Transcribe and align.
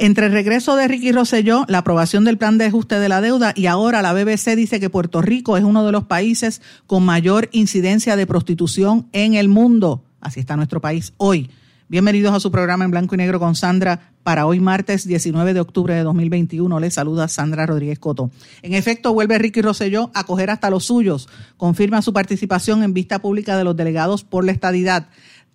Entre 0.00 0.26
el 0.26 0.32
regreso 0.32 0.76
de 0.76 0.86
Ricky 0.86 1.10
Rosselló, 1.10 1.64
la 1.66 1.78
aprobación 1.78 2.22
del 2.22 2.38
plan 2.38 2.56
de 2.56 2.66
ajuste 2.66 3.00
de 3.00 3.08
la 3.08 3.20
deuda 3.20 3.52
y 3.56 3.66
ahora 3.66 4.00
la 4.00 4.12
BBC 4.12 4.54
dice 4.54 4.78
que 4.78 4.90
Puerto 4.90 5.22
Rico 5.22 5.56
es 5.56 5.64
uno 5.64 5.84
de 5.84 5.90
los 5.90 6.04
países 6.04 6.62
con 6.86 7.04
mayor 7.04 7.48
incidencia 7.50 8.14
de 8.14 8.24
prostitución 8.24 9.08
en 9.10 9.34
el 9.34 9.48
mundo. 9.48 10.04
Así 10.20 10.38
está 10.38 10.54
nuestro 10.54 10.80
país 10.80 11.14
hoy. 11.16 11.50
Bienvenidos 11.88 12.32
a 12.32 12.38
su 12.38 12.52
programa 12.52 12.84
en 12.84 12.92
blanco 12.92 13.16
y 13.16 13.18
negro 13.18 13.40
con 13.40 13.56
Sandra 13.56 14.12
para 14.22 14.46
hoy 14.46 14.60
martes 14.60 15.04
19 15.04 15.52
de 15.52 15.60
octubre 15.60 15.94
de 15.94 16.02
2021. 16.04 16.78
Les 16.78 16.94
saluda 16.94 17.26
Sandra 17.26 17.66
Rodríguez 17.66 17.98
Coto. 17.98 18.30
En 18.62 18.74
efecto, 18.74 19.14
vuelve 19.14 19.38
Ricky 19.38 19.62
Rosselló 19.62 20.12
a 20.14 20.24
coger 20.24 20.50
hasta 20.50 20.70
los 20.70 20.84
suyos. 20.84 21.28
Confirma 21.56 22.02
su 22.02 22.12
participación 22.12 22.84
en 22.84 22.92
vista 22.92 23.20
pública 23.20 23.56
de 23.56 23.64
los 23.64 23.74
delegados 23.74 24.22
por 24.22 24.44
la 24.44 24.52
estadidad. 24.52 25.08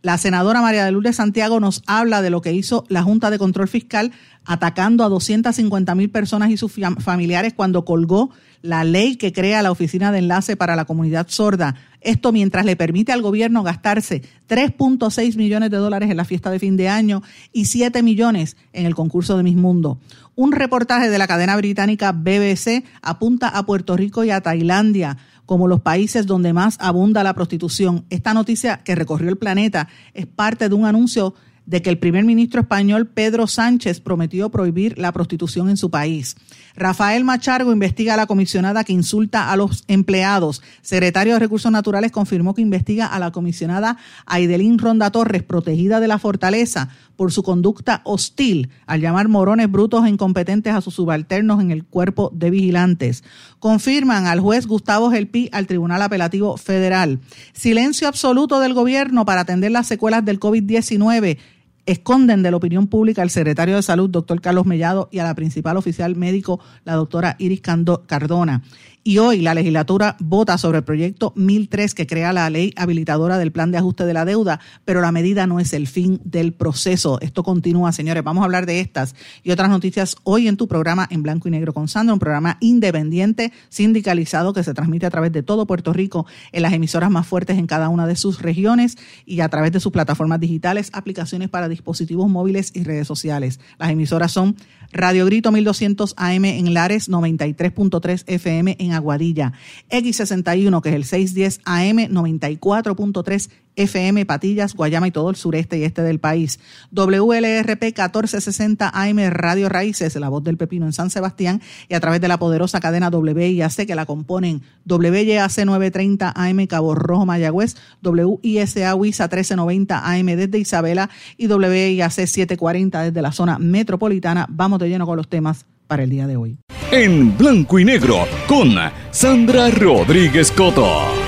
La 0.03 0.17
senadora 0.17 0.61
María 0.61 0.83
de 0.83 0.91
Lourdes 0.91 1.15
Santiago 1.15 1.61
nos 1.61 1.81
habla 1.87 2.21
de 2.21 2.29
lo 2.29 2.41
que 2.41 2.51
hizo 2.51 2.83
la 2.89 3.03
Junta 3.03 3.31
de 3.31 3.39
Control 3.39 3.69
Fiscal 3.69 4.11
atacando 4.43 5.05
a 5.05 5.07
250 5.07 5.95
mil 5.95 6.09
personas 6.09 6.49
y 6.49 6.57
sus 6.57 6.73
familiares 6.99 7.53
cuando 7.53 7.85
colgó 7.85 8.29
la 8.61 8.83
ley 8.83 9.15
que 9.15 9.31
crea 9.31 9.61
la 9.61 9.71
Oficina 9.71 10.11
de 10.11 10.19
Enlace 10.19 10.57
para 10.57 10.75
la 10.75 10.83
Comunidad 10.83 11.27
Sorda. 11.29 11.75
Esto 12.01 12.33
mientras 12.33 12.65
le 12.65 12.75
permite 12.75 13.13
al 13.13 13.21
gobierno 13.21 13.63
gastarse 13.63 14.23
3.6 14.49 15.37
millones 15.37 15.71
de 15.71 15.77
dólares 15.77 16.11
en 16.11 16.17
la 16.17 16.25
fiesta 16.25 16.51
de 16.51 16.59
fin 16.59 16.75
de 16.75 16.89
año 16.89 17.23
y 17.53 17.65
7 17.65 18.03
millones 18.03 18.57
en 18.73 18.85
el 18.85 18.95
concurso 18.95 19.37
de 19.37 19.43
Miss 19.43 19.55
Mundo. 19.55 19.99
Un 20.35 20.51
reportaje 20.51 21.09
de 21.09 21.17
la 21.17 21.27
cadena 21.27 21.55
británica 21.55 22.11
BBC 22.11 22.83
apunta 23.01 23.47
a 23.47 23.65
Puerto 23.65 23.95
Rico 23.95 24.25
y 24.25 24.31
a 24.31 24.41
Tailandia 24.41 25.17
como 25.45 25.67
los 25.67 25.81
países 25.81 26.25
donde 26.25 26.53
más 26.53 26.77
abunda 26.79 27.23
la 27.23 27.33
prostitución. 27.33 28.05
Esta 28.09 28.33
noticia 28.33 28.77
que 28.83 28.95
recorrió 28.95 29.29
el 29.29 29.37
planeta 29.37 29.87
es 30.13 30.25
parte 30.25 30.69
de 30.69 30.75
un 30.75 30.85
anuncio 30.85 31.35
de 31.65 31.81
que 31.81 31.89
el 31.89 31.97
primer 31.97 32.25
ministro 32.25 32.61
español 32.61 33.07
Pedro 33.07 33.47
Sánchez 33.47 34.01
prometió 34.01 34.49
prohibir 34.49 34.97
la 34.97 35.11
prostitución 35.11 35.69
en 35.69 35.77
su 35.77 35.89
país. 35.89 36.35
Rafael 36.75 37.23
Machargo 37.23 37.71
investiga 37.71 38.15
a 38.15 38.17
la 38.17 38.25
comisionada 38.25 38.83
que 38.83 38.93
insulta 38.93 39.51
a 39.51 39.55
los 39.55 39.83
empleados. 39.87 40.61
Secretario 40.81 41.33
de 41.33 41.39
Recursos 41.39 41.71
Naturales 41.71 42.11
confirmó 42.11 42.53
que 42.53 42.61
investiga 42.61 43.05
a 43.05 43.19
la 43.19 43.31
comisionada 43.31 43.97
Aidelín 44.25 44.79
Ronda 44.79 45.11
Torres, 45.11 45.43
protegida 45.43 45.99
de 45.99 46.07
la 46.07 46.19
fortaleza, 46.19 46.89
por 47.15 47.31
su 47.31 47.43
conducta 47.43 48.01
hostil 48.05 48.69
al 48.87 49.01
llamar 49.01 49.27
morones 49.27 49.69
brutos 49.71 50.05
e 50.05 50.09
incompetentes 50.09 50.73
a 50.73 50.81
sus 50.81 50.95
subalternos 50.95 51.61
en 51.61 51.71
el 51.71 51.83
cuerpo 51.85 52.31
de 52.33 52.49
vigilantes. 52.49 53.23
Confirman 53.59 54.25
al 54.25 54.39
juez 54.39 54.65
Gustavo 54.65 55.11
Gelpi 55.11 55.49
al 55.51 55.67
Tribunal 55.67 56.01
Apelativo 56.01 56.57
Federal. 56.57 57.19
Silencio 57.53 58.07
absoluto 58.07 58.59
del 58.59 58.73
gobierno 58.73 59.25
para 59.25 59.41
atender 59.41 59.71
las 59.71 59.87
secuelas 59.87 60.25
del 60.25 60.39
COVID-19 60.39 61.37
esconden 61.85 62.43
de 62.43 62.51
la 62.51 62.57
opinión 62.57 62.87
pública 62.87 63.21
al 63.21 63.29
secretario 63.29 63.75
de 63.75 63.81
Salud, 63.81 64.09
doctor 64.09 64.41
Carlos 64.41 64.65
Mellado, 64.65 65.09
y 65.11 65.19
a 65.19 65.23
la 65.23 65.35
principal 65.35 65.77
oficial 65.77 66.15
médico, 66.15 66.59
la 66.85 66.93
doctora 66.93 67.35
Iris 67.39 67.61
Cardona. 67.61 68.63
Y 69.05 69.17
hoy 69.17 69.41
la 69.41 69.53
legislatura 69.53 70.15
vota 70.21 70.57
sobre 70.57 70.77
el 70.77 70.85
proyecto 70.85 71.33
1003 71.35 71.93
que 71.93 72.07
crea 72.07 72.31
la 72.31 72.49
ley 72.49 72.73
habilitadora 72.77 73.37
del 73.37 73.51
plan 73.51 73.69
de 73.69 73.77
ajuste 73.77 74.05
de 74.05 74.13
la 74.13 74.23
deuda, 74.23 74.61
pero 74.85 75.01
la 75.01 75.11
medida 75.11 75.45
no 75.45 75.59
es 75.59 75.73
el 75.73 75.87
fin 75.87 76.21
del 76.23 76.53
proceso. 76.53 77.19
Esto 77.19 77.43
continúa, 77.43 77.91
señores. 77.91 78.23
Vamos 78.23 78.43
a 78.43 78.45
hablar 78.45 78.65
de 78.65 78.79
estas 78.79 79.13
y 79.43 79.51
otras 79.51 79.69
noticias 79.69 80.15
hoy 80.23 80.47
en 80.47 80.55
tu 80.55 80.69
programa 80.69 81.05
en 81.09 81.21
blanco 81.21 81.49
y 81.49 81.51
negro 81.51 81.73
con 81.73 81.89
Sandra, 81.89 82.13
un 82.13 82.19
programa 82.19 82.55
independiente, 82.61 83.51
sindicalizado 83.67 84.53
que 84.53 84.63
se 84.63 84.73
transmite 84.73 85.05
a 85.05 85.09
través 85.09 85.33
de 85.33 85.43
todo 85.43 85.67
Puerto 85.67 85.91
Rico 85.91 86.25
en 86.53 86.61
las 86.61 86.71
emisoras 86.71 87.11
más 87.11 87.27
fuertes 87.27 87.57
en 87.57 87.67
cada 87.67 87.89
una 87.89 88.07
de 88.07 88.15
sus 88.15 88.41
regiones 88.41 88.97
y 89.25 89.41
a 89.41 89.49
través 89.49 89.73
de 89.73 89.81
sus 89.81 89.91
plataformas 89.91 90.39
digitales, 90.39 90.89
aplicaciones 90.93 91.49
para 91.49 91.67
dispositivos 91.67 92.29
móviles 92.29 92.71
y 92.73 92.85
redes 92.85 93.07
sociales. 93.07 93.59
Las 93.77 93.89
emisoras 93.89 94.31
son 94.31 94.55
Radio 94.93 95.25
Grito 95.25 95.51
1200 95.51 96.13
AM 96.17 96.45
en 96.45 96.73
Lares, 96.73 97.09
93.3 97.09 98.23
FM 98.27 98.75
en 98.79 98.93
Aguadilla, 98.93 99.53
X61 99.89 100.81
que 100.81 100.89
es 100.89 100.95
el 100.95 101.03
610 101.03 101.61
AM, 101.65 101.97
94.3 101.97 103.49
FM, 103.75 104.25
Patillas, 104.25 104.75
Guayama 104.75 105.07
y 105.07 105.11
todo 105.11 105.29
el 105.29 105.35
sureste 105.35 105.77
y 105.77 105.83
este 105.83 106.01
del 106.01 106.19
país. 106.19 106.59
WLRP 106.91 107.83
1460 107.83 108.91
AM 108.93 109.17
Radio 109.29 109.69
Raíces, 109.69 110.15
la 110.15 110.29
voz 110.29 110.43
del 110.43 110.57
pepino 110.57 110.85
en 110.85 110.93
San 110.93 111.09
Sebastián 111.09 111.61
y 111.89 111.95
a 111.95 111.99
través 111.99 112.21
de 112.21 112.27
la 112.27 112.37
poderosa 112.37 112.79
cadena 112.79 113.09
WIAC 113.09 113.85
que 113.85 113.95
la 113.95 114.05
componen 114.05 114.61
WYAC 114.85 115.65
930 115.65 116.33
AM 116.35 116.67
Cabo 116.67 116.95
Rojo 116.95 117.25
Mayagüez, 117.25 117.75
WISA 118.03 118.95
WISA 118.95 119.23
1390 119.23 120.11
AM 120.11 120.25
desde 120.25 120.57
Isabela 120.57 121.09
y 121.37 121.47
WIAC 121.47 122.11
740 122.11 123.03
desde 123.03 123.21
la 123.21 123.31
zona 123.31 123.59
metropolitana. 123.59 124.45
Vamos 124.49 124.79
de 124.79 124.89
lleno 124.89 125.05
con 125.05 125.17
los 125.17 125.27
temas 125.27 125.65
para 125.87 126.03
el 126.03 126.09
día 126.09 126.27
de 126.27 126.37
hoy. 126.37 126.57
En 126.91 127.37
blanco 127.37 127.79
y 127.79 127.85
negro 127.85 128.27
con 128.47 128.75
Sandra 129.11 129.69
Rodríguez 129.69 130.51
Coto. 130.51 131.22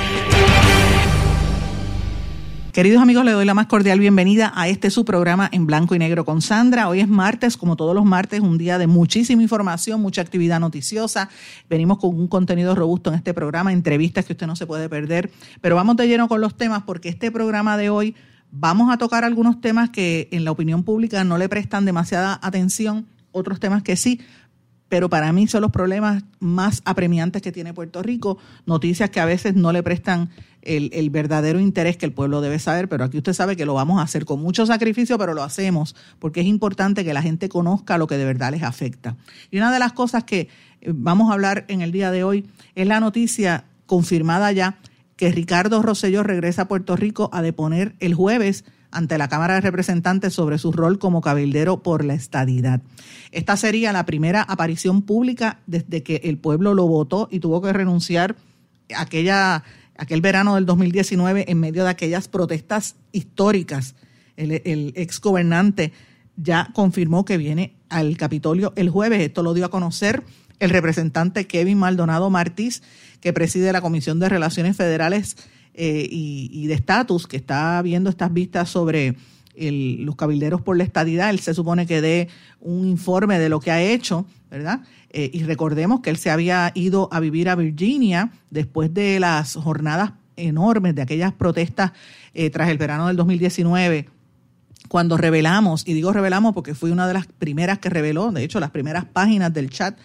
Queridos 2.76 3.02
amigos, 3.02 3.24
le 3.24 3.32
doy 3.32 3.46
la 3.46 3.54
más 3.54 3.68
cordial 3.68 4.02
bienvenida 4.02 4.52
a 4.54 4.68
este 4.68 4.90
su 4.90 5.06
programa 5.06 5.48
en 5.54 5.66
blanco 5.66 5.96
y 5.96 6.00
negro 6.00 6.26
con 6.26 6.42
Sandra. 6.42 6.90
Hoy 6.90 7.00
es 7.00 7.08
martes, 7.08 7.56
como 7.56 7.78
todos 7.78 7.96
los 7.96 8.04
martes, 8.04 8.42
un 8.42 8.58
día 8.58 8.78
de 8.78 8.86
muchísima 8.86 9.42
información, 9.42 10.02
mucha 10.02 10.22
actividad 10.22 10.60
noticiosa. 10.60 11.30
Venimos 11.70 12.00
con 12.00 12.14
un 12.20 12.28
contenido 12.28 12.76
robusto 12.76 13.12
en 13.12 13.16
este 13.16 13.34
programa, 13.34 13.72
entrevistas 13.72 14.26
que 14.26 14.34
usted 14.34 14.46
no 14.46 14.58
se 14.58 14.68
puede 14.68 14.90
perder. 14.90 15.32
Pero 15.62 15.78
vamos 15.78 15.96
de 15.96 16.06
lleno 16.10 16.28
con 16.28 16.42
los 16.42 16.58
temas 16.58 16.84
porque 16.84 17.08
este 17.08 17.32
programa 17.32 17.78
de 17.78 17.90
hoy 17.90 18.14
vamos 18.52 18.94
a 18.94 18.98
tocar 18.98 19.24
algunos 19.24 19.62
temas 19.62 19.90
que 19.90 20.28
en 20.34 20.44
la 20.44 20.52
opinión 20.52 20.84
pública 20.84 21.24
no 21.24 21.38
le 21.38 21.48
prestan 21.48 21.86
demasiada 21.86 22.42
atención, 22.44 23.06
otros 23.32 23.62
temas 23.62 23.84
que 23.84 23.96
sí, 23.96 24.20
pero 24.90 25.10
para 25.10 25.32
mí 25.34 25.48
son 25.48 25.62
los 25.62 25.72
problemas 25.72 26.24
más 26.40 26.82
apremiantes 26.86 27.42
que 27.42 27.52
tiene 27.52 27.74
Puerto 27.74 28.04
Rico, 28.04 28.38
noticias 28.66 29.10
que 29.10 29.20
a 29.20 29.26
veces 29.26 29.56
no 29.56 29.72
le 29.72 29.84
prestan 29.84 30.30
el, 30.62 31.10
verdadero 31.10 31.60
interés 31.60 31.96
que 31.96 32.06
el 32.06 32.12
pueblo 32.12 32.42
debe 32.42 32.60
saber, 32.60 32.90
pero 32.90 33.04
aquí 33.04 33.18
usted 33.18 33.34
sabe 33.34 33.56
que 33.56 33.66
lo 33.66 33.76
vamos 33.76 34.00
a 34.00 34.04
hacer 34.04 34.26
con 34.26 34.42
mucho 34.42 34.66
sacrificio, 34.66 35.18
pero 35.18 35.34
lo 35.34 35.44
hacemos 35.44 35.96
porque 36.20 36.42
es 36.42 36.48
importante 36.48 37.06
que 37.06 37.14
la 37.14 37.22
gente 37.22 37.50
conozca 37.50 37.98
lo 37.98 38.08
que 38.08 38.18
de 38.18 38.26
verdad 38.26 38.52
les 38.52 38.64
afecta. 38.64 39.16
Y 39.52 39.58
una 39.58 39.72
de 39.72 39.80
las 39.80 39.94
cosas 39.94 40.24
que 40.24 40.50
eh, 40.82 40.92
vamos 40.94 41.30
a 41.30 41.34
hablar 41.34 41.66
en 41.68 41.82
el 41.82 41.92
día 41.92 42.12
de 42.12 42.24
hoy 42.24 42.48
es 42.74 42.88
la 42.88 43.00
noticia 43.00 43.66
confirmada 43.86 44.52
ya 44.52 44.80
que 45.16 45.32
Ricardo 45.32 45.82
Rosselló 45.82 46.24
regresa 46.24 46.64
a 46.64 46.68
Puerto 46.68 46.96
Rico 46.96 47.30
a 47.32 47.42
deponer 47.42 47.96
el 48.00 48.14
jueves 48.14 48.66
ante 48.92 49.18
la 49.18 49.28
Cámara 49.28 49.56
de 49.56 49.62
Representantes 49.62 50.34
sobre 50.34 50.58
su 50.58 50.72
rol 50.72 51.00
como 51.00 51.22
cabildero 51.22 51.84
por 51.84 52.04
la 52.06 52.14
estadidad. 52.14 52.82
Esta 53.32 53.58
sería 53.58 53.92
la 53.92 54.06
primera 54.06 54.42
aparición 54.42 55.02
pública 55.02 55.60
desde 55.68 56.04
que 56.04 56.22
el 56.24 56.38
pueblo 56.38 56.74
lo 56.74 56.88
votó 56.88 57.28
y 57.32 57.40
tuvo 57.40 57.62
que 57.62 57.74
renunciar 57.74 58.36
aquella 58.96 59.64
aquel 59.98 60.22
verano 60.22 60.56
del 60.56 60.66
2019 60.66 61.46
en 61.48 61.60
medio 61.60 61.84
de 61.84 61.90
aquellas 61.90 62.28
protestas 62.28 62.96
históricas. 63.12 63.96
El, 64.36 64.62
el 64.66 64.94
ex 64.96 65.22
gobernante 65.22 65.94
ya 66.36 66.70
confirmó 66.74 67.24
que 67.26 67.38
viene 67.38 67.76
al 67.90 68.18
Capitolio 68.18 68.74
el 68.76 68.90
jueves. 68.90 69.22
Esto 69.22 69.44
lo 69.44 69.54
dio 69.54 69.66
a 69.66 69.70
conocer 69.70 70.24
el 70.60 70.70
representante 70.70 71.48
Kevin 71.48 71.78
Maldonado 71.78 72.30
Martís, 72.30 72.82
que 73.22 73.34
preside 73.34 73.72
la 73.72 73.82
Comisión 73.82 74.20
de 74.20 74.30
Relaciones 74.30 74.78
Federales 74.78 75.38
eh, 75.78 76.08
y, 76.10 76.68
de 76.68 76.74
Estatus, 76.74 77.28
que 77.28 77.36
está 77.36 77.82
viendo 77.82 78.10
estas 78.10 78.32
vistas 78.32 78.70
sobre 78.70 79.16
los 79.58 80.16
cabilderos 80.16 80.62
por 80.62 80.78
la 80.78 80.86
estadidad. 80.86 81.30
Él 81.30 81.40
se 81.40 81.54
supone 81.54 81.86
que 81.86 82.00
dé 82.00 82.30
un 82.62 82.88
informe 82.88 83.40
de 83.40 83.50
lo 83.50 83.60
que 83.60 83.72
ha 83.72 83.82
hecho, 83.82 84.26
¿verdad? 84.50 84.82
Eh, 85.10 85.32
y 85.34 85.44
recordemos 85.44 86.00
que 86.00 86.10
él 86.10 86.18
se 86.18 86.30
había 86.30 86.72
ido 86.76 87.10
a 87.12 87.20
vivir 87.20 87.50
a 87.50 87.56
Virginia 87.56 88.32
después 88.50 88.94
de 88.94 89.20
las 89.20 89.56
jornadas 89.56 90.14
enormes 90.38 90.96
de 90.96 91.02
aquellas 91.02 91.34
protestas 91.34 91.92
eh, 92.34 92.50
tras 92.50 92.70
el 92.70 92.78
verano 92.78 93.08
del 93.08 93.18
2019 93.18 94.08
cuando 94.88 95.18
revelamos, 95.18 95.86
y 95.86 95.94
digo 95.94 96.14
revelamos 96.14 96.54
porque 96.54 96.76
fui 96.76 96.92
una 96.92 97.08
de 97.08 97.16
las 97.16 97.26
primeras 97.26 97.80
que 97.80 97.90
reveló, 97.90 98.32
de 98.32 98.44
hecho 98.44 98.60
las 98.60 98.70
primeras 98.70 99.04
páginas 99.04 99.52
del 99.52 99.72
chat, 99.72 99.98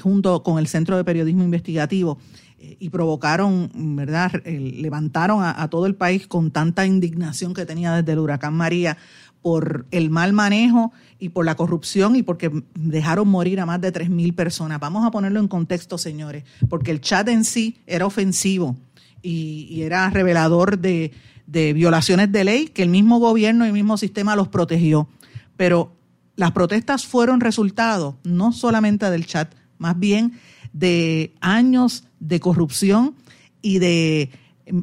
junto 0.00 0.44
con 0.44 0.60
el 0.60 0.68
Centro 0.68 0.96
de 0.96 1.02
Periodismo 1.02 1.42
Investigativo, 1.42 2.16
y 2.58 2.90
provocaron, 2.90 3.70
¿verdad? 3.96 4.32
levantaron 4.44 5.42
a, 5.42 5.68
todo 5.68 5.86
el 5.86 5.94
país 5.94 6.26
con 6.26 6.50
tanta 6.50 6.86
indignación 6.86 7.54
que 7.54 7.64
tenía 7.64 7.94
desde 7.94 8.12
el 8.12 8.18
huracán 8.18 8.54
María 8.54 8.96
por 9.42 9.86
el 9.92 10.10
mal 10.10 10.32
manejo 10.32 10.92
y 11.20 11.28
por 11.28 11.44
la 11.44 11.54
corrupción 11.54 12.16
y 12.16 12.22
porque 12.22 12.50
dejaron 12.74 13.28
morir 13.28 13.60
a 13.60 13.66
más 13.66 13.80
de 13.80 13.92
3.000 13.92 14.34
personas. 14.34 14.80
Vamos 14.80 15.06
a 15.06 15.10
ponerlo 15.12 15.38
en 15.38 15.46
contexto, 15.46 15.98
señores, 15.98 16.44
porque 16.68 16.90
el 16.90 17.00
chat 17.00 17.28
en 17.28 17.44
sí 17.44 17.78
era 17.86 18.06
ofensivo 18.06 18.76
y, 19.22 19.82
era 19.82 20.10
revelador 20.10 20.78
de, 20.78 21.12
de 21.46 21.72
violaciones 21.72 22.32
de 22.32 22.44
ley 22.44 22.66
que 22.66 22.82
el 22.82 22.88
mismo 22.88 23.18
gobierno 23.20 23.64
y 23.64 23.68
el 23.68 23.74
mismo 23.74 23.96
sistema 23.96 24.34
los 24.34 24.48
protegió. 24.48 25.08
Pero 25.56 25.92
las 26.34 26.52
protestas 26.52 27.06
fueron 27.06 27.40
resultado 27.40 28.18
no 28.24 28.52
solamente 28.52 29.08
del 29.10 29.26
chat, 29.26 29.54
más 29.78 29.98
bien 29.98 30.32
de 30.72 31.34
años 31.40 32.04
de 32.20 32.40
corrupción 32.40 33.14
y 33.62 33.78
de 33.78 34.30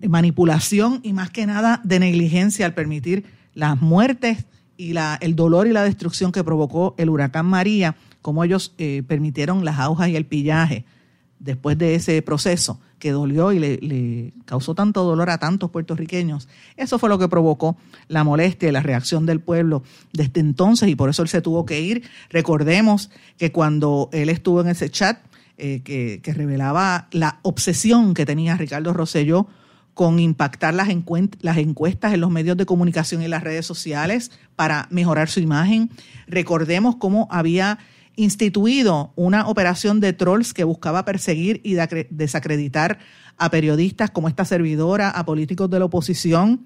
manipulación 0.08 1.00
y 1.04 1.14
más 1.14 1.30
que 1.30 1.46
nada 1.46 1.82
de 1.84 2.00
negligencia 2.00 2.66
al 2.66 2.74
permitir 2.74 3.26
las 3.54 3.80
muertes 3.82 4.46
y 4.78 4.94
la, 4.94 5.18
el 5.22 5.36
dolor 5.36 5.68
y 5.68 5.72
la 5.72 5.84
destrucción 5.84 6.32
que 6.32 6.44
provocó 6.44 6.96
el 6.98 7.10
huracán 7.10 7.46
María, 7.46 7.96
como 8.22 8.44
ellos 8.44 8.74
eh, 8.78 9.04
permitieron 9.08 9.64
las 9.64 9.80
aujas 9.80 10.10
y 10.10 10.16
el 10.16 10.26
pillaje 10.26 10.86
después 11.40 11.78
de 11.78 11.96
ese 11.96 12.22
proceso 12.22 12.80
que 13.00 13.12
dolió 13.12 13.52
y 13.52 13.60
le, 13.60 14.34
causó 14.46 14.74
tanto 14.74 15.04
dolor 15.04 15.30
a 15.30 15.38
tantos 15.38 15.70
puertorriqueños. 15.70 16.48
Eso 16.76 16.98
fue 16.98 17.10
lo 17.10 17.20
que 17.20 17.28
provocó 17.28 17.78
la 18.08 18.24
molestia 18.24 18.70
y 18.70 18.72
la 18.72 18.82
reacción 18.82 19.26
del 19.26 19.42
pueblo 19.42 19.84
desde 20.14 20.40
entonces 20.40 20.90
y 20.90 20.96
por 20.96 21.10
eso 21.10 21.22
él 21.22 21.28
se 21.28 21.42
tuvo 21.42 21.66
que 21.66 21.82
ir. 21.82 22.04
Recordemos 22.30 23.12
que 23.38 23.52
cuando 23.52 24.10
él 24.12 24.30
estuvo 24.30 24.62
en 24.62 24.70
ese 24.70 24.90
chat, 24.90 25.20
eh, 25.57 25.81
que, 25.84 26.34
revelaba 26.34 27.07
la 27.12 27.40
obsesión 27.42 28.13
que 28.13 28.25
tenía 28.25 28.57
Ricardo 28.57 28.94
Rosselló 28.94 29.48
con 29.94 30.19
impactar 30.19 30.74
las, 30.74 30.90
las 31.40 31.57
encuestas 31.57 32.13
en 32.13 32.22
los 32.22 32.30
medios 32.30 32.57
de 32.57 32.66
comunicación 32.66 33.22
y 33.22 33.28
las 33.28 33.44
redes 33.44 33.66
sociales 33.66 34.31
para 34.56 34.88
mejorar 34.92 35.30
su 35.30 35.40
imagen. 35.40 35.90
Recordemos 36.28 36.98
cómo 36.98 37.28
había 37.31 37.80
instituido 38.18 39.13
una 39.16 39.48
operación 39.48 40.00
de 40.00 40.13
trolls 40.13 40.54
que 40.54 40.63
buscaba 40.63 41.06
perseguir 41.06 41.62
y 41.63 41.75
desacreditar 42.10 43.00
a 43.38 43.50
periodistas 43.50 44.12
como 44.12 44.28
esta 44.28 44.46
servidora, 44.46 45.10
a 45.10 45.25
políticos 45.25 45.69
de 45.69 45.80
la 45.80 45.86
oposición, 45.86 46.66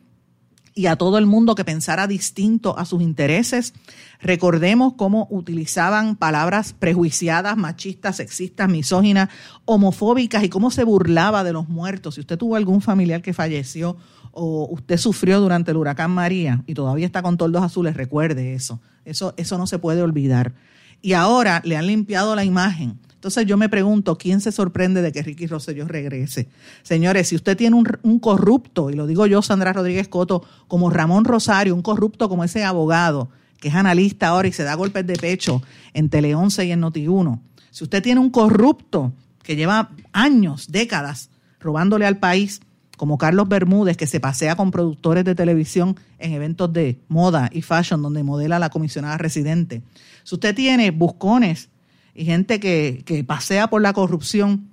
y 0.79 0.87
a 0.87 0.95
todo 0.95 1.17
el 1.17 1.25
mundo 1.25 1.55
que 1.55 1.65
pensara 1.65 2.07
distinto 2.07 2.79
a 2.79 2.85
sus 2.85 3.01
intereses. 3.01 3.73
Recordemos 4.21 4.93
cómo 4.93 5.27
utilizaban 5.29 6.15
palabras 6.15 6.71
prejuiciadas, 6.71 7.57
machistas, 7.57 8.15
sexistas, 8.15 8.69
misóginas, 8.69 9.27
homofóbicas 9.65 10.41
y 10.41 10.47
cómo 10.47 10.71
se 10.71 10.85
burlaba 10.85 11.43
de 11.43 11.51
los 11.51 11.67
muertos. 11.67 12.15
Si 12.15 12.21
usted 12.21 12.37
tuvo 12.37 12.55
algún 12.55 12.79
familiar 12.79 13.21
que 13.21 13.33
falleció 13.33 13.97
o 14.31 14.69
usted 14.71 14.95
sufrió 14.95 15.41
durante 15.41 15.71
el 15.71 15.77
huracán 15.77 16.11
María 16.11 16.63
y 16.65 16.75
todavía 16.75 17.05
está 17.05 17.21
con 17.21 17.35
toldos 17.35 17.61
azules, 17.61 17.97
recuerde 17.97 18.53
eso. 18.53 18.79
Eso, 19.03 19.33
eso 19.35 19.57
no 19.57 19.67
se 19.67 19.79
puede 19.79 20.01
olvidar. 20.01 20.53
Y 21.01 21.11
ahora 21.11 21.61
le 21.65 21.75
han 21.75 21.87
limpiado 21.87 22.37
la 22.37 22.45
imagen 22.45 22.97
entonces 23.19 23.45
yo 23.45 23.57
me 23.57 23.67
pregunto, 23.67 24.17
¿quién 24.17 24.39
se 24.39 24.53
sorprende 24.53 25.01
de 25.01 25.11
que 25.11 25.21
Ricky 25.21 25.45
Rosselló 25.45 25.85
regrese? 25.89 26.47
Señores, 26.83 27.27
si 27.27 27.35
usted 27.35 27.57
tiene 27.57 27.75
un, 27.75 28.19
corrupto, 28.19 28.89
y 28.89 28.93
lo 28.93 29.07
digo 29.07 29.25
yo, 29.25 29.41
Sandra 29.41 29.73
Rodríguez 29.73 30.07
Coto, 30.07 30.41
como 30.69 30.89
Ramón 30.89 31.25
Rosario, 31.25 31.75
un 31.75 31.81
corrupto 31.81 32.29
como 32.29 32.45
ese 32.45 32.63
abogado, 32.63 33.29
que 33.59 33.67
es 33.67 33.75
analista 33.75 34.29
ahora 34.29 34.47
y 34.47 34.53
se 34.53 34.63
da 34.63 34.73
golpes 34.73 35.05
de 35.05 35.17
pecho 35.17 35.61
en 35.93 36.07
Tele 36.07 36.33
11 36.33 36.65
y 36.65 36.71
en 36.71 36.81
Noti1, 36.81 37.41
si 37.71 37.83
usted 37.83 38.01
tiene 38.01 38.21
un 38.21 38.29
corrupto 38.29 39.11
que 39.43 39.57
lleva 39.57 39.91
años, 40.13 40.71
décadas, 40.71 41.29
robándole 41.59 42.05
al 42.05 42.19
país, 42.19 42.61
como 42.95 43.17
Carlos 43.17 43.49
Bermúdez, 43.49 43.97
que 43.97 44.07
se 44.07 44.21
pasea 44.21 44.55
con 44.55 44.71
productores 44.71 45.25
de 45.25 45.35
televisión 45.35 45.97
en 46.19 46.31
eventos 46.31 46.71
de 46.71 47.01
moda 47.09 47.49
y 47.51 47.63
fashion, 47.63 48.01
donde 48.01 48.23
modela 48.23 48.59
la 48.59 48.69
comisionada 48.69 49.17
residente. 49.17 49.81
Si 50.23 50.35
usted 50.35 50.55
tiene 50.55 50.91
buscones 50.91 51.67
y 52.15 52.25
gente 52.25 52.59
que, 52.59 53.23
pasea 53.25 53.69
por 53.69 53.81
la 53.81 53.93
corrupción 53.93 54.69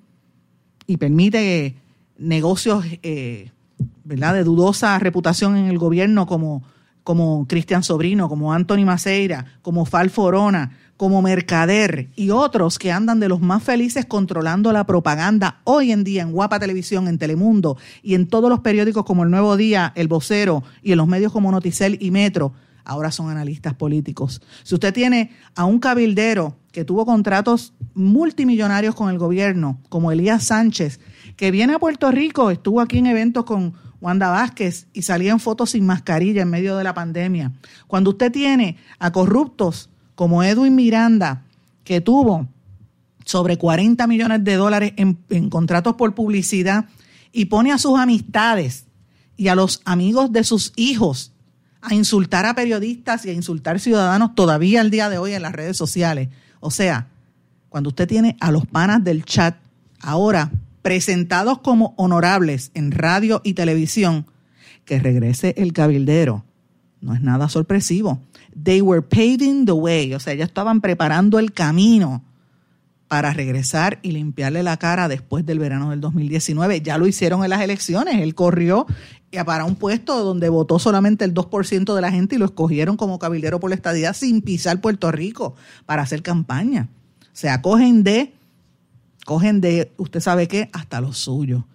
y 0.86 0.96
permite 0.96 1.76
negocios 2.18 2.84
eh, 3.02 3.50
¿verdad? 4.04 4.34
de 4.34 4.44
dudosa 4.44 4.98
reputación 4.98 5.56
en 5.56 5.66
el 5.66 5.78
gobierno 5.78 6.26
como, 6.26 6.62
como 7.04 7.46
Cristian 7.46 7.82
Sobrino, 7.82 8.28
como 8.28 8.52
Anthony 8.52 8.84
Maceira, 8.84 9.46
como 9.62 9.84
Fal 9.84 10.10
Forona, 10.10 10.72
como 10.96 11.20
Mercader 11.22 12.08
y 12.16 12.30
otros 12.30 12.78
que 12.78 12.90
andan 12.90 13.20
de 13.20 13.28
los 13.28 13.40
más 13.40 13.62
felices 13.62 14.06
controlando 14.06 14.72
la 14.72 14.84
propaganda 14.84 15.60
hoy 15.64 15.92
en 15.92 16.04
día 16.04 16.22
en 16.22 16.32
Guapa 16.32 16.58
Televisión, 16.58 17.06
en 17.08 17.18
Telemundo 17.18 17.76
y 18.02 18.14
en 18.14 18.26
todos 18.26 18.48
los 18.48 18.60
periódicos 18.60 19.04
como 19.04 19.24
El 19.24 19.30
Nuevo 19.30 19.56
Día, 19.56 19.92
El 19.94 20.08
Vocero 20.08 20.62
y 20.82 20.92
en 20.92 20.98
los 20.98 21.06
medios 21.06 21.32
como 21.32 21.52
Noticel 21.52 21.98
y 22.00 22.10
Metro, 22.10 22.54
ahora 22.86 23.10
son 23.10 23.28
analistas 23.28 23.74
políticos. 23.74 24.40
Si 24.62 24.74
usted 24.74 24.94
tiene 24.94 25.32
a 25.54 25.64
un 25.64 25.78
cabildero 25.78 26.56
que 26.72 26.84
tuvo 26.84 27.04
contratos 27.04 27.74
multimillonarios 27.94 28.94
con 28.94 29.10
el 29.10 29.18
gobierno, 29.18 29.78
como 29.88 30.12
Elías 30.12 30.44
Sánchez, 30.44 31.00
que 31.36 31.50
viene 31.50 31.74
a 31.74 31.78
Puerto 31.78 32.10
Rico, 32.10 32.50
estuvo 32.50 32.80
aquí 32.80 32.98
en 32.98 33.06
eventos 33.06 33.44
con 33.44 33.74
Wanda 34.00 34.30
Vázquez 34.30 34.86
y 34.92 35.02
salía 35.02 35.32
en 35.32 35.40
fotos 35.40 35.70
sin 35.70 35.84
mascarilla 35.84 36.42
en 36.42 36.50
medio 36.50 36.76
de 36.76 36.84
la 36.84 36.94
pandemia. 36.94 37.52
Cuando 37.86 38.10
usted 38.10 38.30
tiene 38.30 38.76
a 38.98 39.10
corruptos 39.10 39.90
como 40.14 40.42
Edwin 40.42 40.74
Miranda, 40.74 41.42
que 41.82 42.00
tuvo 42.00 42.46
sobre 43.24 43.58
40 43.58 44.06
millones 44.06 44.44
de 44.44 44.54
dólares 44.54 44.92
en, 44.96 45.18
en 45.30 45.50
contratos 45.50 45.96
por 45.96 46.14
publicidad 46.14 46.86
y 47.32 47.46
pone 47.46 47.72
a 47.72 47.78
sus 47.78 47.98
amistades 47.98 48.86
y 49.36 49.48
a 49.48 49.54
los 49.54 49.82
amigos 49.84 50.32
de 50.32 50.44
sus 50.44 50.72
hijos 50.76 51.32
a 51.86 51.94
insultar 51.94 52.46
a 52.46 52.54
periodistas 52.54 53.24
y 53.24 53.30
a 53.30 53.32
insultar 53.32 53.78
ciudadanos 53.78 54.34
todavía 54.34 54.80
al 54.80 54.90
día 54.90 55.08
de 55.08 55.18
hoy 55.18 55.34
en 55.34 55.42
las 55.42 55.52
redes 55.52 55.76
sociales. 55.76 56.28
O 56.58 56.72
sea, 56.72 57.06
cuando 57.68 57.90
usted 57.90 58.08
tiene 58.08 58.36
a 58.40 58.50
los 58.50 58.66
panas 58.66 59.04
del 59.04 59.24
chat 59.24 59.56
ahora 60.00 60.50
presentados 60.82 61.58
como 61.60 61.94
honorables 61.96 62.72
en 62.74 62.90
radio 62.90 63.40
y 63.44 63.54
televisión, 63.54 64.26
que 64.84 64.98
regrese 64.98 65.54
el 65.58 65.72
cabildero. 65.72 66.44
No 67.00 67.14
es 67.14 67.20
nada 67.20 67.48
sorpresivo. 67.48 68.20
They 68.60 68.80
were 68.80 69.02
paving 69.02 69.64
the 69.64 69.72
way, 69.72 70.12
o 70.14 70.20
sea, 70.20 70.34
ya 70.34 70.44
estaban 70.44 70.80
preparando 70.80 71.38
el 71.38 71.52
camino 71.52 72.24
para 73.08 73.32
regresar 73.32 74.00
y 74.02 74.10
limpiarle 74.10 74.62
la 74.62 74.76
cara 74.76 75.06
después 75.06 75.46
del 75.46 75.60
verano 75.60 75.90
del 75.90 76.00
2019. 76.00 76.80
Ya 76.80 76.98
lo 76.98 77.06
hicieron 77.06 77.44
en 77.44 77.50
las 77.50 77.60
elecciones. 77.60 78.20
Él 78.20 78.34
corrió 78.34 78.86
para 79.44 79.64
un 79.64 79.76
puesto 79.76 80.24
donde 80.24 80.48
votó 80.48 80.78
solamente 80.78 81.24
el 81.24 81.34
2% 81.34 81.94
de 81.94 82.00
la 82.00 82.10
gente 82.10 82.36
y 82.36 82.38
lo 82.38 82.46
escogieron 82.46 82.96
como 82.96 83.18
cabildero 83.18 83.60
por 83.60 83.70
la 83.70 83.76
estadía 83.76 84.14
sin 84.14 84.40
pisar 84.40 84.80
Puerto 84.80 85.10
Rico 85.12 85.54
para 85.84 86.02
hacer 86.02 86.22
campaña. 86.22 86.88
O 87.20 87.38
sea, 87.38 87.60
cogen 87.60 88.02
de, 88.02 88.32
cogen 89.24 89.60
de, 89.60 89.92
usted 89.98 90.20
sabe 90.20 90.48
qué, 90.48 90.70
hasta 90.72 91.00
lo 91.00 91.12
suyo. 91.12 91.66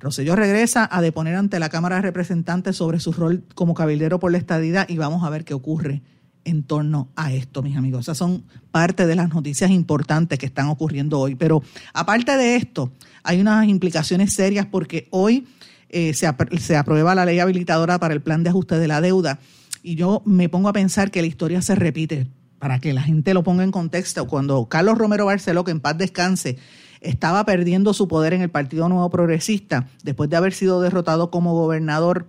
Rosselló 0.00 0.36
regresa 0.36 0.88
a 0.90 1.00
deponer 1.00 1.34
ante 1.34 1.58
la 1.58 1.70
Cámara 1.70 1.96
de 1.96 2.02
Representantes 2.02 2.76
sobre 2.76 3.00
su 3.00 3.12
rol 3.12 3.42
como 3.54 3.74
cabildero 3.74 4.20
por 4.20 4.30
la 4.30 4.38
estadía 4.38 4.86
y 4.88 4.96
vamos 4.96 5.24
a 5.24 5.30
ver 5.30 5.44
qué 5.44 5.54
ocurre 5.54 6.02
en 6.44 6.62
torno 6.62 7.08
a 7.16 7.32
esto, 7.32 7.62
mis 7.62 7.76
amigos. 7.76 8.02
Esas 8.02 8.18
son 8.18 8.44
parte 8.70 9.06
de 9.06 9.16
las 9.16 9.28
noticias 9.30 9.70
importantes 9.70 10.38
que 10.38 10.46
están 10.46 10.68
ocurriendo 10.68 11.18
hoy. 11.18 11.34
Pero 11.34 11.62
aparte 11.92 12.36
de 12.36 12.56
esto, 12.56 12.92
hay 13.22 13.40
unas 13.40 13.66
implicaciones 13.66 14.34
serias 14.34 14.66
porque 14.66 15.08
hoy 15.10 15.46
eh, 15.88 16.14
se, 16.14 16.28
se 16.58 16.76
aprueba 16.76 17.14
la 17.14 17.24
ley 17.24 17.38
habilitadora 17.38 17.98
para 17.98 18.14
el 18.14 18.22
plan 18.22 18.42
de 18.42 18.50
ajuste 18.50 18.78
de 18.78 18.88
la 18.88 19.00
deuda. 19.00 19.38
Y 19.82 19.94
yo 19.94 20.22
me 20.24 20.48
pongo 20.48 20.68
a 20.68 20.72
pensar 20.72 21.10
que 21.10 21.20
la 21.20 21.28
historia 21.28 21.62
se 21.62 21.74
repite, 21.74 22.26
para 22.58 22.78
que 22.78 22.92
la 22.92 23.02
gente 23.02 23.34
lo 23.34 23.42
ponga 23.42 23.64
en 23.64 23.70
contexto. 23.70 24.26
Cuando 24.26 24.66
Carlos 24.66 24.98
Romero 24.98 25.26
Barceló, 25.26 25.64
que 25.64 25.70
en 25.70 25.80
paz 25.80 25.96
descanse, 25.96 26.58
estaba 27.00 27.44
perdiendo 27.44 27.94
su 27.94 28.08
poder 28.08 28.34
en 28.34 28.42
el 28.42 28.50
Partido 28.50 28.88
Nuevo 28.88 29.08
Progresista, 29.10 29.88
después 30.02 30.28
de 30.30 30.36
haber 30.36 30.52
sido 30.52 30.80
derrotado 30.80 31.30
como 31.30 31.54
gobernador, 31.54 32.28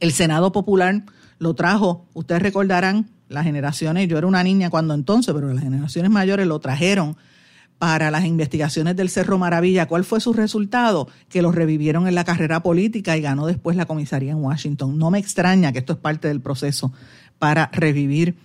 el 0.00 0.12
Senado 0.12 0.52
Popular 0.52 1.04
lo 1.38 1.54
trajo, 1.54 2.06
ustedes 2.14 2.42
recordarán, 2.42 3.10
las 3.28 3.44
generaciones, 3.44 4.08
yo 4.08 4.18
era 4.18 4.26
una 4.28 4.44
niña 4.44 4.70
cuando 4.70 4.94
entonces, 4.94 5.34
pero 5.34 5.52
las 5.52 5.64
generaciones 5.64 6.10
mayores 6.12 6.46
lo 6.46 6.60
trajeron 6.60 7.16
para 7.78 8.10
las 8.10 8.24
investigaciones 8.24 8.96
del 8.96 9.10
Cerro 9.10 9.38
Maravilla. 9.38 9.86
¿Cuál 9.86 10.04
fue 10.04 10.20
su 10.20 10.32
resultado? 10.32 11.08
Que 11.28 11.42
lo 11.42 11.52
revivieron 11.52 12.08
en 12.08 12.14
la 12.14 12.24
carrera 12.24 12.60
política 12.62 13.16
y 13.16 13.20
ganó 13.20 13.46
después 13.46 13.76
la 13.76 13.86
comisaría 13.86 14.32
en 14.32 14.42
Washington. 14.42 14.98
No 14.98 15.10
me 15.10 15.18
extraña 15.18 15.72
que 15.72 15.80
esto 15.80 15.92
es 15.92 15.98
parte 15.98 16.28
del 16.28 16.40
proceso 16.40 16.92
para 17.38 17.70
revivir 17.72 18.36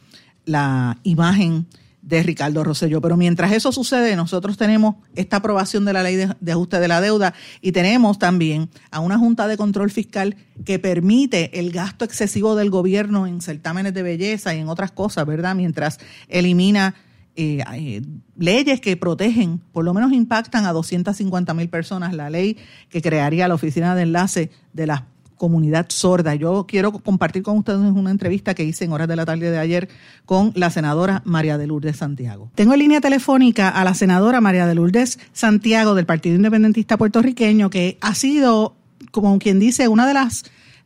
la 0.45 0.97
imagen 1.03 1.67
de 2.01 2.23
Ricardo 2.23 2.63
Rosselló. 2.63 3.01
Pero 3.01 3.17
mientras 3.17 3.51
eso 3.51 3.71
sucede, 3.71 4.15
nosotros 4.15 4.57
tenemos 4.57 4.95
esta 5.15 5.37
aprobación 5.37 5.85
de 5.85 5.93
la 5.93 6.03
ley 6.03 6.15
de, 6.15 6.51
ajuste 6.51 6.79
de 6.79 6.87
la 6.87 7.01
deuda 7.01 7.33
y 7.61 7.71
tenemos 7.71 8.19
también 8.19 8.69
a 8.89 8.99
una 8.99 9.17
Junta 9.17 9.47
de 9.47 9.57
Control 9.57 9.91
Fiscal 9.91 10.35
que 10.65 10.79
permite 10.79 11.59
el 11.59 11.71
gasto 11.71 12.05
excesivo 12.05 12.55
del 12.55 12.69
gobierno 12.69 13.27
en 13.27 13.41
certámenes 13.41 13.93
de 13.93 14.03
belleza 14.03 14.53
y 14.53 14.59
en 14.59 14.69
otras 14.69 14.91
cosas, 14.91 15.25
¿verdad? 15.25 15.55
Mientras 15.55 15.99
elimina 16.27 16.95
eh, 17.41 17.63
eh, 17.73 18.01
leyes 18.37 18.79
que 18.81 18.95
protegen, 18.97 19.61
por 19.71 19.83
lo 19.83 19.93
menos 19.93 20.13
impactan 20.13 20.65
a 20.65 20.73
250 20.73 21.53
mil 21.55 21.69
personas, 21.69 22.13
la 22.13 22.29
ley 22.29 22.57
que 22.89 23.01
crearía 23.01 23.47
la 23.47 23.55
oficina 23.55 23.95
de 23.95 24.03
enlace 24.03 24.51
de 24.73 24.85
la 24.85 25.07
comunidad 25.37 25.87
sorda. 25.89 26.35
Yo 26.35 26.67
quiero 26.67 26.91
compartir 26.91 27.41
con 27.41 27.57
ustedes 27.57 27.79
una 27.79 28.11
entrevista 28.11 28.53
que 28.53 28.63
hice 28.63 28.85
en 28.85 28.91
horas 28.91 29.07
de 29.07 29.15
la 29.15 29.25
tarde 29.25 29.49
de 29.49 29.57
ayer 29.57 29.89
con 30.27 30.51
la 30.55 30.69
senadora 30.69 31.23
María 31.25 31.57
de 31.57 31.65
Lourdes 31.65 31.97
Santiago. 31.97 32.51
Tengo 32.53 32.73
en 32.73 32.79
línea 32.79 33.01
telefónica 33.01 33.69
a 33.69 33.83
la 33.83 33.95
senadora 33.95 34.39
María 34.39 34.67
de 34.67 34.75
Lourdes 34.75 35.17
Santiago 35.33 35.95
del 35.95 36.05
Partido 36.05 36.35
Independentista 36.35 36.95
Puertorriqueño, 36.95 37.71
que 37.71 37.97
ha 38.01 38.13
sido, 38.13 38.75
como 39.09 39.39
quien 39.39 39.59
dice, 39.59 39.87
una 39.87 40.05
de 40.05 40.13
las 40.13 40.43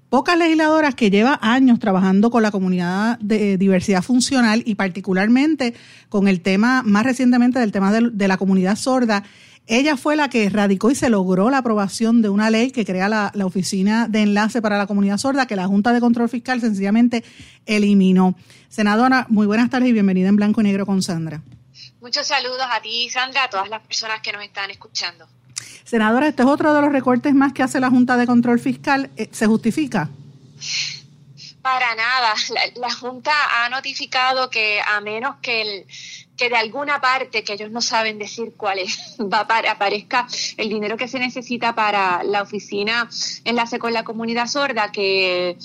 pocas 0.09 0.37
legisladoras 0.37 0.95
que 0.95 1.09
lleva 1.09 1.39
años 1.41 1.79
trabajando 1.79 2.29
con 2.29 2.43
la 2.43 2.51
comunidad 2.51 3.19
de 3.19 3.57
diversidad 3.57 4.01
funcional 4.01 4.63
y 4.65 4.75
particularmente 4.75 5.73
con 6.09 6.27
el 6.27 6.41
tema, 6.41 6.83
más 6.83 7.03
recientemente 7.03 7.59
del 7.59 7.71
tema 7.71 7.91
de, 7.91 8.27
la 8.27 8.37
comunidad 8.37 8.75
sorda. 8.75 9.23
Ella 9.67 9.97
fue 9.97 10.15
la 10.15 10.29
que 10.29 10.47
radicó 10.49 10.91
y 10.91 10.95
se 10.95 11.09
logró 11.09 11.49
la 11.49 11.57
aprobación 11.57 12.21
de 12.21 12.29
una 12.29 12.51
ley 12.51 12.69
que 12.69 12.85
crea 12.85 13.09
la, 13.09 13.31
Oficina 13.43 14.07
de 14.07 14.21
Enlace 14.21 14.61
para 14.61 14.77
la 14.77 14.85
Comunidad 14.85 15.17
Sorda, 15.17 15.47
que 15.47 15.55
la 15.55 15.65
Junta 15.65 15.91
de 15.91 15.99
Control 15.99 16.29
Fiscal 16.29 16.61
sencillamente 16.61 17.23
eliminó. 17.65 18.35
Senadora, 18.69 19.25
muy 19.29 19.47
buenas 19.47 19.71
tardes 19.71 19.89
y 19.89 19.93
bienvenida 19.93 20.29
en 20.29 20.35
Blanco 20.35 20.61
y 20.61 20.65
Negro 20.65 20.85
con 20.85 21.01
Sandra. 21.01 21.41
Muchos 21.99 22.27
saludos 22.27 22.67
a 22.71 22.79
ti, 22.79 23.09
Sandra, 23.09 23.45
a 23.45 23.49
todas 23.49 23.67
las 23.67 23.81
personas 23.81 24.21
que 24.21 24.31
nos 24.31 24.43
están 24.43 24.69
escuchando. 24.69 25.25
Senadora, 25.83 26.27
este 26.27 26.43
es 26.43 26.47
otro 26.47 26.73
de 26.73 26.81
los 26.81 26.91
recortes 26.91 27.33
más 27.33 27.53
que 27.53 27.63
hace 27.63 27.79
la 27.79 27.89
Junta 27.89 28.17
de 28.17 28.25
Control 28.25 28.59
Fiscal. 28.59 29.09
Eh, 29.17 29.29
¿Se 29.31 29.45
justifica? 29.45 30.09
Para 31.61 31.95
nada. 31.95 32.33
La, 32.75 32.91
Junta 32.91 33.31
ha 33.53 33.69
notificado 33.69 34.49
que 34.49 34.81
a 34.81 35.01
menos 35.01 35.37
que 35.41 35.61
el 35.61 35.85
que 36.37 36.49
de 36.49 36.57
alguna 36.57 36.99
parte 36.99 37.43
que 37.43 37.53
ellos 37.53 37.71
no 37.71 37.81
saben 37.81 38.19
decir 38.19 38.53
cuál 38.57 38.79
es, 38.79 39.15
va 39.19 39.47
para, 39.47 39.71
aparezca 39.71 40.27
el 40.57 40.69
dinero 40.69 40.97
que 40.97 41.07
se 41.07 41.17
necesita 41.17 41.73
para 41.73 42.23
la 42.23 42.41
oficina 42.41 43.09
enlace 43.45 43.79
con 43.79 43.93
la 43.93 44.03
comunidad 44.03 44.47
sorda, 44.47 44.91
que 44.91 45.57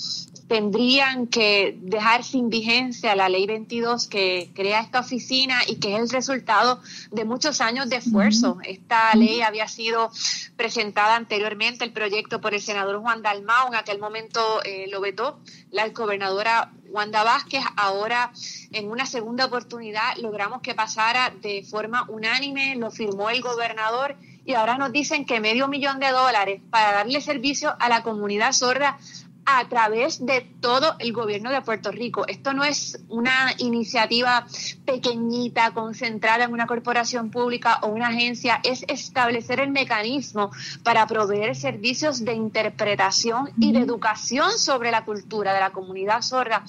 tendrían 0.51 1.27
que 1.27 1.77
dejar 1.79 2.25
sin 2.25 2.49
vigencia 2.49 3.15
la 3.15 3.29
ley 3.29 3.47
22 3.47 4.07
que 4.07 4.51
crea 4.53 4.81
esta 4.81 4.99
oficina 4.99 5.61
y 5.65 5.77
que 5.77 5.95
es 5.95 6.01
el 6.01 6.09
resultado 6.09 6.81
de 7.09 7.23
muchos 7.23 7.61
años 7.61 7.89
de 7.89 7.95
esfuerzo. 7.95 8.57
Esta 8.65 9.15
ley 9.15 9.41
había 9.43 9.69
sido 9.69 10.11
presentada 10.57 11.15
anteriormente, 11.15 11.85
el 11.85 11.93
proyecto 11.93 12.41
por 12.41 12.53
el 12.53 12.59
senador 12.59 12.99
Juan 12.99 13.21
Dalmau, 13.21 13.69
en 13.69 13.75
aquel 13.75 13.99
momento 13.99 14.61
eh, 14.65 14.87
lo 14.89 14.99
vetó 14.99 15.39
la 15.71 15.87
gobernadora 15.87 16.73
Wanda 16.89 17.23
Vázquez. 17.23 17.63
Ahora, 17.77 18.33
en 18.73 18.91
una 18.91 19.05
segunda 19.05 19.45
oportunidad, 19.45 20.17
logramos 20.17 20.61
que 20.61 20.75
pasara 20.75 21.31
de 21.41 21.63
forma 21.63 22.05
unánime, 22.09 22.75
lo 22.75 22.91
firmó 22.91 23.29
el 23.29 23.41
gobernador 23.41 24.17
y 24.43 24.55
ahora 24.55 24.77
nos 24.77 24.91
dicen 24.91 25.25
que 25.25 25.39
medio 25.39 25.67
millón 25.67 25.99
de 25.99 26.09
dólares 26.09 26.61
para 26.69 26.91
darle 26.91 27.21
servicio 27.21 27.75
a 27.79 27.89
la 27.89 28.03
comunidad 28.03 28.51
sorda 28.53 28.97
a 29.45 29.67
través 29.67 30.25
de 30.25 30.41
todo 30.59 30.95
el 30.99 31.13
gobierno 31.13 31.51
de 31.51 31.61
Puerto 31.61 31.91
Rico. 31.91 32.25
Esto 32.27 32.53
no 32.53 32.63
es 32.63 32.99
una 33.09 33.53
iniciativa 33.57 34.45
pequeñita, 34.85 35.71
concentrada 35.71 36.45
en 36.45 36.53
una 36.53 36.67
corporación 36.67 37.31
pública 37.31 37.79
o 37.81 37.87
una 37.87 38.07
agencia, 38.07 38.59
es 38.63 38.85
establecer 38.87 39.59
el 39.59 39.71
mecanismo 39.71 40.51
para 40.83 41.07
proveer 41.07 41.55
servicios 41.55 42.23
de 42.23 42.33
interpretación 42.33 43.49
y 43.57 43.71
de 43.73 43.79
educación 43.79 44.57
sobre 44.57 44.91
la 44.91 45.05
cultura 45.05 45.53
de 45.53 45.59
la 45.59 45.71
comunidad 45.71 46.21
sorda 46.21 46.63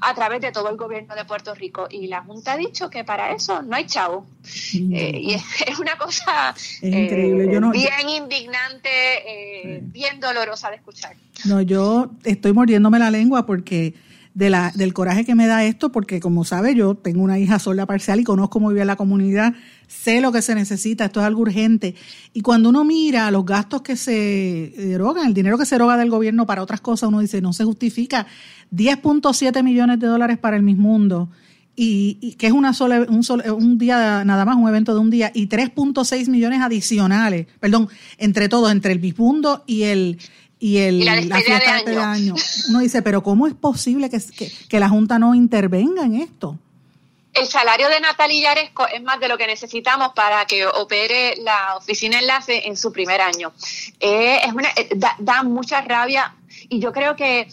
a 0.00 0.14
través 0.14 0.40
de 0.40 0.52
todo 0.52 0.68
el 0.68 0.76
gobierno 0.76 1.14
de 1.14 1.24
Puerto 1.24 1.54
Rico. 1.54 1.86
Y 1.90 2.08
la 2.08 2.22
Junta 2.22 2.52
ha 2.52 2.56
dicho 2.56 2.90
que 2.90 3.04
para 3.04 3.32
eso 3.32 3.62
no 3.62 3.76
hay 3.76 3.86
chavo. 3.86 4.26
Eh, 4.74 5.20
y 5.20 5.34
es, 5.66 5.78
una 5.78 5.96
cosa 5.96 6.54
eh, 6.82 7.60
bien 7.72 8.08
indignante, 8.08 8.88
eh, 8.88 9.80
bien 9.82 10.20
dolorosa 10.20 10.70
de 10.70 10.76
escuchar. 10.76 11.16
No, 11.44 11.60
yo 11.60 12.12
estoy 12.24 12.52
mordiéndome 12.52 12.98
la 12.98 13.10
lengua 13.10 13.46
porque 13.46 13.94
de 14.36 14.50
la, 14.50 14.70
del 14.74 14.92
coraje 14.92 15.24
que 15.24 15.34
me 15.34 15.46
da 15.46 15.64
esto, 15.64 15.90
porque 15.90 16.20
como 16.20 16.44
sabe, 16.44 16.74
yo 16.74 16.94
tengo 16.94 17.22
una 17.22 17.38
hija 17.38 17.58
sola 17.58 17.86
parcial 17.86 18.20
y 18.20 18.24
conozco 18.24 18.60
muy 18.60 18.74
bien 18.74 18.86
la 18.86 18.96
comunidad, 18.96 19.54
sé 19.86 20.20
lo 20.20 20.30
que 20.30 20.42
se 20.42 20.54
necesita, 20.54 21.06
esto 21.06 21.20
es 21.20 21.26
algo 21.26 21.40
urgente. 21.40 21.94
Y 22.34 22.42
cuando 22.42 22.68
uno 22.68 22.84
mira 22.84 23.30
los 23.30 23.46
gastos 23.46 23.80
que 23.80 23.96
se 23.96 24.92
erogan, 24.92 25.28
el 25.28 25.32
dinero 25.32 25.56
que 25.56 25.64
se 25.64 25.76
eroga 25.76 25.96
del 25.96 26.10
gobierno 26.10 26.44
para 26.46 26.62
otras 26.62 26.82
cosas, 26.82 27.08
uno 27.08 27.20
dice, 27.20 27.40
no 27.40 27.54
se 27.54 27.64
justifica 27.64 28.26
10.7 28.74 29.62
millones 29.62 29.98
de 30.00 30.06
dólares 30.06 30.36
para 30.36 30.58
el 30.58 30.62
Mismundo. 30.62 31.30
Y, 31.78 32.18
y 32.22 32.34
que 32.34 32.46
es 32.46 32.52
una 32.52 32.72
sola, 32.72 33.06
un, 33.08 33.22
un 33.52 33.78
día 33.78 34.24
nada 34.24 34.44
más, 34.46 34.56
un 34.56 34.68
evento 34.68 34.92
de 34.94 35.00
un 35.00 35.10
día, 35.10 35.30
y 35.34 35.46
3.6 35.46 36.28
millones 36.28 36.60
adicionales, 36.60 37.46
perdón, 37.60 37.88
entre 38.18 38.50
todos, 38.50 38.70
entre 38.70 38.92
el 38.92 39.00
Mismundo 39.00 39.62
y 39.66 39.82
el, 39.82 40.18
y, 40.58 40.78
el, 40.78 41.04
la, 41.04 41.40
fiesta 41.40 41.82
de 41.84 41.98
año. 41.98 42.34
Uno 42.68 42.80
dice, 42.80 43.02
pero 43.02 43.22
¿cómo 43.22 43.46
es 43.46 43.54
posible 43.54 44.08
que, 44.10 44.20
que, 44.68 44.80
la 44.80 44.88
Junta 44.88 45.18
no 45.18 45.34
intervenga 45.34 46.02
en 46.04 46.16
esto? 46.16 46.58
El 47.34 47.46
salario 47.46 47.88
de 47.90 48.00
Natalia 48.00 48.54
Yaresco 48.54 48.86
es 48.86 49.02
más 49.02 49.20
de 49.20 49.28
lo 49.28 49.36
que 49.36 49.46
necesitamos 49.46 50.12
para 50.14 50.46
que 50.46 50.66
opere 50.66 51.36
la 51.36 51.76
oficina 51.76 52.18
enlace 52.18 52.66
en 52.66 52.76
su 52.78 52.90
primer 52.90 53.20
año. 53.20 53.52
Eh, 54.00 54.40
es 54.42 54.52
una, 54.54 54.68
eh, 54.74 54.88
da 55.18 55.42
mucha 55.42 55.82
rabia 55.82 56.34
y 56.70 56.78
yo 56.78 56.92
creo 56.92 57.14
que 57.14 57.46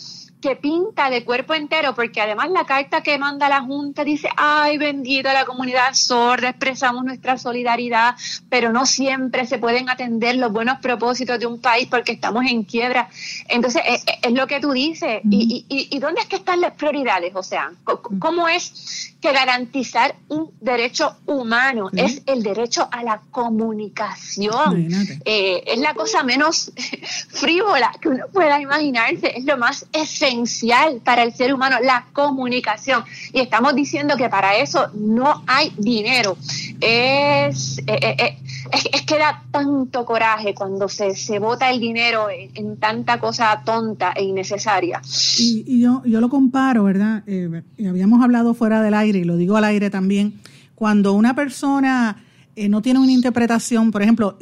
que 0.44 0.58
pinta 0.58 1.10
de 1.10 1.24
cuerpo 1.24 1.54
entero, 1.54 1.96
porque 1.96 2.20
además 2.20 2.50
la 2.50 2.66
carta 2.66 3.02
que 3.02 3.18
manda 3.18 3.48
la 3.48 3.62
Junta 3.62 4.04
dice, 4.04 4.28
ay, 4.36 4.78
bendita 4.78 5.32
la 5.32 5.46
comunidad 5.46 5.94
sorda, 5.94 6.50
expresamos 6.50 7.06
nuestra 7.06 7.38
solidaridad, 7.38 8.16
pero 8.50 8.74
no 8.74 8.86
siempre 8.86 9.48
se 9.48 9.58
pueden 9.58 9.90
atender 9.90 10.36
los 10.36 10.52
buenos 10.52 10.80
propósitos 10.80 11.40
de 11.40 11.46
un 11.46 11.62
país 11.62 11.88
porque 11.90 12.12
estamos 12.12 12.44
en 12.46 12.64
quiebra. 12.66 13.08
Entonces, 13.48 13.84
es, 14.22 14.34
lo 14.34 14.46
que 14.46 14.60
tú 14.60 14.74
dices. 14.74 15.22
¿Y, 15.30 15.66
y, 15.70 16.00
dónde 16.00 16.20
es 16.20 16.28
que 16.28 16.36
están 16.36 16.60
las 16.60 16.74
prioridades? 16.74 17.32
O 17.36 17.44
sea, 17.44 17.72
¿cómo 18.20 18.50
es 18.50 19.13
que 19.24 19.32
garantizar 19.32 20.18
un 20.28 20.52
derecho 20.60 21.16
humano 21.28 21.90
es 21.94 22.22
el 22.26 22.44
derecho 22.44 22.90
a 22.92 23.04
la 23.04 23.22
comunicación? 23.32 24.90
Eh, 25.24 25.64
es 25.66 25.80
la 25.80 25.94
cosa 25.94 26.24
menos 26.24 26.74
frívola 27.30 27.94
que 28.02 28.10
uno 28.10 28.26
pueda 28.34 28.60
imaginarse, 28.60 29.32
es 29.38 29.46
lo 29.46 29.58
más 29.58 29.86
esencial 29.94 31.00
para 31.06 31.24
el 31.24 31.34
ser 31.34 31.54
humano, 31.54 31.78
la 31.82 32.06
comunicación. 32.12 33.06
Y 33.32 33.40
estamos 33.40 33.74
diciendo 33.76 34.18
que 34.18 34.28
para 34.28 34.58
eso 34.58 34.90
no 34.94 35.42
hay 35.48 35.72
dinero. 35.78 36.36
Es, 36.82 37.78
eh, 37.88 38.16
eh, 38.20 38.38
eh, 38.72 38.90
es, 38.94 39.02
que 39.04 39.18
da 39.18 39.44
tanto 39.52 40.06
coraje 40.06 40.54
cuando 40.54 40.88
se, 40.88 41.16
se 41.16 41.40
bota 41.40 41.72
el 41.72 41.80
dinero 41.80 42.28
en, 42.30 42.78
tanta 42.78 43.20
cosa 43.20 43.62
tonta 43.66 44.14
e 44.14 44.24
innecesaria. 44.24 45.02
Y, 45.38 45.82
yo, 45.82 46.02
yo 46.06 46.22
lo 46.22 46.30
comparo, 46.30 46.84
¿verdad? 46.84 47.24
y 47.28 47.88
habíamos 47.88 48.24
hablado 48.24 48.54
fuera 48.54 48.82
del 48.82 48.94
aire, 48.94 49.20
y 49.20 49.24
lo 49.24 49.38
digo 49.38 49.58
al 49.58 49.64
aire 49.66 49.90
también, 49.90 50.40
cuando 50.76 51.14
una 51.14 51.36
persona... 51.36 52.24
no 52.56 52.82
tiene 52.82 53.00
una 53.00 53.12
interpretación, 53.12 53.92
por 53.92 54.02
ejemplo, 54.02 54.38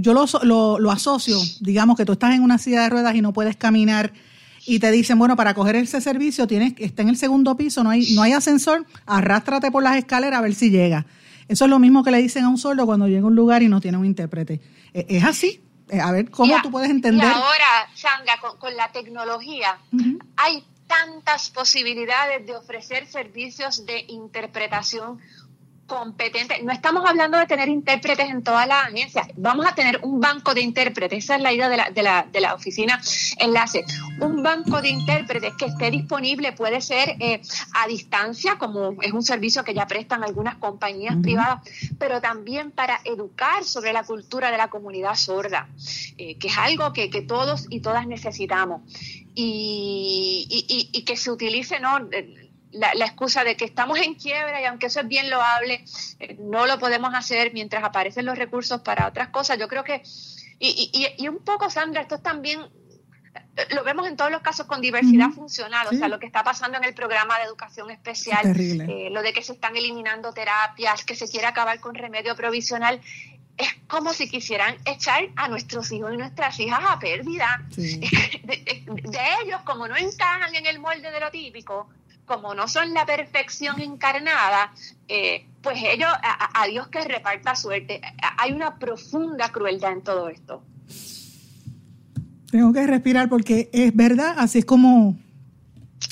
yo 0.00 0.14
lo, 0.14 0.24
lo, 0.42 0.78
lo, 0.78 0.90
asocio, 0.90 1.38
digamos 1.60 1.96
que 1.96 2.04
tú 2.04 2.12
estás 2.12 2.34
en 2.34 2.42
una 2.42 2.58
silla 2.58 2.82
de 2.82 2.88
ruedas 2.90 3.14
y 3.14 3.20
no 3.20 3.32
puedes 3.32 3.56
caminar 3.56 4.12
y 4.66 4.78
te 4.78 4.90
dicen, 4.90 5.18
bueno, 5.18 5.36
para 5.36 5.54
coger 5.54 5.76
ese 5.76 6.00
servicio 6.00 6.46
tienes 6.46 6.74
está 6.78 7.02
en 7.02 7.10
el 7.10 7.16
segundo 7.16 7.56
piso, 7.56 7.84
no 7.84 7.90
hay, 7.90 8.14
no 8.14 8.22
hay 8.22 8.32
ascensor, 8.32 8.86
arrástrate 9.06 9.70
por 9.70 9.82
las 9.82 9.96
escaleras 9.96 10.38
a 10.38 10.42
ver 10.42 10.54
si 10.54 10.70
llega. 10.70 11.06
Eso 11.48 11.64
es 11.64 11.70
lo 11.70 11.78
mismo 11.78 12.02
que 12.02 12.10
le 12.10 12.18
dicen 12.18 12.44
a 12.44 12.48
un 12.48 12.58
sordo 12.58 12.86
cuando 12.86 13.06
llega 13.06 13.22
a 13.22 13.26
un 13.26 13.36
lugar 13.36 13.62
y 13.62 13.68
no 13.68 13.80
tiene 13.80 13.98
un 13.98 14.06
intérprete. 14.06 14.60
E, 14.92 15.06
es 15.08 15.24
así. 15.24 15.60
Eh, 15.88 16.00
a 16.00 16.10
ver, 16.12 16.30
¿cómo 16.30 16.54
tú 16.62 16.70
puedes 16.70 16.90
entender? 16.90 17.24
Y 17.24 17.30
ahora, 17.30 17.88
Sandra, 17.94 18.38
con, 18.58 18.74
la 18.74 18.90
tecnología, 18.90 19.78
hay 20.36 20.64
tantas 20.86 21.50
posibilidades 21.50 22.46
de 22.46 22.56
ofrecer 22.56 23.06
servicios 23.06 23.84
de 23.86 24.04
interpretación 24.08 25.20
competente. 25.86 26.62
No 26.62 26.72
estamos 26.72 27.08
hablando 27.08 27.38
de 27.38 27.46
tener 27.46 27.68
intérpretes 27.68 28.30
en 28.30 28.42
todas 28.42 28.66
las 28.66 28.86
agencias. 28.86 29.28
Vamos 29.36 29.66
a 29.66 29.74
tener 29.74 30.00
un 30.02 30.20
banco 30.20 30.54
de 30.54 30.62
intérpretes. 30.62 31.24
Esa 31.24 31.36
es 31.36 31.42
la 31.42 31.52
idea 31.52 31.68
de 31.68 31.76
la, 31.76 31.90
de 31.90 32.02
la, 32.02 32.26
de 32.30 32.40
la 32.40 32.54
oficina 32.54 33.00
enlace. 33.38 33.84
Un 34.20 34.42
banco 34.42 34.80
de 34.80 34.88
intérpretes 34.88 35.54
que 35.58 35.66
esté 35.66 35.90
disponible 35.90 36.52
puede 36.52 36.80
ser 36.80 37.16
eh, 37.20 37.40
a 37.74 37.86
distancia, 37.86 38.56
como 38.56 38.96
es 39.02 39.12
un 39.12 39.22
servicio 39.22 39.64
que 39.64 39.74
ya 39.74 39.86
prestan 39.86 40.24
algunas 40.24 40.56
compañías 40.56 41.16
privadas, 41.22 41.60
pero 41.98 42.20
también 42.20 42.70
para 42.70 43.00
educar 43.04 43.64
sobre 43.64 43.92
la 43.92 44.04
cultura 44.04 44.50
de 44.50 44.58
la 44.58 44.68
comunidad 44.68 45.14
sorda, 45.14 45.68
eh, 46.16 46.36
que 46.38 46.48
es 46.48 46.58
algo 46.58 46.92
que, 46.92 47.10
que 47.10 47.22
todos 47.22 47.66
y 47.70 47.80
todas 47.80 48.06
necesitamos. 48.06 48.82
Y, 49.36 50.46
y, 50.48 50.90
y, 50.96 51.02
que 51.02 51.16
se 51.16 51.28
utilice, 51.28 51.80
¿no? 51.80 51.98
La, 52.74 53.04
excusa 53.04 53.44
de 53.44 53.56
que 53.56 53.64
estamos 53.64 53.98
en 53.98 54.14
quiebra 54.14 54.60
y 54.60 54.64
aunque 54.64 54.86
eso 54.86 55.00
es 55.00 55.08
bien 55.08 55.30
loable, 55.30 55.84
eh, 56.20 56.36
no 56.40 56.66
lo 56.66 56.78
podemos 56.78 57.14
hacer 57.14 57.52
mientras 57.52 57.84
aparecen 57.84 58.26
los 58.26 58.36
recursos 58.36 58.80
para 58.80 59.06
otras 59.06 59.28
cosas. 59.28 59.58
Yo 59.58 59.68
creo 59.68 59.84
que, 59.84 60.02
y, 60.58 60.90
y, 60.92 61.22
y 61.22 61.28
un 61.28 61.38
poco, 61.38 61.70
Sandra, 61.70 62.02
esto 62.02 62.16
es 62.16 62.22
también 62.22 62.60
lo 63.70 63.84
vemos 63.84 64.06
en 64.08 64.16
todos 64.16 64.30
los 64.30 64.42
casos 64.42 64.66
con 64.66 64.80
diversidad 64.80 65.30
funcional, 65.30 65.86
o 65.86 65.92
sea, 65.92 66.08
lo 66.08 66.18
que 66.18 66.26
está 66.26 66.42
pasando 66.42 66.78
en 66.78 66.84
el 66.84 66.94
programa 66.94 67.38
de 67.38 67.44
educación 67.44 67.90
especial, 67.90 68.54
eh, 68.58 69.08
lo 69.10 69.22
de 69.22 69.32
que 69.32 69.42
se 69.42 69.52
están 69.52 69.76
eliminando 69.76 70.32
terapias, 70.32 71.04
que 71.04 71.14
se 71.14 71.28
quiere 71.28 71.46
acabar 71.46 71.78
con 71.80 71.94
remedio 71.94 72.34
provisional, 72.34 73.00
es 73.56 73.68
como 73.86 74.12
si 74.12 74.28
quisieran 74.28 74.76
echar 74.84 75.28
a 75.36 75.48
nuestros 75.48 75.92
hijos 75.92 76.12
y 76.12 76.16
nuestras 76.16 76.58
hijas 76.58 76.80
a 76.84 76.98
pérdida. 76.98 77.64
De, 77.76 79.20
ellos, 79.44 79.60
como 79.64 79.86
no 79.88 79.96
encajan 79.96 80.54
en 80.54 80.66
el 80.66 80.78
molde 80.78 81.10
de 81.10 81.20
lo 81.20 81.30
típico, 81.30 81.88
como 82.26 82.54
no 82.54 82.68
son 82.68 82.94
la 82.94 83.04
perfección 83.06 83.80
encarnada, 83.80 84.72
eh, 85.08 85.46
pues 85.62 85.78
ellos, 85.82 86.10
a, 86.22 86.66
Dios 86.66 86.88
que 86.88 87.02
reparta 87.02 87.54
suerte. 87.54 88.00
Hay 88.38 88.52
una 88.52 88.78
profunda 88.78 89.50
crueldad 89.50 89.92
en 89.92 90.02
todo 90.02 90.28
esto. 90.28 90.62
Tengo 92.50 92.72
que 92.72 92.86
respirar 92.86 93.28
porque 93.28 93.68
es 93.72 93.94
verdad, 93.94 94.36
así 94.38 94.60
es 94.60 94.64
como, 94.64 95.16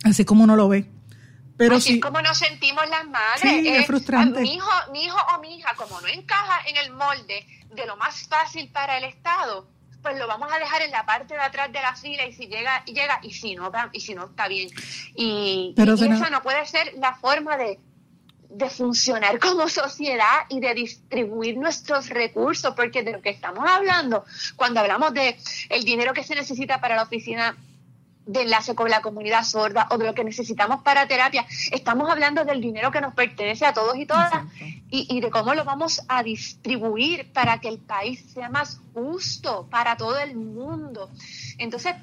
así 0.05 0.23
es 0.23 0.27
como 0.27 0.45
uno 0.45 0.57
lo 0.57 0.69
ve. 0.69 0.87
Pero 1.57 1.77
Así 1.77 1.95
es 1.95 2.01
como 2.01 2.21
nos 2.23 2.39
sentimos 2.39 2.89
las 2.89 3.07
madres. 3.07 3.67
es 3.67 3.87
frustrante. 3.87 4.41
Mi 4.41 4.55
hijo, 4.55 4.71
mi 4.91 5.05
hijo 5.05 5.19
o 5.37 5.41
mi 5.41 5.57
hija, 5.57 5.75
como 5.77 6.01
no 6.01 6.09
encaja 6.09 6.61
en 6.67 6.77
el 6.79 6.93
molde 6.93 7.47
de 7.75 7.87
lo 7.87 7.97
más 7.97 8.27
fácil 8.27 8.69
para 8.71 8.99
el 8.99 9.05
Estado, 9.05 9.69
pues 10.03 10.19
lo 10.19 10.27
vamos 10.27 10.53
a 10.53 10.59
dejar 10.59 10.83
en 10.83 10.91
la 10.91 11.07
parte 11.07 11.35
de 11.35 11.41
atrás 11.41 11.73
de 11.73 11.81
la 11.81 11.95
fila 11.95 12.27
y 12.27 12.33
si 12.33 12.47
llega, 12.47 12.85
llega 12.85 13.21
y 13.23 13.33
si 13.33 13.55
no, 13.55 13.71
y 13.93 14.01
si 14.01 14.15
no 14.15 14.27
está 14.27 14.49
bien. 14.49 14.69
Y, 15.15 15.73
Pero 15.77 15.95
esa 15.95 16.31
no 16.31 16.43
puede 16.43 16.67
ser 16.67 16.95
la 16.99 17.15
forma 17.15 17.57
de, 17.57 17.79
de 18.51 18.69
funcionar 18.69 19.39
como 19.39 19.69
sociedad 19.69 20.47
y 20.49 20.61
de 20.61 20.75
distribuir 20.75 21.57
nuestros 21.57 22.09
recursos, 22.09 22.75
porque 22.75 23.03
de 23.03 23.13
lo 23.13 23.23
que 23.23 23.31
estamos 23.31 23.65
hablando, 23.69 24.25
cuando 24.57 24.81
hablamos 24.81 25.15
de 25.15 25.37
el 25.71 25.85
dinero 25.85 26.13
que 26.13 26.25
se 26.25 26.35
necesita 26.35 26.81
para 26.81 26.97
la 26.97 27.05
oficina 27.05 27.57
de 28.27 28.43
enlace 28.43 28.75
con 28.75 28.89
la 28.89 29.03
comunidad 29.03 29.45
sorda 29.45 29.89
o 29.91 29.99
de 29.99 30.07
lo 30.07 30.15
que 30.15 30.25
necesitamos 30.25 30.83
para 30.83 31.09
terapia. 31.09 31.45
Estamos 31.71 32.11
hablando 32.11 32.45
del 32.45 32.61
dinero 32.61 32.91
que 32.91 33.01
nos 33.01 33.15
pertenece 33.15 33.67
a 33.67 33.73
todos 33.73 33.97
y 33.97 34.07
todas 34.07 34.33
y, 34.91 35.21
de 35.21 35.31
cómo 35.31 35.55
lo 35.55 35.65
vamos 35.65 36.03
a 36.09 36.23
distribuir 36.23 37.33
para 37.33 37.61
que 37.61 37.69
el 37.69 37.79
país 37.79 38.25
sea 38.33 38.49
más 38.49 38.81
justo 38.93 39.67
para 39.71 39.97
todo 39.97 40.19
el 40.19 40.37
mundo. 40.37 41.11
Entonces, 41.59 41.95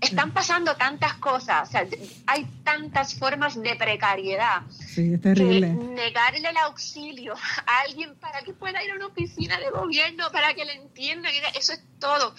están 0.00 0.32
pasando 0.32 0.74
tantas 0.74 1.14
cosas, 1.14 1.68
o 1.68 1.70
sea, 1.70 1.86
hay 2.26 2.44
tantas 2.64 3.14
formas 3.14 3.60
de 3.60 3.76
precariedad. 3.76 4.62
Sí, 4.70 5.14
es 5.14 5.20
terrible. 5.20 5.68
negarle 5.68 6.48
el 6.48 6.56
auxilio 6.56 7.34
a 7.34 7.80
alguien 7.86 8.16
para 8.16 8.42
que 8.42 8.52
pueda 8.52 8.82
ir 8.82 8.90
a 8.90 8.96
una 8.96 9.06
oficina 9.06 9.60
de 9.60 9.70
gobierno, 9.70 10.24
para 10.32 10.54
que 10.54 10.64
le 10.64 10.74
entiendan, 10.74 11.30
eso 11.54 11.74
es 11.74 11.84
todo 12.00 12.34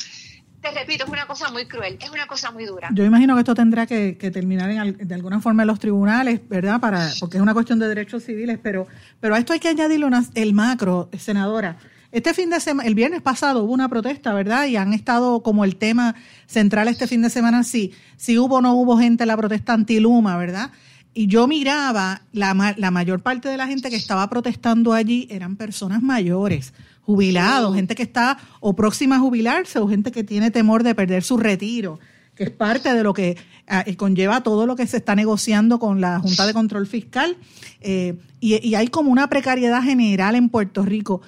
te 0.64 0.72
repito, 0.72 1.04
es 1.04 1.10
una 1.10 1.28
cosa 1.28 1.52
muy 1.52 1.66
cruel, 1.66 1.98
es 2.02 2.10
una 2.10 2.26
cosa 2.26 2.52
muy 2.52 2.66
dura. 2.66 2.90
Yo 2.94 3.04
imagino 3.04 3.36
que 3.36 3.42
esto 3.42 3.54
tendrá 3.54 3.86
que, 3.86 4.14
terminar 4.14 4.96
de 4.96 5.14
alguna 5.14 5.42
forma 5.42 5.64
en 5.64 5.68
los 5.68 5.78
tribunales, 5.78 6.40
¿verdad? 6.48 6.80
Para, 6.80 7.12
porque 7.20 7.38
es 7.38 7.44
una 7.44 7.54
cuestión 7.54 7.80
de 7.80 7.88
derechos 7.90 8.24
civiles, 8.24 8.58
pero, 8.64 8.88
pero 9.20 9.36
a 9.36 9.40
esto 9.40 9.52
hay 9.52 9.60
que 9.60 9.68
añadirle 9.68 10.08
el 10.36 10.54
macro, 10.54 11.10
senadora. 11.18 11.78
Este 12.14 12.34
fin 12.34 12.50
de 12.50 12.62
semana, 12.62 12.88
el 12.88 12.96
viernes 12.96 13.22
pasado 13.22 13.64
hubo 13.64 13.74
una 13.74 13.90
protesta, 13.90 14.34
¿verdad? 14.34 14.68
Y 14.68 14.78
han 14.78 14.94
estado 14.94 15.44
como 15.44 15.66
el 15.66 15.76
tema 15.76 16.16
central 16.46 16.88
este 16.88 17.08
fin 17.08 17.22
de 17.22 17.30
semana, 17.30 17.64
sí, 17.64 17.92
si 18.16 18.38
hubo 18.38 18.58
o 18.58 18.62
no 18.62 18.74
hubo 18.76 18.98
gente 18.98 19.24
en 19.24 19.28
la 19.28 19.38
protesta 19.38 19.74
anti-Luma, 19.74 20.38
¿verdad? 20.38 20.72
Y 21.14 21.28
yo 21.28 21.46
miraba, 21.48 22.22
la, 22.32 22.76
la 22.78 22.92
mayor 22.92 23.22
parte 23.22 23.50
de 23.50 23.58
la 23.58 23.68
gente 23.68 23.90
que 23.90 23.96
estaba 23.98 24.30
protestando 24.30 24.94
allí 24.94 25.28
eran 25.30 25.58
personas 25.58 26.02
mayores 26.02 26.74
jubilados, 27.06 27.76
gente 27.76 27.96
que 27.96 28.04
está 28.04 28.38
o 28.60 28.76
próxima 28.76 29.18
a 29.18 29.20
jubilarse 29.20 29.80
o 29.80 29.88
gente 29.88 30.12
que 30.12 30.24
tiene 30.24 30.52
temor 30.52 30.84
de 30.84 30.96
perder 30.96 31.24
su 31.24 31.38
retiro, 31.38 32.00
que 32.36 32.46
es 32.46 32.50
parte 32.50 32.94
de 32.94 33.04
lo 33.04 33.14
que 33.14 33.38
ah, 33.68 33.84
eh, 33.86 33.96
conlleva 33.96 34.42
todo 34.42 34.66
lo 34.66 34.76
que 34.76 34.88
se 34.88 34.98
está 34.98 35.16
negociando 35.16 35.80
con 35.80 36.02
la 36.02 36.20
Junta 36.20 36.48
de 36.48 36.54
Control 36.54 36.88
Fiscal. 36.88 37.38
Eh, 37.82 38.18
y, 38.40 38.76
hay 38.76 38.88
como 38.88 39.12
una 39.12 39.30
precariedad 39.30 39.82
general 39.84 40.36
en 40.36 40.50
Puerto 40.50 40.84
Rico. 40.84 41.22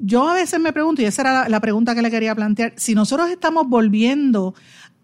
Yo 0.00 0.28
a 0.28 0.34
veces 0.34 0.58
me 0.58 0.72
pregunto, 0.72 1.02
y 1.02 1.04
esa 1.04 1.22
era 1.22 1.48
la 1.48 1.60
pregunta 1.60 1.94
que 1.94 2.02
le 2.02 2.10
quería 2.10 2.34
plantear, 2.34 2.72
si 2.76 2.94
nosotros 2.94 3.30
estamos 3.30 3.68
volviendo 3.68 4.54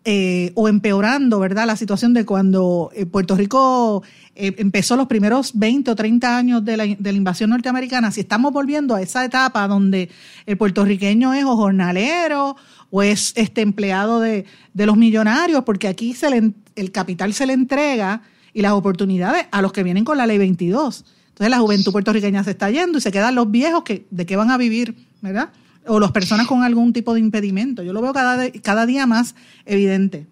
eh, 0.06 0.52
o 0.54 0.68
empeorando, 0.68 1.38
¿verdad? 1.38 1.66
La 1.66 1.76
situación 1.76 2.12
de 2.12 2.26
cuando 2.26 2.90
eh, 2.94 3.06
Puerto 3.06 3.36
Rico 3.36 4.02
eh, 4.34 4.54
empezó 4.58 4.96
los 4.96 5.06
primeros 5.06 5.58
20 5.58 5.92
o 5.92 5.96
30 5.96 6.36
años 6.36 6.62
de 6.62 6.76
la, 6.76 6.84
de 6.84 7.12
la, 7.12 7.16
invasión 7.16 7.48
norteamericana, 7.48 8.10
si 8.10 8.20
estamos 8.20 8.52
volviendo 8.52 8.94
a 8.94 9.00
esa 9.00 9.24
etapa 9.24 9.66
donde 9.66 10.10
el 10.44 10.58
puertorriqueño 10.58 11.32
es 11.32 11.44
o 11.44 11.56
jornalero 11.56 12.54
o 12.90 13.02
es 13.02 13.32
este 13.36 13.62
empleado 13.62 14.20
de, 14.20 14.44
los 14.74 14.98
millonarios, 14.98 15.64
porque 15.64 15.88
aquí 15.88 16.12
se 16.12 16.28
le, 16.28 16.52
el 16.76 16.92
capital 16.92 17.32
se 17.32 17.46
le 17.46 17.54
entrega 17.54 18.20
y 18.52 18.60
las 18.60 18.72
oportunidades 18.72 19.46
a 19.52 19.62
los 19.62 19.72
que 19.72 19.82
vienen 19.82 20.04
con 20.04 20.18
la 20.18 20.26
ley 20.26 20.36
22. 20.36 21.04
Entonces 21.28 21.50
la 21.50 21.60
juventud 21.60 21.92
puertorriqueña 21.92 22.44
se 22.44 22.50
está 22.50 22.70
yendo 22.70 22.98
y 22.98 23.00
se 23.00 23.10
quedan 23.10 23.34
los 23.34 23.50
viejos 23.50 23.84
que 23.84 24.06
de 24.10 24.26
qué 24.26 24.36
van 24.36 24.50
a 24.50 24.58
vivir, 24.58 24.94
¿verdad? 25.22 25.48
O 25.86 26.00
las 26.00 26.12
personas 26.12 26.46
con 26.46 26.62
algún 26.62 26.92
tipo 26.92 27.14
de 27.14 27.20
impedimento. 27.20 27.82
Yo 27.82 27.92
lo 27.92 28.02
veo 28.02 28.12
cada, 28.12 28.50
cada 28.62 28.86
día 28.86 29.06
más 29.06 29.34
evidente. 29.66 30.26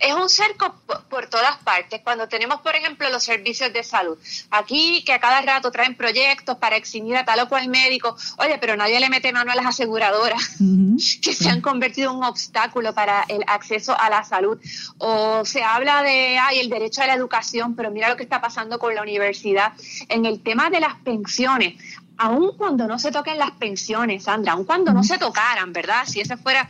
Es 0.00 0.14
un 0.14 0.28
cerco 0.28 0.74
por 1.08 1.26
todas 1.28 1.56
partes. 1.58 2.00
Cuando 2.04 2.28
tenemos, 2.28 2.60
por 2.60 2.74
ejemplo, 2.76 3.08
los 3.08 3.22
servicios 3.22 3.72
de 3.72 3.82
salud, 3.82 4.18
aquí 4.50 5.02
que 5.04 5.12
a 5.12 5.20
cada 5.20 5.40
rato 5.40 5.70
traen 5.70 5.94
proyectos 5.94 6.58
para 6.58 6.76
eximir 6.76 7.16
a 7.16 7.24
tal 7.24 7.40
o 7.40 7.48
cual 7.48 7.68
médico, 7.68 8.14
oye, 8.38 8.58
pero 8.58 8.76
nadie 8.76 9.00
le 9.00 9.08
mete 9.08 9.32
mano 9.32 9.52
a 9.52 9.54
las 9.54 9.66
aseguradoras 9.66 10.58
que 11.22 11.32
se 11.32 11.48
han 11.48 11.62
convertido 11.62 12.10
en 12.10 12.18
un 12.18 12.24
obstáculo 12.24 12.94
para 12.94 13.24
el 13.28 13.42
acceso 13.46 13.98
a 13.98 14.10
la 14.10 14.22
salud. 14.22 14.58
O 14.98 15.44
se 15.46 15.62
habla 15.62 16.02
de, 16.02 16.38
ay, 16.38 16.60
el 16.60 16.68
derecho 16.68 17.02
a 17.02 17.06
la 17.06 17.14
educación, 17.14 17.74
pero 17.74 17.90
mira 17.90 18.10
lo 18.10 18.16
que 18.16 18.22
está 18.22 18.40
pasando 18.40 18.78
con 18.78 18.94
la 18.94 19.02
universidad. 19.02 19.72
En 20.08 20.26
el 20.26 20.42
tema 20.42 20.68
de 20.68 20.80
las 20.80 20.96
pensiones, 20.96 21.74
aun 22.20 22.52
cuando 22.54 22.86
no 22.86 22.98
se 22.98 23.10
toquen 23.10 23.38
las 23.38 23.52
pensiones, 23.52 24.24
Sandra, 24.24 24.52
aun 24.52 24.66
cuando 24.66 24.92
no 24.92 25.02
se 25.02 25.16
tocaran, 25.16 25.72
¿verdad? 25.72 26.04
Si 26.06 26.20
esa 26.20 26.36
fuera 26.36 26.68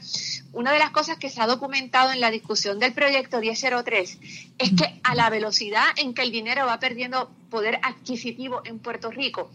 una 0.53 0.73
de 0.73 0.79
las 0.79 0.91
cosas 0.91 1.19
que 1.19 1.29
se 1.29 1.41
ha 1.43 1.47
documentado 1.49 2.13
en 2.13 2.21
la 2.21 2.31
discusión 2.31 2.79
del 2.79 2.93
proyecto 2.93 3.41
1003, 3.41 4.19
es 4.59 4.71
que 4.71 5.01
a 5.03 5.15
la 5.17 5.29
velocidad 5.29 5.87
en 5.97 6.15
que 6.15 6.23
el 6.23 6.31
dinero 6.31 6.67
va 6.67 6.79
perdiendo 6.79 7.33
poder 7.51 7.81
adquisitivo 7.83 8.63
en 8.65 8.79
Puerto 8.79 9.11
Rico, 9.11 9.51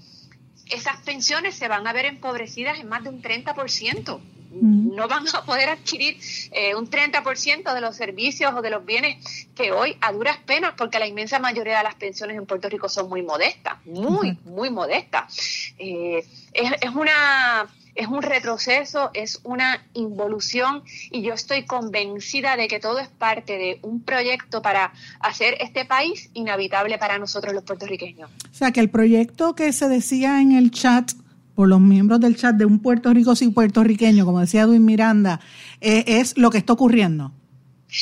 esas 0.69 0.97
pensiones 0.97 1.55
se 1.55 1.69
van 1.69 1.87
a 1.87 1.93
ver 1.93 2.05
empobrecidas 2.05 2.77
en 2.79 2.89
más 2.89 3.03
de 3.03 3.09
un 3.09 3.21
30% 3.21 4.19
no 4.61 5.07
van 5.07 5.25
a 5.33 5.43
poder 5.43 5.69
adquirir 5.69 6.17
eh, 6.51 6.75
un 6.75 6.89
30% 6.89 7.73
de 7.73 7.81
los 7.81 7.95
servicios 7.95 8.53
o 8.55 8.61
de 8.61 8.69
los 8.69 8.85
bienes 8.85 9.47
que 9.55 9.71
hoy 9.71 9.97
a 10.01 10.11
duras 10.11 10.37
penas, 10.45 10.73
porque 10.77 10.99
la 10.99 11.07
inmensa 11.07 11.39
mayoría 11.39 11.77
de 11.77 11.83
las 11.83 11.95
pensiones 11.95 12.37
en 12.37 12.45
Puerto 12.45 12.69
Rico 12.69 12.89
son 12.89 13.09
muy 13.09 13.21
modestas, 13.21 13.75
muy, 13.85 14.37
muy 14.45 14.69
modestas. 14.69 15.73
Eh, 15.77 16.25
es, 16.53 16.71
es 16.81 16.89
una 16.95 17.67
es 17.95 18.07
un 18.07 18.21
retroceso, 18.21 19.09
es 19.13 19.39
una 19.43 19.81
involución 19.93 20.83
y 21.11 21.21
yo 21.21 21.33
estoy 21.33 21.63
convencida 21.63 22.57
de 22.57 22.67
que 22.67 22.79
todo 22.79 22.99
es 22.99 23.07
parte 23.07 23.57
de 23.57 23.79
un 23.81 24.01
proyecto 24.01 24.61
para 24.61 24.93
hacer 25.21 25.55
este 25.61 25.85
país 25.85 26.29
inhabitable 26.33 26.97
para 26.97 27.17
nosotros 27.17 27.53
los 27.53 27.63
puertorriqueños. 27.63 28.29
O 28.29 28.53
sea, 28.53 28.71
que 28.71 28.81
el 28.81 28.89
proyecto 28.89 29.55
que 29.55 29.71
se 29.71 29.87
decía 29.87 30.41
en 30.41 30.51
el 30.51 30.71
chat 30.71 31.13
por 31.55 31.67
los 31.69 31.79
miembros 31.79 32.19
del 32.19 32.35
chat 32.35 32.55
de 32.55 32.65
un 32.65 32.79
Puerto 32.79 33.13
Rico 33.13 33.35
sin 33.35 33.53
puertorriqueño, 33.53 34.25
como 34.25 34.41
decía 34.41 34.61
Edwin 34.61 34.85
Miranda, 34.85 35.39
eh, 35.81 36.03
es 36.05 36.37
lo 36.37 36.51
que 36.51 36.57
está 36.57 36.73
ocurriendo. 36.73 37.31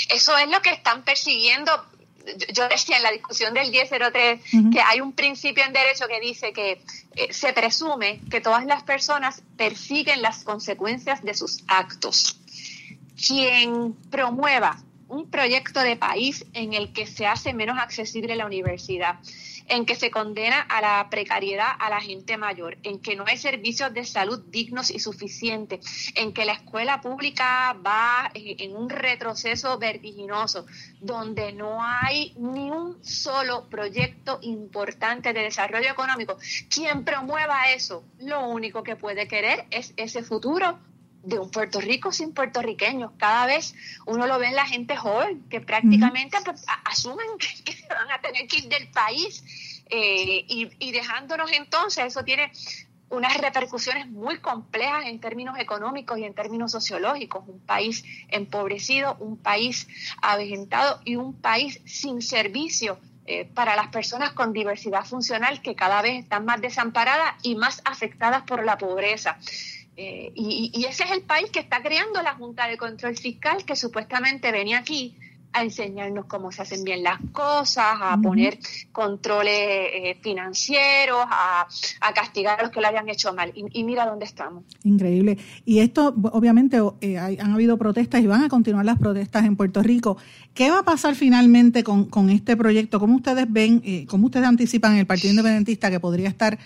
Eso 0.09 0.35
es 0.37 0.49
lo 0.49 0.61
que 0.61 0.71
están 0.71 1.03
persiguiendo. 1.03 1.71
Yo 2.53 2.67
decía 2.69 2.97
en 2.97 3.03
la 3.03 3.11
discusión 3.11 3.53
del 3.53 3.69
1003 3.69 4.41
que 4.71 4.81
hay 4.81 5.01
un 5.01 5.11
principio 5.11 5.63
en 5.65 5.73
derecho 5.73 6.07
que 6.07 6.19
dice 6.21 6.53
que 6.53 6.81
eh, 7.15 7.33
se 7.33 7.51
presume 7.51 8.21
que 8.31 8.39
todas 8.39 8.65
las 8.65 8.83
personas 8.83 9.43
persiguen 9.57 10.21
las 10.21 10.43
consecuencias 10.43 11.21
de 11.21 11.33
sus 11.33 11.63
actos. 11.67 12.39
Quien 13.27 13.93
promueva 14.09 14.81
un 15.09 15.29
proyecto 15.29 15.81
de 15.81 15.95
país 15.95 16.45
en 16.53 16.73
el 16.73 16.91
que 16.93 17.05
se 17.05 17.27
hace 17.27 17.53
menos 17.53 17.77
accesible 17.77 18.35
la 18.35 18.45
universidad, 18.45 19.19
en 19.67 19.85
que 19.85 19.95
se 19.95 20.11
condena 20.11 20.61
a 20.61 20.81
la 20.81 21.09
precariedad 21.09 21.69
a 21.79 21.89
la 21.89 22.01
gente 22.01 22.37
mayor, 22.37 22.77
en 22.83 22.99
que 22.99 23.15
no 23.15 23.25
hay 23.27 23.37
servicios 23.37 23.93
de 23.93 24.05
salud 24.05 24.43
dignos 24.47 24.91
y 24.91 24.99
suficientes, 24.99 26.11
en 26.15 26.33
que 26.33 26.45
la 26.45 26.53
escuela 26.53 27.01
pública 27.01 27.75
va 27.85 28.31
eh, 28.33 28.55
en 28.59 28.75
un 28.75 28.89
retroceso 28.89 29.77
vertiginoso, 29.77 30.65
donde 30.99 31.53
no 31.53 31.83
hay 31.83 32.33
ni 32.37 32.71
un 32.71 33.03
solo 33.03 33.67
proyecto 33.69 34.39
importante 34.41 35.33
de 35.33 35.41
desarrollo 35.41 35.89
económico. 35.89 36.37
Quien 36.69 37.03
promueva 37.03 37.71
eso, 37.71 38.03
lo 38.19 38.47
único 38.47 38.83
que 38.83 38.95
puede 38.95 39.27
querer 39.27 39.65
es 39.69 39.93
ese 39.97 40.23
futuro 40.23 40.79
de 41.23 41.39
un 41.39 41.49
Puerto 41.49 41.79
Rico 41.81 42.11
sin 42.11 42.33
puertorriqueños. 42.33 43.11
Cada 43.17 43.45
vez 43.45 43.73
uno 44.05 44.27
lo 44.27 44.37
ve 44.39 44.47
en 44.47 44.55
la 44.55 44.65
gente 44.65 44.95
joven, 44.95 45.43
que 45.49 45.61
prácticamente 45.61 46.37
pues, 46.43 46.65
asumen 46.85 47.27
que, 47.39 47.75
van 47.89 48.11
a 48.11 48.19
tener 48.21 48.47
que 48.47 48.57
ir 48.57 48.67
del 48.67 48.89
país 48.89 49.43
eh, 49.89 50.45
y, 50.47 50.69
y, 50.79 50.91
dejándonos 50.91 51.51
entonces, 51.51 52.05
eso 52.05 52.23
tiene 52.23 52.51
unas 53.09 53.37
repercusiones 53.37 54.07
muy 54.09 54.39
complejas 54.39 55.05
en 55.05 55.19
términos 55.19 55.57
económicos 55.59 56.17
y 56.17 56.23
en 56.23 56.33
términos 56.33 56.71
sociológicos. 56.71 57.47
Un 57.47 57.59
país 57.59 58.03
empobrecido, 58.29 59.15
un 59.19 59.37
país 59.37 59.87
avejentado 60.21 60.99
y 61.05 61.15
un 61.15 61.33
país 61.33 61.79
sin 61.85 62.21
servicio 62.21 62.99
eh, 63.25 63.45
para 63.45 63.77
las 63.77 63.87
personas 63.87 64.33
con 64.33 64.51
diversidad 64.51 65.05
funcional 65.05 65.61
que 65.61 65.75
cada 65.75 66.01
vez 66.01 66.23
están 66.23 66.43
más 66.43 66.59
desamparadas 66.59 67.35
y 67.41 67.55
más 67.55 67.81
afectadas 67.85 68.43
por 68.43 68.65
la 68.65 68.77
pobreza. 68.77 69.37
Eh, 69.95 70.31
y, 70.35 70.85
ese 70.85 71.03
es 71.03 71.11
el 71.11 71.21
país 71.21 71.51
que 71.51 71.59
está 71.59 71.81
creando 71.81 72.21
la 72.21 72.35
Junta 72.35 72.67
de 72.67 72.77
Control 72.77 73.15
Fiscal 73.15 73.63
que 73.63 73.75
supuestamente 73.75 74.51
venía 74.51 74.79
aquí 74.79 75.15
a 75.53 75.63
enseñarnos 75.63 76.25
cómo 76.25 76.51
se 76.51 76.63
hacen 76.63 76.83
bien 76.83 77.03
las 77.03 77.19
cosas, 77.31 77.85
a 78.01 78.17
poner 78.17 78.57
controles 78.91 79.53
eh, 79.53 80.17
financieros, 80.21 81.23
a, 81.29 81.67
castigar 82.13 82.59
a 82.59 82.63
los 82.63 82.71
que 82.71 82.81
lo 82.81 82.87
habían 82.87 83.07
hecho 83.07 83.33
mal. 83.33 83.51
Y, 83.55 83.83
mira 83.83 84.05
dónde 84.05 84.25
estamos. 84.25 84.63
Increíble. 84.83 85.37
Y 85.65 85.79
esto, 85.79 86.13
obviamente, 86.31 86.79
eh, 87.01 87.17
han 87.17 87.53
habido 87.53 87.77
protestas 87.77 88.21
y 88.21 88.27
van 88.27 88.43
a 88.43 88.49
continuar 88.49 88.85
las 88.85 88.97
protestas 88.97 89.45
en 89.45 89.55
Puerto 89.55 89.83
Rico. 89.83 90.17
¿Qué 90.53 90.69
va 90.69 90.79
a 90.79 90.83
pasar 90.83 91.15
finalmente 91.15 91.83
con, 91.83 92.29
este 92.29 92.57
proyecto? 92.57 92.99
¿Cómo 92.99 93.15
ustedes 93.15 93.45
ven, 93.47 93.81
eh, 93.85 94.05
cómo 94.07 94.25
ustedes 94.25 94.47
anticipan 94.47 94.97
el 94.97 95.05
Partido 95.05 95.31
Independentista 95.31 95.91
que 95.91 95.99
podría 95.99 96.29
estar 96.29 96.57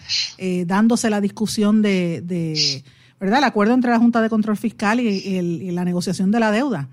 dándose 0.65 1.09
la 1.09 1.19
discusión 1.19 1.81
de, 1.81 2.83
¿verdad? 3.19 3.39
El 3.39 3.45
acuerdo 3.45 3.73
entre 3.73 3.91
la 3.91 3.99
Junta 3.99 4.21
de 4.21 4.29
Control 4.29 4.57
Fiscal 4.57 4.99
y 4.99 5.71
la 5.71 5.85
negociación 5.85 6.31
de 6.31 6.39
la 6.39 6.51
deuda. 6.51 6.87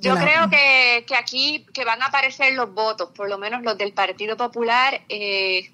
Yo 0.00 0.14
creo 0.16 0.48
que, 0.48 1.04
que, 1.06 1.14
aquí 1.14 1.66
que 1.74 1.84
van 1.84 2.00
a 2.02 2.06
aparecer 2.06 2.54
los 2.54 2.72
votos, 2.72 3.10
por 3.14 3.28
lo 3.28 3.38
menos 3.38 3.62
los 3.62 3.76
del 3.76 3.92
Partido 3.92 4.36
Popular. 4.36 5.02
Eh, 5.08 5.70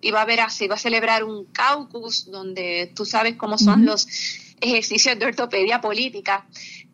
iba 0.00 0.20
a 0.20 0.22
haber 0.22 0.40
así, 0.40 0.68
va 0.68 0.76
a 0.76 0.78
celebrar 0.78 1.24
un 1.24 1.44
caucus 1.46 2.30
donde 2.30 2.90
tú 2.94 3.04
sabes 3.04 3.36
cómo 3.36 3.58
son 3.58 3.84
los 3.84 4.06
ejercicios 4.60 5.18
de 5.18 5.26
ortopedia 5.26 5.80
política, 5.80 6.46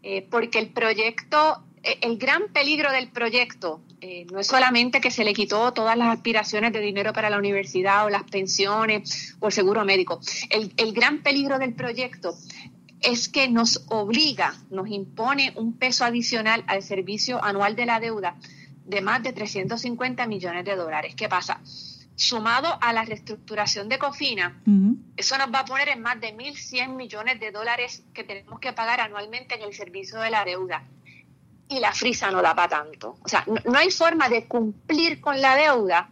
eh, 0.03 0.27
porque 0.29 0.59
el 0.59 0.69
proyecto, 0.69 1.63
el 2.01 2.19
gran 2.19 2.49
peligro 2.53 2.91
del 2.91 3.09
proyecto 3.09 3.83
eh, 4.01 4.27
no 4.33 4.41
es 4.41 4.47
solamente 4.47 5.01
que 5.01 5.11
se 5.11 5.25
le 5.25 5.35
quitó 5.35 5.73
todas 5.73 5.97
las 5.97 6.09
aspiraciones 6.09 6.73
de 6.73 6.81
dinero 6.81 7.13
para 7.13 7.31
la 7.31 7.39
universidad 7.39 8.07
o 8.07 8.11
las 8.11 8.25
pensiones 8.25 9.37
o 9.41 9.47
el 9.47 9.53
seguro 9.53 9.85
médico. 9.85 10.21
El, 10.51 10.73
el 10.77 10.93
gran 10.93 11.23
peligro 11.23 11.59
del 11.59 11.75
proyecto 11.75 12.35
es 13.01 13.29
que 13.29 13.49
nos 13.49 13.85
obliga, 13.89 14.55
nos 14.71 14.89
impone 14.89 15.53
un 15.57 15.75
peso 15.75 16.05
adicional 16.05 16.65
al 16.67 16.83
servicio 16.83 17.43
anual 17.45 17.77
de 17.77 17.87
la 17.87 18.01
deuda 18.01 18.37
de 18.85 19.01
más 19.01 19.23
de 19.23 19.33
350 19.33 20.27
millones 20.27 20.65
de 20.65 20.77
dólares. 20.77 21.15
¿Qué 21.15 21.29
pasa? 21.29 21.61
Sumado 22.17 22.79
a 22.81 22.93
la 22.93 23.05
reestructuración 23.05 23.89
de 23.89 23.99
Cofina, 23.99 24.63
eso 25.17 25.37
nos 25.37 25.53
va 25.53 25.61
a 25.61 25.65
poner 25.65 25.89
en 25.89 26.01
más 26.01 26.21
de 26.21 26.35
1.100 26.37 26.95
millones 26.95 27.41
de 27.41 27.51
dólares 27.51 28.05
que 28.15 28.23
tenemos 28.23 28.61
que 28.61 28.73
pagar 28.73 29.01
anualmente 29.01 29.57
en 29.57 29.63
el 29.63 29.75
servicio 29.75 30.21
de 30.21 30.31
la 30.31 30.45
deuda. 30.45 30.85
Y 31.69 31.81
la 31.81 31.93
frisa 31.93 32.31
no 32.31 32.43
da 32.43 32.55
para 32.55 32.69
tanto. 32.69 33.17
O 33.23 33.29
sea, 33.29 33.45
no 33.47 33.79
hay 33.79 33.91
forma 33.91 34.29
de 34.29 34.47
cumplir 34.47 35.21
con 35.21 35.41
la 35.41 35.57
deuda 35.57 36.11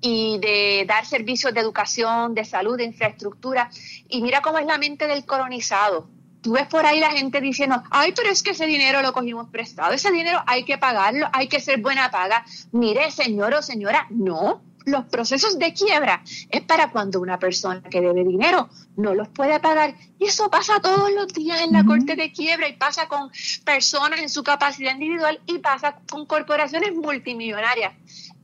y 0.00 0.38
de 0.38 0.84
dar 0.86 1.06
servicios 1.06 1.54
de 1.54 1.60
educación, 1.60 2.34
de 2.34 2.44
salud, 2.44 2.76
de 2.76 2.84
infraestructura. 2.84 3.70
Y 4.08 4.20
mira 4.20 4.42
cómo 4.42 4.58
es 4.58 4.66
la 4.66 4.76
mente 4.78 5.06
del 5.06 5.24
colonizado. 5.24 6.08
Tú 6.42 6.52
ves 6.52 6.66
por 6.66 6.84
ahí 6.84 7.00
la 7.00 7.10
gente 7.10 7.40
diciendo, 7.40 7.82
ay, 7.90 8.12
pero 8.14 8.28
es 8.28 8.42
que 8.42 8.50
ese 8.50 8.66
dinero 8.66 9.00
lo 9.00 9.14
cogimos 9.14 9.48
prestado, 9.48 9.94
ese 9.94 10.10
dinero 10.10 10.42
hay 10.46 10.64
que 10.64 10.76
pagarlo, 10.76 11.26
hay 11.32 11.48
que 11.48 11.58
ser 11.58 11.80
buena 11.80 12.10
paga. 12.10 12.44
Mire, 12.70 13.10
señor 13.10 13.54
o 13.54 13.62
señora, 13.62 14.06
no. 14.10 14.60
Los 14.84 15.04
procesos 15.06 15.58
de 15.58 15.72
quiebra 15.72 16.22
es 16.50 16.62
para 16.62 16.90
cuando 16.90 17.20
una 17.20 17.38
persona 17.38 17.82
que 17.82 18.00
debe 18.00 18.24
dinero 18.24 18.68
no 18.96 19.14
los 19.14 19.28
puede 19.28 19.58
pagar. 19.60 19.94
Y 20.18 20.26
eso 20.26 20.50
pasa 20.50 20.80
todos 20.80 21.10
los 21.12 21.28
días 21.28 21.62
en 21.62 21.72
la 21.72 21.84
corte 21.84 22.16
de 22.16 22.32
quiebra 22.32 22.68
y 22.68 22.74
pasa 22.74 23.08
con 23.08 23.30
personas 23.64 24.20
en 24.20 24.28
su 24.28 24.42
capacidad 24.42 24.92
individual 24.92 25.40
y 25.46 25.58
pasa 25.58 25.96
con 26.08 26.26
corporaciones 26.26 26.94
multimillonarias 26.94 27.92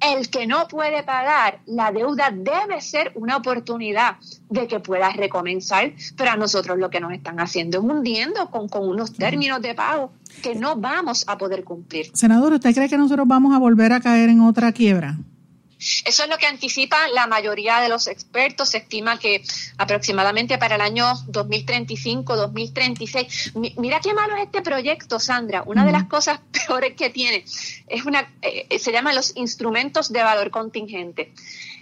el 0.00 0.30
que 0.30 0.46
no 0.46 0.66
puede 0.66 1.02
pagar 1.02 1.60
la 1.66 1.92
deuda 1.92 2.30
debe 2.32 2.80
ser 2.80 3.12
una 3.14 3.36
oportunidad 3.36 4.16
de 4.48 4.66
que 4.66 4.80
pueda 4.80 5.10
recomenzar, 5.10 5.92
pero 6.16 6.30
a 6.30 6.36
nosotros 6.36 6.78
lo 6.78 6.90
que 6.90 7.00
nos 7.00 7.12
están 7.12 7.38
haciendo 7.38 7.78
es 7.78 7.84
hundiendo 7.84 8.50
con, 8.50 8.68
con 8.68 8.88
unos 8.88 9.12
términos 9.12 9.60
de 9.60 9.74
pago 9.74 10.12
que 10.42 10.54
no 10.54 10.76
vamos 10.76 11.24
a 11.28 11.36
poder 11.36 11.64
cumplir. 11.64 12.10
Senador, 12.14 12.54
¿usted 12.54 12.74
cree 12.74 12.88
que 12.88 12.96
nosotros 12.96 13.26
vamos 13.28 13.54
a 13.54 13.58
volver 13.58 13.92
a 13.92 14.00
caer 14.00 14.30
en 14.30 14.40
otra 14.40 14.72
quiebra? 14.72 15.18
Eso 16.04 16.24
es 16.24 16.28
lo 16.28 16.36
que 16.36 16.46
anticipa 16.46 17.08
la 17.08 17.26
mayoría 17.26 17.80
de 17.80 17.88
los 17.88 18.06
expertos. 18.06 18.70
Se 18.70 18.78
estima 18.78 19.18
que 19.18 19.42
aproximadamente 19.78 20.58
para 20.58 20.74
el 20.74 20.82
año 20.82 21.06
2035, 21.28 22.36
2036. 22.36 23.52
Mira 23.76 24.00
qué 24.00 24.12
malo 24.12 24.36
es 24.36 24.44
este 24.44 24.60
proyecto, 24.60 25.18
Sandra. 25.18 25.62
Una 25.64 25.86
de 25.86 25.92
las 25.92 26.04
cosas 26.04 26.40
peores 26.66 26.94
que 26.94 27.08
tiene 27.08 27.44
es 27.86 28.04
una, 28.04 28.30
eh, 28.42 28.78
se 28.78 28.92
llama 28.92 29.14
los 29.14 29.34
instrumentos 29.36 30.12
de 30.12 30.22
valor 30.22 30.50
contingente. 30.50 31.32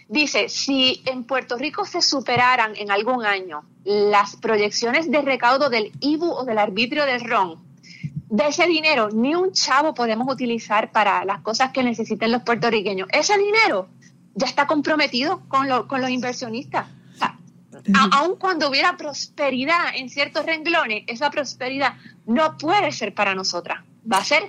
Dice, 0.08 0.48
si 0.48 1.02
en 1.04 1.24
Puerto 1.24 1.58
Rico 1.58 1.84
se 1.84 2.00
superaran 2.00 2.74
en 2.76 2.90
algún 2.90 3.26
año 3.26 3.64
las 3.84 4.36
proyecciones 4.36 5.10
de 5.10 5.20
recaudo 5.20 5.68
del 5.68 5.92
IBU 6.00 6.30
o 6.30 6.44
del 6.44 6.58
arbitrio 6.58 7.04
del 7.04 7.20
RON, 7.20 7.67
de 8.30 8.46
ese 8.48 8.66
dinero 8.66 9.08
ni 9.10 9.34
un 9.34 9.52
chavo 9.52 9.94
podemos 9.94 10.32
utilizar 10.32 10.92
para 10.92 11.24
las 11.24 11.40
cosas 11.40 11.72
que 11.72 11.82
necesiten 11.82 12.30
los 12.30 12.42
puertorriqueños. 12.42 13.08
Ese 13.12 13.38
dinero 13.38 13.88
ya 14.34 14.46
está 14.46 14.66
comprometido 14.66 15.42
con, 15.48 15.66
con 15.86 16.00
los 16.00 16.10
inversionistas. 16.10 16.86
aun 18.12 18.36
cuando 18.36 18.68
hubiera 18.68 18.96
prosperidad 18.96 19.94
en 19.94 20.10
ciertos 20.10 20.44
renglones, 20.44 21.04
esa 21.06 21.30
prosperidad 21.30 21.94
no 22.26 22.58
puede 22.58 22.92
ser 22.92 23.14
para 23.14 23.34
nosotras, 23.34 23.82
va 24.10 24.18
a 24.18 24.24
ser 24.24 24.42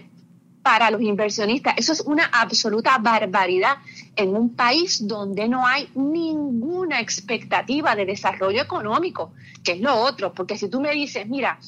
para 0.62 0.92
los 0.92 1.02
inversionistas. 1.02 1.76
Eso 1.78 1.94
es 1.94 2.02
una 2.02 2.26
absoluta 2.26 2.98
barbaridad 2.98 3.78
en 4.16 4.36
un 4.36 4.56
país 4.56 5.08
donde 5.08 5.48
no 5.48 5.66
hay 5.66 5.90
ninguna 5.96 7.00
expectativa 7.00 7.96
de 7.96 8.06
desarrollo 8.06 8.62
económico, 8.62 9.34
que 9.64 9.74
es 9.74 9.80
lo 9.80 9.96
otro, 9.96 10.34
porque 10.34 10.58
si 10.58 10.70
tú 10.70 10.82
me 10.82 10.92
dices, 10.92 11.28
mira, 11.28 11.60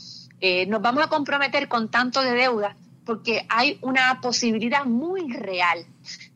eh, 0.42 0.66
nos 0.66 0.82
vamos 0.82 1.04
a 1.04 1.08
comprometer 1.08 1.68
con 1.68 1.90
tanto 1.90 2.22
de 2.22 2.32
deuda 2.32 2.76
porque 3.06 3.46
hay 3.50 3.78
una 3.82 4.20
posibilidad 4.22 4.86
muy 4.86 5.32
real 5.34 5.86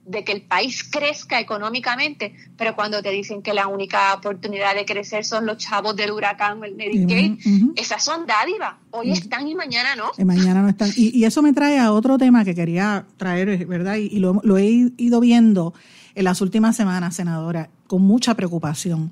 de 0.05 0.23
que 0.23 0.31
el 0.31 0.41
país 0.43 0.83
crezca 0.83 1.39
económicamente, 1.39 2.35
pero 2.57 2.75
cuando 2.75 3.01
te 3.01 3.09
dicen 3.09 3.41
que 3.41 3.53
la 3.53 3.67
única 3.67 4.13
oportunidad 4.13 4.75
de 4.75 4.85
crecer 4.85 5.25
son 5.25 5.47
los 5.47 5.57
chavos 5.57 5.95
del 5.95 6.11
huracán, 6.11 6.63
el 6.63 6.75
Medicaid, 6.75 7.39
esas 7.75 8.03
son 8.03 8.27
dádivas. 8.27 8.75
Hoy 8.91 9.11
están 9.11 9.47
y 9.47 9.55
mañana 9.55 9.95
no. 9.95 10.11
Y 10.17 10.23
mañana 10.23 10.61
no 10.61 10.69
están. 10.69 10.91
Y, 10.95 11.23
eso 11.23 11.41
me 11.41 11.53
trae 11.53 11.79
a 11.79 11.91
otro 11.91 12.19
tema 12.19 12.45
que 12.45 12.53
quería 12.53 13.05
traer, 13.17 13.65
¿verdad? 13.65 13.95
Y, 13.95 14.19
lo, 14.19 14.57
he 14.57 14.91
ido 14.97 15.19
viendo 15.19 15.73
en 16.13 16.23
las 16.23 16.39
últimas 16.41 16.75
semanas, 16.75 17.15
senadora, 17.15 17.69
con 17.87 18.03
mucha 18.03 18.35
preocupación. 18.35 19.11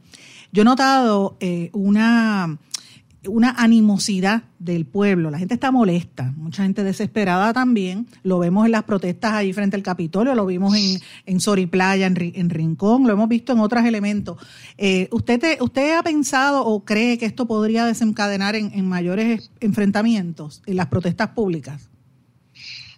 Yo 0.51 0.61
he 0.61 0.65
notado 0.65 1.37
eh, 1.39 1.71
una 1.73 2.59
una 3.27 3.51
animosidad 3.51 4.43
del 4.59 4.85
pueblo. 4.85 5.29
La 5.29 5.39
gente 5.39 5.53
está 5.53 5.71
molesta, 5.71 6.33
mucha 6.37 6.63
gente 6.63 6.83
desesperada 6.83 7.53
también. 7.53 8.07
Lo 8.23 8.39
vemos 8.39 8.65
en 8.65 8.71
las 8.71 8.83
protestas 8.83 9.33
ahí 9.33 9.53
frente 9.53 9.75
al 9.75 9.83
Capitolio, 9.83 10.35
lo 10.35 10.45
vimos 10.45 10.75
en, 10.75 10.99
en 11.25 11.39
Soriplaya, 11.39 12.07
en, 12.07 12.15
en 12.17 12.49
Rincón, 12.49 13.05
lo 13.05 13.13
hemos 13.13 13.29
visto 13.29 13.53
en 13.53 13.59
otros 13.59 13.85
elementos. 13.85 14.37
Eh, 14.77 15.07
¿usted, 15.11 15.57
¿Usted 15.61 15.97
ha 15.97 16.03
pensado 16.03 16.65
o 16.65 16.83
cree 16.83 17.17
que 17.17 17.25
esto 17.25 17.45
podría 17.45 17.85
desencadenar 17.85 18.55
en, 18.55 18.87
mayores 18.87 19.51
enfrentamientos 19.59 20.61
en 20.65 20.77
las 20.77 20.87
protestas 20.87 21.29
públicas? 21.29 21.89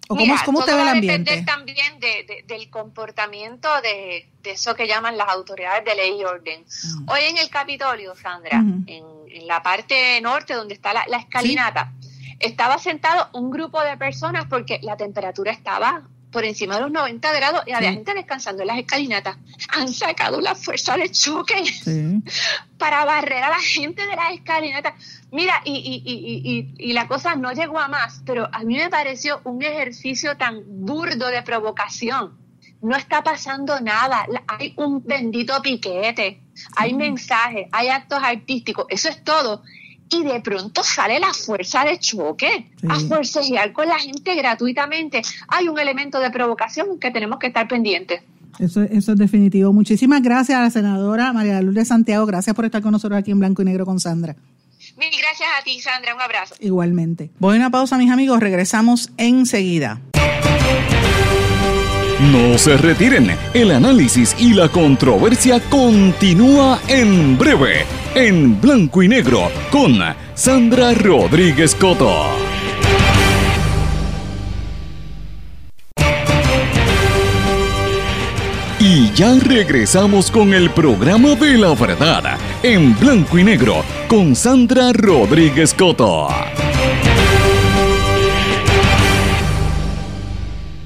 ¿O 0.08 0.16
cómo, 0.16 0.60
usted 0.60 0.76
ve 0.76 0.82
el 0.82 0.88
ambiente? 0.88 1.42
también 1.44 2.00
del 2.00 2.70
comportamiento 2.70 3.70
de, 3.82 4.30
eso 4.44 4.76
que 4.76 4.88
llaman 4.88 5.18
las 5.18 5.30
autoridades 5.30 5.84
de 5.86 5.96
ley 5.96 6.22
y 6.22 6.24
orden. 6.24 6.62
Mm. 6.62 7.10
Hoy 7.10 7.22
en 7.30 7.38
el 7.38 7.50
Capitolio, 7.50 8.16
Sandra, 8.16 8.64
en 8.86 9.16
en 9.36 9.48
la 9.48 9.62
parte 9.62 10.20
norte 10.22 10.54
donde 10.54 10.74
está 10.74 10.94
la, 10.94 11.18
escalinata, 11.18 11.92
estaba 12.40 12.78
sentado 12.78 13.30
un 13.34 13.52
grupo 13.52 13.82
de 13.82 13.98
personas 13.98 14.46
porque 14.50 14.80
la 14.82 14.96
temperatura 14.96 15.52
estaba 15.52 16.04
por 16.36 16.44
encima 16.44 16.76
de 16.76 16.82
los 16.82 16.92
90 16.92 17.32
grados 17.32 17.62
y 17.66 17.72
había 17.72 17.94
gente 17.94 18.14
descansando 18.14 18.64
en 18.64 18.68
las 18.68 18.78
escalinatas. 18.80 19.38
Han 19.70 19.88
sacado 19.88 20.42
la 20.42 20.54
fuerza 20.54 20.98
de 20.98 21.10
choque 21.10 21.64
para 22.78 23.06
barrer 23.06 23.42
a 23.42 23.52
la 23.52 23.60
gente 23.60 24.06
de 24.06 24.18
las 24.18 24.34
escalinatas. 24.34 24.96
Mira, 25.32 25.62
y, 25.64 25.72
y, 25.72 26.04
y, 26.06 26.90
y, 26.90 26.92
la 26.92 27.08
cosa 27.08 27.38
no 27.38 27.54
llegó 27.54 27.80
a 27.80 27.88
más, 27.88 28.22
pero 28.26 28.50
a 28.52 28.66
mí 28.66 28.76
me 28.76 28.90
pareció 28.90 29.40
un 29.46 29.64
ejercicio 29.64 30.36
tan 30.36 30.62
burdo 30.66 31.28
de 31.28 31.42
provocación. 31.42 32.38
No 32.82 32.98
está 32.98 33.24
pasando 33.24 33.80
nada. 33.80 34.26
Hay 34.48 34.74
un 34.76 35.02
bendito 35.06 35.62
piquete 35.62 36.42
hay 36.76 36.94
mensajes, 36.94 37.68
hay 37.72 37.90
actos 37.90 38.20
artísticos, 38.22 38.86
eso 38.90 39.10
es 39.10 39.24
todo. 39.24 39.64
Y 40.10 40.24
de 40.24 40.40
pronto 40.42 40.84
sale 40.84 41.20
la 41.20 41.34
fuerza 41.34 41.84
de 41.84 41.98
choque 42.00 42.70
a 42.88 43.00
forcejear 43.00 43.74
con 43.74 43.88
la 43.88 43.98
gente 43.98 44.36
gratuitamente. 44.36 45.22
Hay 45.48 45.68
un 45.68 45.80
elemento 45.80 46.20
de 46.20 46.30
provocación 46.30 47.00
que 47.00 47.12
tenemos 47.12 47.40
que 47.40 47.48
estar 47.48 47.68
pendientes. 47.68 48.22
Eso, 48.60 48.84
eso 48.84 49.12
es 49.14 49.18
definitivo. 49.18 49.74
Muchísimas 49.74 50.22
gracias 50.22 50.58
a 50.58 50.62
la 50.62 50.70
senadora 50.70 51.34
María 51.34 51.62
Lourdes 51.62 51.88
Santiago. 51.88 52.26
Gracias 52.26 52.56
por 52.56 52.66
estar 52.66 52.82
con 52.82 52.92
nosotros 52.92 53.20
aquí 53.20 53.32
en 53.32 53.40
Blanco 53.40 53.62
y 53.62 53.66
Negro 53.66 53.86
con 53.86 54.00
Sandra. 54.00 54.36
Mil 54.98 55.10
gracias 55.20 55.50
a 55.60 55.64
ti, 55.64 55.80
Sandra. 55.82 56.16
Un 56.16 56.22
abrazo. 56.22 56.56
Igualmente. 56.60 57.30
Voy 57.40 57.56
a 57.56 57.60
una 57.60 57.70
pausa, 57.70 57.98
mis 57.98 58.12
amigos. 58.12 58.40
Regresamos 58.40 59.12
enseguida. 59.18 60.00
No 62.32 62.58
se 62.58 62.78
retiren. 62.78 63.36
El 63.54 63.72
análisis 63.72 64.36
y 64.40 64.54
la 64.54 64.70
controversia 64.70 65.60
continúa 65.70 66.80
en 66.88 67.38
breve, 67.38 67.86
en 68.16 68.60
Blanco 68.62 69.04
y 69.04 69.10
Negro, 69.10 69.52
con 69.70 70.00
Sandra 70.34 70.94
Rodríguez 70.94 71.76
Coto. 71.76 72.24
Y 78.80 79.12
ya 79.12 79.38
regresamos 79.40 80.32
con 80.32 80.54
el 80.54 80.70
programa 80.70 81.36
de 81.36 81.58
la 81.58 81.74
verdad 81.74 82.38
en 82.64 82.98
blanco 82.98 83.38
y 83.38 83.44
negro 83.44 83.84
con 84.08 84.36
Sandra 84.36 84.94
Rodríguez 84.94 85.74
Coto. 85.74 86.28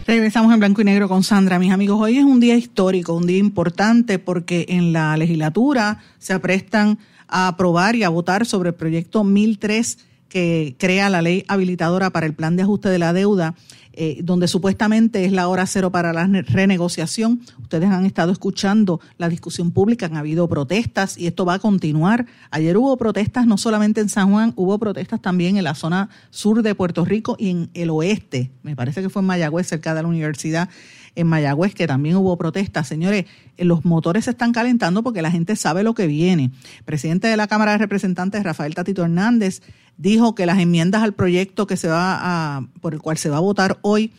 Regresamos 0.07 0.51
en 0.51 0.59
blanco 0.59 0.81
y 0.81 0.85
negro 0.85 1.07
con 1.07 1.23
Sandra. 1.23 1.59
Mis 1.59 1.71
amigos, 1.71 2.01
hoy 2.01 2.17
es 2.17 2.23
un 2.23 2.39
día 2.39 2.55
histórico, 2.55 3.13
un 3.13 3.27
día 3.27 3.37
importante 3.37 4.17
porque 4.17 4.65
en 4.69 4.91
la 4.91 5.15
legislatura 5.15 5.99
se 6.17 6.33
aprestan 6.33 6.97
a 7.29 7.47
aprobar 7.47 7.95
y 7.95 8.03
a 8.03 8.09
votar 8.09 8.45
sobre 8.45 8.69
el 8.69 8.75
proyecto 8.75 9.23
1003 9.23 9.99
que 10.27 10.75
crea 10.77 11.09
la 11.09 11.21
ley 11.21 11.43
habilitadora 11.47 12.09
para 12.11 12.25
el 12.25 12.33
plan 12.33 12.55
de 12.55 12.63
ajuste 12.63 12.89
de 12.89 12.99
la 12.99 13.13
deuda 13.13 13.55
eh, 14.01 14.21
donde 14.23 14.47
supuestamente 14.47 15.25
es 15.25 15.33
la 15.33 15.49
hora 15.49 15.67
cero 15.67 15.91
para 15.91 16.13
la 16.13 16.25
renegociación. 16.25 17.41
Ustedes 17.61 17.89
han 17.89 18.05
estado 18.05 18.31
escuchando 18.31 19.01
la 19.17 19.27
discusión 19.27 19.71
pública, 19.71 20.05
han 20.05 20.15
habido 20.15 20.47
protestas 20.47 21.17
y 21.17 21.27
esto 21.27 21.43
va 21.43 21.55
a 21.55 21.59
continuar. 21.59 22.25
Ayer 22.49 22.77
hubo 22.77 22.95
protestas 22.95 23.45
no 23.45 23.57
solamente 23.57 23.99
en 23.99 24.07
San 24.07 24.31
Juan, 24.31 24.53
hubo 24.55 24.79
protestas 24.79 25.21
también 25.21 25.57
en 25.57 25.65
la 25.65 25.75
zona 25.75 26.07
sur 26.29 26.63
de 26.63 26.75
Puerto 26.75 27.03
Rico 27.03 27.35
y 27.37 27.49
en 27.49 27.69
el 27.73 27.89
oeste. 27.89 28.51
Me 28.63 28.73
parece 28.73 29.01
que 29.01 29.09
fue 29.09 29.21
en 29.21 29.25
Mayagüez, 29.25 29.67
cerca 29.67 29.93
de 29.93 30.01
la 30.01 30.07
universidad 30.07 30.69
en 31.15 31.27
Mayagüez, 31.27 31.75
que 31.75 31.85
también 31.85 32.15
hubo 32.15 32.37
protestas. 32.37 32.87
Señores, 32.87 33.25
eh, 33.57 33.65
los 33.65 33.83
motores 33.83 34.23
se 34.23 34.31
están 34.31 34.53
calentando 34.53 35.03
porque 35.03 35.21
la 35.21 35.29
gente 35.29 35.57
sabe 35.57 35.83
lo 35.83 35.93
que 35.93 36.07
viene. 36.07 36.51
presidente 36.85 37.27
de 37.27 37.35
la 37.35 37.47
Cámara 37.47 37.73
de 37.73 37.79
Representantes, 37.79 38.43
Rafael 38.43 38.75
Tatito 38.75 39.03
Hernández, 39.03 39.61
dijo 39.99 40.33
que 40.33 40.47
las 40.47 40.57
enmiendas 40.57 41.03
al 41.03 41.13
proyecto 41.13 41.67
que 41.67 41.77
se 41.77 41.89
va 41.89 42.17
a, 42.19 42.65
por 42.81 42.93
el 42.93 43.01
cual 43.01 43.17
se 43.17 43.29
va 43.29 43.37
a 43.37 43.41
votar 43.41 43.77
hoy, 43.81 44.13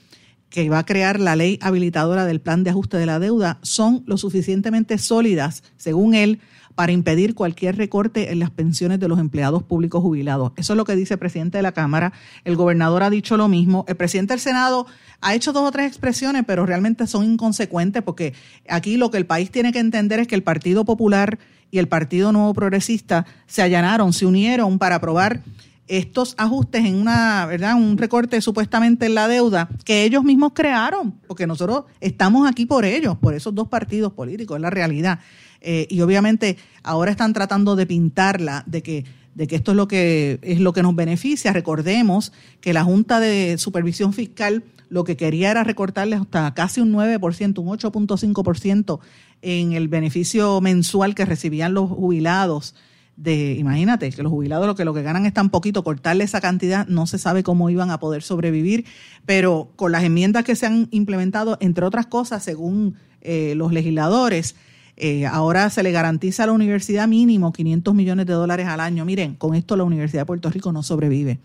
que 0.50 0.68
va 0.68 0.80
a 0.80 0.86
crear 0.86 1.18
la 1.18 1.36
ley 1.36 1.58
habilitadora 1.62 2.26
del 2.26 2.40
plan 2.40 2.62
de 2.62 2.70
ajuste 2.70 2.98
de 2.98 3.06
la 3.06 3.18
deuda, 3.18 3.58
son 3.62 4.02
lo 4.06 4.16
suficientemente 4.16 4.98
sólidas, 4.98 5.62
según 5.76 6.14
él, 6.14 6.40
para 6.74 6.92
impedir 6.92 7.34
cualquier 7.34 7.76
recorte 7.76 8.30
en 8.30 8.38
las 8.38 8.50
pensiones 8.50 9.00
de 9.00 9.08
los 9.08 9.18
empleados 9.18 9.62
públicos 9.62 10.02
jubilados. 10.02 10.52
Eso 10.56 10.74
es 10.74 10.76
lo 10.76 10.84
que 10.84 10.96
dice 10.96 11.14
el 11.14 11.20
presidente 11.20 11.58
de 11.58 11.62
la 11.62 11.72
Cámara. 11.72 12.12
El 12.44 12.56
gobernador 12.56 13.02
ha 13.02 13.10
dicho 13.10 13.36
lo 13.36 13.48
mismo. 13.48 13.84
El 13.88 13.96
presidente 13.96 14.34
del 14.34 14.40
Senado 14.40 14.86
ha 15.20 15.34
hecho 15.34 15.52
dos 15.52 15.66
o 15.66 15.72
tres 15.72 15.86
expresiones, 15.86 16.44
pero 16.46 16.66
realmente 16.66 17.06
son 17.06 17.24
inconsecuentes 17.24 18.02
porque 18.02 18.34
aquí 18.68 18.96
lo 18.96 19.10
que 19.10 19.18
el 19.18 19.26
país 19.26 19.50
tiene 19.50 19.72
que 19.72 19.78
entender 19.78 20.20
es 20.20 20.28
que 20.28 20.34
el 20.34 20.42
Partido 20.42 20.84
Popular 20.84 21.38
y 21.70 21.78
el 21.78 21.88
Partido 21.88 22.32
Nuevo 22.32 22.52
Progresista 22.54 23.26
se 23.46 23.62
allanaron, 23.62 24.12
se 24.12 24.26
unieron 24.26 24.78
para 24.78 24.96
aprobar 24.96 25.42
estos 25.90 26.34
ajustes 26.38 26.84
en 26.84 26.94
una, 26.94 27.44
¿verdad? 27.46 27.74
Un 27.74 27.98
recorte 27.98 28.40
supuestamente 28.40 29.06
en 29.06 29.16
la 29.16 29.26
deuda 29.26 29.68
que 29.84 30.04
ellos 30.04 30.22
mismos 30.22 30.52
crearon, 30.54 31.18
porque 31.26 31.48
nosotros 31.48 31.84
estamos 32.00 32.48
aquí 32.48 32.64
por 32.64 32.84
ellos, 32.84 33.18
por 33.18 33.34
esos 33.34 33.52
dos 33.54 33.66
partidos 33.66 34.12
políticos, 34.12 34.56
es 34.56 34.62
la 34.62 34.70
realidad. 34.70 35.18
Eh, 35.60 35.88
y 35.90 36.00
obviamente 36.00 36.56
ahora 36.84 37.10
están 37.10 37.32
tratando 37.32 37.74
de 37.74 37.86
pintarla 37.86 38.62
de 38.66 38.82
que 38.82 39.04
de 39.34 39.46
que 39.46 39.56
esto 39.56 39.70
es 39.70 39.76
lo 39.76 39.86
que 39.86 40.38
es 40.42 40.60
lo 40.60 40.72
que 40.72 40.82
nos 40.82 40.94
beneficia. 40.94 41.52
Recordemos 41.52 42.32
que 42.60 42.72
la 42.72 42.84
Junta 42.84 43.18
de 43.20 43.58
Supervisión 43.58 44.12
Fiscal 44.12 44.64
lo 44.88 45.04
que 45.04 45.16
quería 45.16 45.50
era 45.50 45.64
recortarles 45.64 46.20
hasta 46.20 46.54
casi 46.54 46.80
un 46.80 46.92
9%, 46.92 47.58
un 47.58 47.78
8.5% 47.78 49.00
en 49.42 49.72
el 49.72 49.88
beneficio 49.88 50.60
mensual 50.60 51.14
que 51.14 51.24
recibían 51.24 51.74
los 51.74 51.90
jubilados 51.90 52.74
de, 53.16 53.54
imagínate, 53.58 54.10
que 54.10 54.22
los 54.22 54.30
jubilados 54.30 54.66
lo 54.66 54.74
que, 54.74 54.84
lo 54.84 54.94
que 54.94 55.02
ganan 55.02 55.26
es 55.26 55.34
tan 55.34 55.50
poquito, 55.50 55.84
cortarle 55.84 56.24
esa 56.24 56.40
cantidad, 56.40 56.86
no 56.86 57.06
se 57.06 57.18
sabe 57.18 57.42
cómo 57.42 57.68
iban 57.68 57.90
a 57.90 58.00
poder 58.00 58.22
sobrevivir, 58.22 58.86
pero 59.26 59.72
con 59.76 59.92
las 59.92 60.04
enmiendas 60.04 60.44
que 60.44 60.56
se 60.56 60.66
han 60.66 60.88
implementado, 60.90 61.58
entre 61.60 61.84
otras 61.84 62.06
cosas, 62.06 62.42
según 62.42 62.96
eh, 63.20 63.54
los 63.56 63.72
legisladores, 63.72 64.56
eh, 64.96 65.26
ahora 65.26 65.70
se 65.70 65.82
le 65.82 65.92
garantiza 65.92 66.44
a 66.44 66.46
la 66.46 66.52
universidad 66.52 67.08
mínimo 67.08 67.52
500 67.52 67.94
millones 67.94 68.26
de 68.26 68.34
dólares 68.34 68.66
al 68.66 68.80
año. 68.80 69.04
Miren, 69.04 69.34
con 69.34 69.54
esto 69.54 69.76
la 69.76 69.84
Universidad 69.84 70.22
de 70.22 70.26
Puerto 70.26 70.50
Rico 70.50 70.72
no 70.72 70.82
sobrevive. 70.82 71.38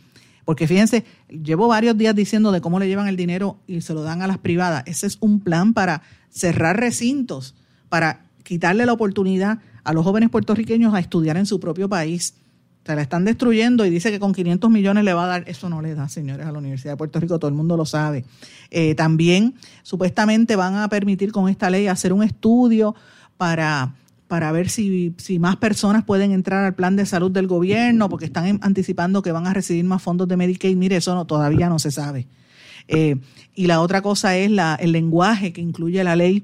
Porque 0.45 0.67
fíjense, 0.67 1.05
llevo 1.29 1.67
varios 1.67 1.97
días 1.97 2.15
diciendo 2.15 2.51
de 2.51 2.61
cómo 2.61 2.79
le 2.79 2.87
llevan 2.87 3.07
el 3.07 3.15
dinero 3.15 3.57
y 3.65 3.81
se 3.81 3.93
lo 3.93 4.03
dan 4.03 4.21
a 4.21 4.27
las 4.27 4.37
privadas. 4.37 4.83
Ese 4.85 5.07
es 5.07 5.17
un 5.19 5.39
plan 5.39 5.73
para 5.73 6.03
cerrar 6.29 6.79
recintos, 6.79 7.55
para 7.89 8.25
quitarle 8.43 8.85
la 8.85 8.93
oportunidad 8.93 9.59
a 9.85 9.93
los 9.93 10.03
jóvenes 10.03 10.29
puertorriqueños 10.29 10.93
a 10.93 10.99
estudiar 10.99 11.37
en 11.37 11.45
su 11.45 11.59
propio 11.59 11.87
país. 11.87 12.33
Se 12.85 12.95
la 12.95 13.01
están 13.01 13.23
destruyendo 13.23 13.85
y 13.85 13.89
dice 13.89 14.11
que 14.11 14.19
con 14.19 14.33
500 14.33 14.69
millones 14.69 15.03
le 15.03 15.13
va 15.13 15.23
a 15.23 15.27
dar. 15.27 15.43
Eso 15.47 15.69
no 15.69 15.81
le 15.81 15.95
da, 15.95 16.09
señores, 16.09 16.45
a 16.45 16.51
la 16.51 16.59
Universidad 16.59 16.93
de 16.93 16.97
Puerto 16.97 17.19
Rico, 17.19 17.39
todo 17.39 17.49
el 17.49 17.55
mundo 17.55 17.77
lo 17.77 17.85
sabe. 17.85 18.25
Eh, 18.69 18.93
también, 18.95 19.55
supuestamente, 19.83 20.55
van 20.55 20.75
a 20.75 20.89
permitir 20.89 21.31
con 21.31 21.49
esta 21.49 21.69
ley 21.69 21.87
hacer 21.87 22.13
un 22.13 22.23
estudio 22.23 22.95
para, 23.37 23.95
para 24.27 24.51
ver 24.51 24.69
si, 24.69 25.13
si 25.17 25.39
más 25.39 25.55
personas 25.55 26.03
pueden 26.03 26.31
entrar 26.31 26.63
al 26.65 26.75
plan 26.75 26.95
de 26.95 27.05
salud 27.05 27.31
del 27.31 27.47
gobierno, 27.47 28.09
porque 28.09 28.25
están 28.25 28.59
anticipando 28.61 29.21
que 29.21 29.31
van 29.31 29.47
a 29.47 29.53
recibir 29.53 29.85
más 29.85 30.01
fondos 30.01 30.27
de 30.27 30.37
Medicaid. 30.37 30.75
Mire, 30.75 30.97
eso 30.97 31.15
no, 31.15 31.25
todavía 31.25 31.69
no 31.69 31.79
se 31.79 31.91
sabe. 31.91 32.27
Eh, 32.87 33.17
y 33.55 33.67
la 33.67 33.81
otra 33.81 34.01
cosa 34.01 34.35
es 34.37 34.51
la, 34.51 34.75
el 34.75 34.91
lenguaje 34.91 35.53
que 35.53 35.61
incluye 35.61 36.03
la 36.03 36.15
ley 36.15 36.43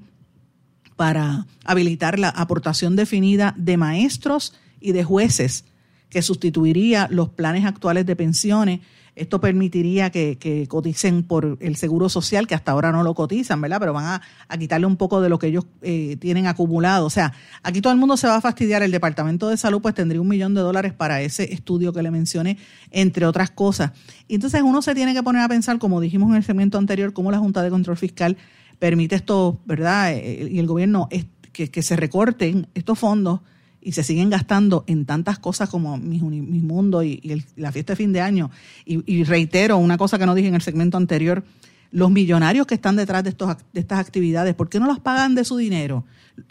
para 1.01 1.47
habilitar 1.65 2.19
la 2.19 2.29
aportación 2.29 2.95
definida 2.95 3.55
de 3.57 3.75
maestros 3.75 4.53
y 4.79 4.91
de 4.91 5.03
jueces 5.03 5.65
que 6.11 6.21
sustituiría 6.21 7.07
los 7.09 7.29
planes 7.29 7.65
actuales 7.65 8.05
de 8.05 8.15
pensiones. 8.15 8.81
Esto 9.15 9.41
permitiría 9.41 10.11
que, 10.11 10.67
coticen 10.69 11.23
por 11.23 11.57
el 11.59 11.75
seguro 11.75 12.07
social, 12.07 12.45
que 12.45 12.53
hasta 12.53 12.71
ahora 12.71 12.91
no 12.91 13.01
lo 13.01 13.15
cotizan, 13.15 13.59
¿verdad? 13.61 13.79
Pero 13.79 13.93
van 13.93 14.21
a, 14.47 14.57
quitarle 14.59 14.85
un 14.85 14.95
poco 14.95 15.21
de 15.21 15.29
lo 15.29 15.39
que 15.39 15.47
ellos 15.47 15.65
eh, 15.81 16.17
tienen 16.17 16.45
acumulado. 16.45 17.07
O 17.07 17.09
sea, 17.09 17.33
aquí 17.63 17.81
todo 17.81 17.93
el 17.93 17.97
mundo 17.97 18.15
se 18.15 18.27
va 18.27 18.35
a 18.35 18.41
fastidiar. 18.41 18.83
El 18.83 18.91
Departamento 18.91 19.49
de 19.49 19.57
Salud 19.57 19.81
pues 19.81 19.95
tendría 19.95 20.21
un 20.21 20.27
millón 20.27 20.53
de 20.53 20.61
dólares 20.61 20.93
para 20.93 21.19
ese 21.23 21.51
estudio 21.51 21.93
que 21.93 22.03
le 22.03 22.11
mencioné, 22.11 22.59
entre 22.91 23.25
otras 23.25 23.49
cosas. 23.49 23.91
Y 24.27 24.35
entonces 24.35 24.61
uno 24.61 24.83
se 24.83 24.93
tiene 24.93 25.15
que 25.15 25.23
poner 25.23 25.41
a 25.41 25.49
pensar, 25.49 25.79
como 25.79 25.99
dijimos 25.99 26.29
en 26.29 26.35
el 26.35 26.43
segmento 26.43 26.77
anterior, 26.77 27.11
cómo 27.11 27.31
la 27.31 27.39
Junta 27.39 27.63
de 27.63 27.71
Control 27.71 27.97
Fiscal 27.97 28.37
permite 28.81 29.15
esto, 29.15 29.59
¿verdad? 29.65 30.11
Eh, 30.11 30.49
y 30.51 30.57
el 30.57 30.65
gobierno 30.65 31.07
es 31.11 31.27
que, 31.53 31.83
se 31.83 31.95
recorten 31.95 32.67
estos 32.73 32.97
fondos 32.97 33.41
y 33.79 33.91
se 33.91 34.01
siguen 34.01 34.31
gastando 34.31 34.85
en 34.87 35.05
tantas 35.05 35.37
cosas 35.37 35.69
como 35.69 35.97
mi, 35.97 36.19
mundo 36.19 37.03
y, 37.03 37.45
la 37.57 37.71
fiesta 37.71 37.93
de 37.93 37.97
fin 37.97 38.11
de 38.11 38.21
año. 38.21 38.49
Y, 38.83 39.23
reitero 39.23 39.77
una 39.77 39.99
cosa 39.99 40.17
que 40.17 40.25
no 40.25 40.33
dije 40.33 40.47
en 40.47 40.55
el 40.55 40.63
segmento 40.63 40.97
anterior, 40.97 41.43
los 41.91 42.09
millonarios 42.09 42.65
que 42.65 42.73
están 42.73 42.95
detrás 42.95 43.23
de, 43.23 43.29
estos, 43.29 43.55
de 43.71 43.81
estas 43.81 43.99
actividades, 43.99 44.55
¿por 44.55 44.67
qué 44.67 44.79
no 44.79 44.87
las 44.87 44.99
pagan 44.99 45.35
de 45.35 45.45
su 45.45 45.57
dinero? 45.57 46.03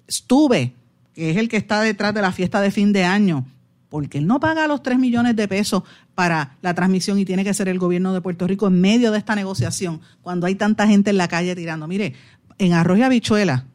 Estuve, 0.07 0.75
que 1.13 1.31
es 1.31 1.37
el 1.37 1.49
que 1.49 1.57
está 1.57 1.81
detrás 1.81 2.15
de 2.15 2.23
la 2.23 2.31
fiesta 2.31 2.61
de 2.61 2.71
fin 2.71 2.93
de 2.93 3.03
año, 3.03 3.45
porque 3.91 4.19
él 4.19 4.27
no 4.27 4.41
paga 4.41 4.67
los 4.67 4.83
3 4.83 4.99
millones 4.99 5.37
de 5.37 5.47
pesos 5.47 5.83
para 6.15 6.57
la 6.63 6.73
transmisión 6.73 7.19
y 7.19 7.27
tiene 7.27 7.45
que 7.45 7.53
ser 7.53 7.69
el 7.69 7.79
gobierno 7.79 8.15
de 8.15 8.23
Puerto 8.23 8.47
Rico 8.47 8.69
en 8.69 8.81
medio 8.81 9.11
de 9.13 9.19
esta 9.19 9.35
negociación, 9.35 10.01
cuando 10.23 10.47
hay 10.47 10.55
tanta 10.55 10.87
gente 10.87 11.11
en 11.11 11.19
la 11.19 11.29
calle 11.29 11.55
tirando. 11.55 11.87
Mire, 11.87 12.15
en 12.59 12.73
Arroz 12.73 12.99
y 12.99 13.03
Habichuela, 13.03 13.67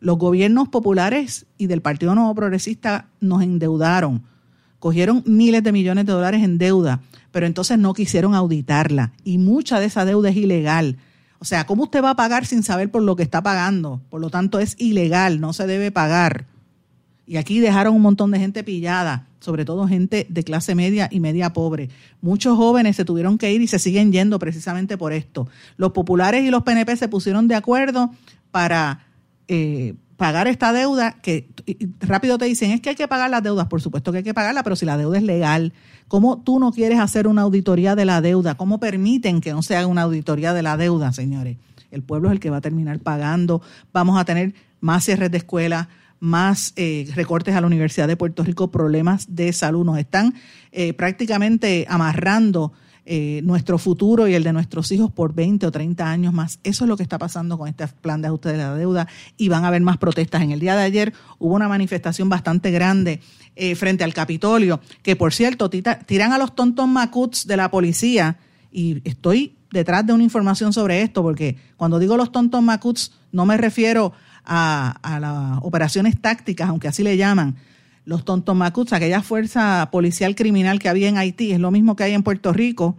los 0.00 0.18
gobiernos 0.18 0.68
populares 0.68 1.46
y 1.56 1.68
del 1.68 1.80
Partido 1.80 2.14
Nuevo 2.14 2.34
Progresista 2.34 3.06
nos 3.20 3.40
endeudaron, 3.42 4.24
cogieron 4.80 5.22
miles 5.26 5.62
de 5.62 5.70
millones 5.70 6.06
de 6.06 6.12
dólares 6.12 6.42
en 6.42 6.58
deuda, 6.58 7.00
pero 7.30 7.46
entonces 7.46 7.78
no 7.78 7.94
quisieron 7.94 8.34
auditarla 8.34 9.12
y 9.22 9.38
mucha 9.38 9.78
de 9.78 9.86
esa 9.86 10.04
deuda 10.04 10.30
es 10.30 10.36
ilegal. 10.36 10.98
O 11.38 11.44
sea, 11.44 11.66
¿cómo 11.66 11.84
usted 11.84 12.02
va 12.02 12.10
a 12.10 12.16
pagar 12.16 12.46
sin 12.46 12.62
saber 12.64 12.90
por 12.90 13.02
lo 13.02 13.14
que 13.14 13.22
está 13.22 13.42
pagando? 13.42 14.00
Por 14.10 14.20
lo 14.20 14.30
tanto, 14.30 14.58
es 14.58 14.76
ilegal, 14.78 15.40
no 15.40 15.52
se 15.52 15.66
debe 15.66 15.90
pagar. 15.90 16.46
Y 17.26 17.36
aquí 17.36 17.60
dejaron 17.60 17.94
un 17.94 18.02
montón 18.02 18.32
de 18.32 18.38
gente 18.38 18.64
pillada, 18.64 19.28
sobre 19.42 19.64
todo 19.64 19.86
gente 19.86 20.26
de 20.28 20.44
clase 20.44 20.74
media 20.74 21.08
y 21.10 21.20
media 21.20 21.52
pobre. 21.52 21.90
Muchos 22.20 22.56
jóvenes 22.56 22.96
se 22.96 23.04
tuvieron 23.04 23.38
que 23.38 23.52
ir 23.52 23.60
y 23.60 23.66
se 23.66 23.78
siguen 23.78 24.12
yendo 24.12 24.38
precisamente 24.38 24.96
por 24.96 25.12
esto. 25.12 25.48
Los 25.76 25.92
populares 25.92 26.44
y 26.44 26.50
los 26.50 26.62
PNP 26.62 26.96
se 26.96 27.08
pusieron 27.08 27.48
de 27.48 27.56
acuerdo 27.56 28.10
para 28.50 29.06
eh, 29.48 29.94
pagar 30.16 30.48
esta 30.48 30.72
deuda, 30.72 31.16
que 31.20 31.48
rápido 32.00 32.38
te 32.38 32.44
dicen, 32.44 32.70
es 32.70 32.80
que 32.80 32.90
hay 32.90 32.96
que 32.96 33.08
pagar 33.08 33.30
las 33.30 33.42
deudas, 33.42 33.66
por 33.66 33.82
supuesto 33.82 34.12
que 34.12 34.18
hay 34.18 34.24
que 34.24 34.34
pagarla, 34.34 34.62
pero 34.62 34.76
si 34.76 34.86
la 34.86 34.96
deuda 34.96 35.18
es 35.18 35.24
legal, 35.24 35.72
¿cómo 36.08 36.40
tú 36.40 36.58
no 36.58 36.72
quieres 36.72 37.00
hacer 37.00 37.26
una 37.26 37.42
auditoría 37.42 37.96
de 37.96 38.04
la 38.04 38.20
deuda? 38.20 38.54
¿Cómo 38.54 38.78
permiten 38.78 39.40
que 39.40 39.52
no 39.52 39.62
se 39.62 39.76
haga 39.76 39.86
una 39.86 40.02
auditoría 40.02 40.54
de 40.54 40.62
la 40.62 40.76
deuda, 40.76 41.12
señores? 41.12 41.56
el 41.92 42.02
pueblo 42.02 42.28
es 42.28 42.32
el 42.32 42.40
que 42.40 42.50
va 42.50 42.56
a 42.56 42.60
terminar 42.60 42.98
pagando. 42.98 43.62
Vamos 43.92 44.18
a 44.18 44.24
tener 44.24 44.54
más 44.80 45.04
cierres 45.04 45.30
de 45.30 45.38
escuelas, 45.38 45.86
más 46.22 46.72
eh, 46.76 47.10
recortes 47.16 47.56
a 47.56 47.60
la 47.60 47.66
Universidad 47.66 48.06
de 48.06 48.16
Puerto 48.16 48.44
Rico, 48.44 48.70
problemas 48.70 49.34
de 49.34 49.52
salud. 49.52 49.84
Nos 49.84 49.98
están 49.98 50.34
eh, 50.70 50.92
prácticamente 50.92 51.84
amarrando 51.88 52.72
eh, 53.04 53.40
nuestro 53.42 53.76
futuro 53.76 54.28
y 54.28 54.34
el 54.34 54.44
de 54.44 54.52
nuestros 54.52 54.92
hijos 54.92 55.10
por 55.10 55.34
20 55.34 55.66
o 55.66 55.72
30 55.72 56.08
años 56.08 56.32
más. 56.32 56.60
Eso 56.62 56.84
es 56.84 56.88
lo 56.88 56.96
que 56.96 57.02
está 57.02 57.18
pasando 57.18 57.58
con 57.58 57.66
este 57.66 57.88
plan 57.88 58.22
de 58.22 58.28
ajuste 58.28 58.50
de 58.50 58.58
la 58.58 58.72
deuda 58.76 59.08
y 59.36 59.48
van 59.48 59.64
a 59.64 59.66
haber 59.66 59.82
más 59.82 59.98
protestas. 59.98 60.42
En 60.42 60.52
el 60.52 60.60
día 60.60 60.76
de 60.76 60.82
ayer 60.82 61.12
hubo 61.40 61.56
una 61.56 61.66
manifestación 61.66 62.28
bastante 62.28 62.70
grande 62.70 63.20
frente 63.76 64.04
al 64.04 64.14
Capitolio, 64.14 64.80
que 65.02 65.16
por 65.16 65.34
cierto 65.34 65.68
tiran 65.68 66.32
a 66.32 66.38
los 66.38 66.54
tontos 66.54 66.86
macuts 66.86 67.48
de 67.48 67.56
la 67.56 67.70
policía 67.70 68.38
y 68.70 69.02
estoy 69.04 69.56
detrás 69.72 70.06
de 70.06 70.12
una 70.12 70.22
información 70.22 70.72
sobre 70.72 71.02
esto 71.02 71.22
porque 71.22 71.56
cuando 71.76 71.98
digo 71.98 72.16
los 72.16 72.30
tontos 72.30 72.62
macuts 72.62 73.12
no 73.32 73.44
me 73.44 73.56
refiero 73.56 74.12
a, 74.44 75.18
las 75.20 75.58
operaciones 75.62 76.20
tácticas, 76.20 76.68
aunque 76.68 76.88
así 76.88 77.02
le 77.02 77.16
llaman, 77.16 77.56
los 78.04 78.24
tontomacuts, 78.24 78.92
aquella 78.92 79.22
fuerza 79.22 79.88
policial 79.92 80.34
criminal 80.34 80.78
que 80.78 80.88
había 80.88 81.08
en 81.08 81.18
Haití, 81.18 81.52
es 81.52 81.60
lo 81.60 81.70
mismo 81.70 81.94
que 81.94 82.04
hay 82.04 82.12
en 82.12 82.22
Puerto 82.22 82.52
Rico. 82.52 82.96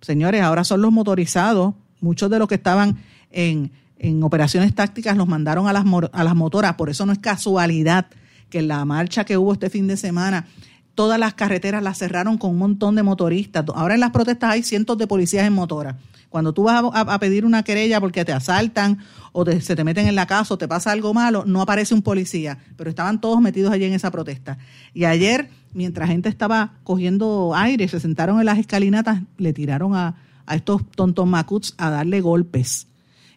Señores, 0.00 0.42
ahora 0.42 0.62
son 0.64 0.82
los 0.82 0.92
motorizados. 0.92 1.74
Muchos 2.00 2.30
de 2.30 2.38
los 2.38 2.46
que 2.46 2.54
estaban 2.54 2.98
en, 3.32 3.72
en 3.98 4.22
operaciones 4.22 4.74
tácticas 4.74 5.16
los 5.16 5.26
mandaron 5.26 5.66
a 5.66 5.72
las, 5.72 5.84
a 6.12 6.24
las 6.24 6.34
motoras. 6.36 6.74
Por 6.74 6.90
eso 6.90 7.06
no 7.06 7.12
es 7.12 7.18
casualidad 7.18 8.06
que 8.50 8.60
en 8.60 8.68
la 8.68 8.84
marcha 8.84 9.24
que 9.24 9.36
hubo 9.36 9.52
este 9.52 9.70
fin 9.70 9.88
de 9.88 9.96
semana, 9.96 10.46
todas 10.94 11.18
las 11.18 11.34
carreteras 11.34 11.82
las 11.82 11.98
cerraron 11.98 12.38
con 12.38 12.50
un 12.50 12.58
montón 12.58 12.94
de 12.94 13.02
motoristas. 13.02 13.64
Ahora 13.74 13.94
en 13.94 14.00
las 14.00 14.10
protestas 14.10 14.50
hay 14.50 14.62
cientos 14.62 14.96
de 14.98 15.06
policías 15.06 15.46
en 15.46 15.52
motora. 15.52 15.96
Cuando 16.28 16.52
tú 16.52 16.64
vas 16.64 16.82
a, 16.92 17.18
pedir 17.18 17.44
una 17.44 17.62
querella 17.62 18.00
porque 18.00 18.24
te 18.24 18.32
asaltan 18.32 18.98
o 19.32 19.44
se 19.44 19.76
te 19.76 19.84
meten 19.84 20.06
en 20.06 20.14
la 20.14 20.26
casa 20.26 20.54
o 20.54 20.58
te 20.58 20.68
pasa 20.68 20.92
algo 20.92 21.14
malo, 21.14 21.44
no 21.46 21.62
aparece 21.62 21.94
un 21.94 22.02
policía, 22.02 22.58
pero 22.76 22.90
estaban 22.90 23.20
todos 23.20 23.40
metidos 23.40 23.72
allí 23.72 23.84
en 23.84 23.94
esa 23.94 24.10
protesta. 24.10 24.58
Y 24.92 25.04
ayer, 25.04 25.50
mientras 25.72 26.08
gente 26.08 26.28
estaba 26.28 26.74
cogiendo 26.84 27.54
aire, 27.54 27.88
se 27.88 28.00
sentaron 28.00 28.40
en 28.40 28.46
las 28.46 28.58
escalinatas, 28.58 29.22
le 29.38 29.52
tiraron 29.52 29.94
a, 29.94 30.16
a 30.46 30.56
estos 30.56 30.82
tontos 30.90 31.26
macuts 31.26 31.74
a 31.78 31.90
darle 31.90 32.20
golpes 32.20 32.88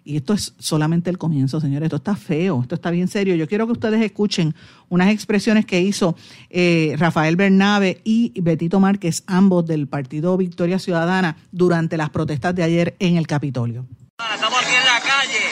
y 0.10 0.17
esto 0.17 0.34
es 0.34 0.56
solamente 0.58 1.12
el 1.12 1.19
comienzo, 1.19 1.62
señores. 1.62 1.86
Esto 1.86 1.98
está 1.98 2.15
feo, 2.15 2.63
esto 2.63 2.74
está 2.74 2.89
bien 2.89 3.08
serio. 3.08 3.36
Yo 3.36 3.48
quiero 3.48 3.67
que 3.67 3.74
ustedes 3.74 4.02
escuchen 4.02 4.56
unas 4.89 5.10
expresiones 5.12 5.67
que 5.67 5.82
hizo 5.82 6.15
eh, 6.50 6.95
Rafael 6.98 7.36
Bernabe 7.36 8.02
y 8.04 8.34
Betito 8.41 8.80
Márquez, 8.80 9.24
ambos 9.28 9.67
del 9.67 9.88
Partido 9.88 10.36
Victoria 10.36 10.80
Ciudadana, 10.80 11.38
durante 11.52 11.95
las 11.95 12.10
protestas 12.10 12.56
de 12.56 12.63
ayer 12.63 12.95
en 12.98 13.17
el 13.17 13.28
Capitolio. 13.28 13.86
Estamos 14.17 14.60
aquí 14.60 14.74
en 14.74 14.86
la 14.86 15.00
calle 15.00 15.45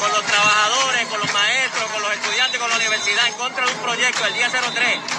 con 0.00 0.10
los 0.10 0.24
trabajadores, 0.24 1.06
con 1.06 1.20
los 1.20 1.32
maestros, 1.34 1.84
con 1.92 2.02
los 2.02 2.12
estudiantes, 2.14 2.58
con 2.58 2.70
la 2.70 2.76
universidad, 2.76 3.28
en 3.28 3.34
contra 3.34 3.66
de 3.66 3.72
un 3.72 3.78
proyecto, 3.78 4.24
el 4.24 4.34
día 4.34 4.48
03, 4.48 4.72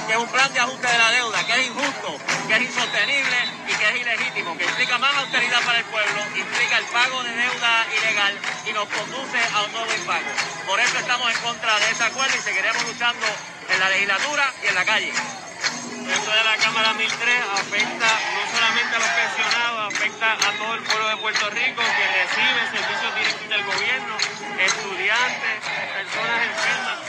que 0.07 0.13
es 0.13 0.19
un 0.19 0.27
plan 0.33 0.51
de 0.51 0.59
ajuste 0.59 0.87
de 0.87 0.97
la 0.97 1.11
deuda, 1.11 1.45
que 1.45 1.53
es 1.61 1.67
injusto, 1.67 2.09
que 2.47 2.53
es 2.57 2.61
insostenible 2.73 3.37
y 3.69 3.72
es 3.89 4.01
ilegítimo, 4.01 4.57
que 4.57 4.65
implica 4.65 4.97
más 4.97 5.13
austeridad 5.15 5.61
para 5.65 5.79
el 5.79 5.85
pueblo, 5.85 6.21
implica 6.35 6.77
el 6.77 6.85
pago 6.85 7.23
de 7.23 7.31
deuda 7.31 7.85
ilegal 7.97 8.37
y 8.65 8.73
nos 8.73 8.87
conduce 8.87 9.39
a 9.53 9.61
un 9.63 9.71
nuevo 9.73 9.93
impago. 9.93 10.31
Por 10.67 10.79
eso 10.79 10.99
estamos 10.99 11.29
en 11.29 11.37
contra 11.41 11.79
de 11.79 11.91
ese 11.91 12.03
acuerdo 12.03 12.35
y 12.37 12.39
seguiremos 12.39 12.83
luchando 12.83 13.25
en 13.69 13.79
la 13.79 13.89
legislatura 13.89 14.53
y 14.63 14.67
en 14.67 14.75
la 14.75 14.85
calle. 14.85 15.11
Esto 15.11 16.31
de 16.31 16.43
la 16.43 16.57
Cámara 16.57 16.93
1003 16.93 17.43
afecta 17.53 18.07
no 18.35 18.57
solamente 18.57 18.95
a 18.95 18.99
los 18.99 19.09
pensionados, 19.09 19.93
afecta 19.93 20.33
a 20.33 20.51
todo 20.57 20.73
el 20.75 20.83
pueblo 20.83 21.07
de 21.09 21.17
Puerto 21.17 21.49
Rico 21.49 21.81
que 21.83 22.05
recibe 22.23 22.61
servicios 22.71 23.15
directos 23.15 23.49
del 23.49 23.63
gobierno, 23.63 24.15
estudiantes, 24.59 25.55
personas 25.63 26.39
enfermas, 26.43 27.02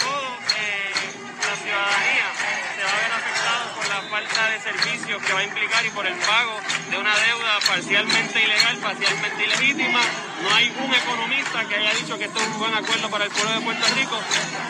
falta 4.24 4.50
de 4.50 4.60
servicios 4.60 5.22
que 5.22 5.32
va 5.32 5.40
a 5.40 5.44
implicar 5.44 5.84
y 5.84 5.90
por 5.90 6.06
el 6.06 6.14
pago 6.14 6.60
de 6.90 6.98
una 6.98 7.14
deuda 7.14 7.58
parcialmente 7.66 8.42
ilegal, 8.42 8.76
parcialmente 8.78 9.44
ilegítima. 9.44 10.00
No 10.42 10.54
hay 10.54 10.72
un 10.78 10.94
economista 10.94 11.64
que 11.68 11.74
haya 11.76 11.92
dicho 11.94 12.18
que 12.18 12.24
esto 12.24 12.38
es 12.38 12.46
un 12.46 12.58
buen 12.58 12.74
acuerdo 12.74 13.10
para 13.10 13.24
el 13.24 13.30
pueblo 13.30 13.52
de 13.52 13.60
Puerto 13.60 13.86
Rico. 13.94 14.18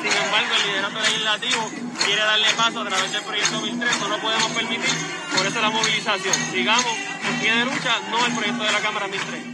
Sin 0.03 0.13
embargo, 0.13 0.55
el 0.57 0.67
liderato 0.67 1.01
legislativo 1.01 1.71
quiere 2.05 2.23
darle 2.23 2.49
paso 2.57 2.81
a 2.81 2.85
través 2.85 3.13
del 3.13 3.23
proyecto 3.23 3.53
2003. 3.53 4.01
No 4.01 4.09
lo 4.09 4.19
podemos 4.19 4.53
permitir. 4.53 4.95
Por 5.37 5.47
eso 5.47 5.61
la 5.61 5.71
movilización. 5.71 6.35
Sigamos 6.51 6.97
en 7.25 7.41
pie 7.41 7.55
de 7.55 7.65
lucha, 7.65 7.99
no 8.11 8.27
el 8.27 8.35
proyecto 8.35 8.65
de 8.65 8.73
la 8.73 8.81
Cámara 8.81 9.07
2003. 9.07 9.54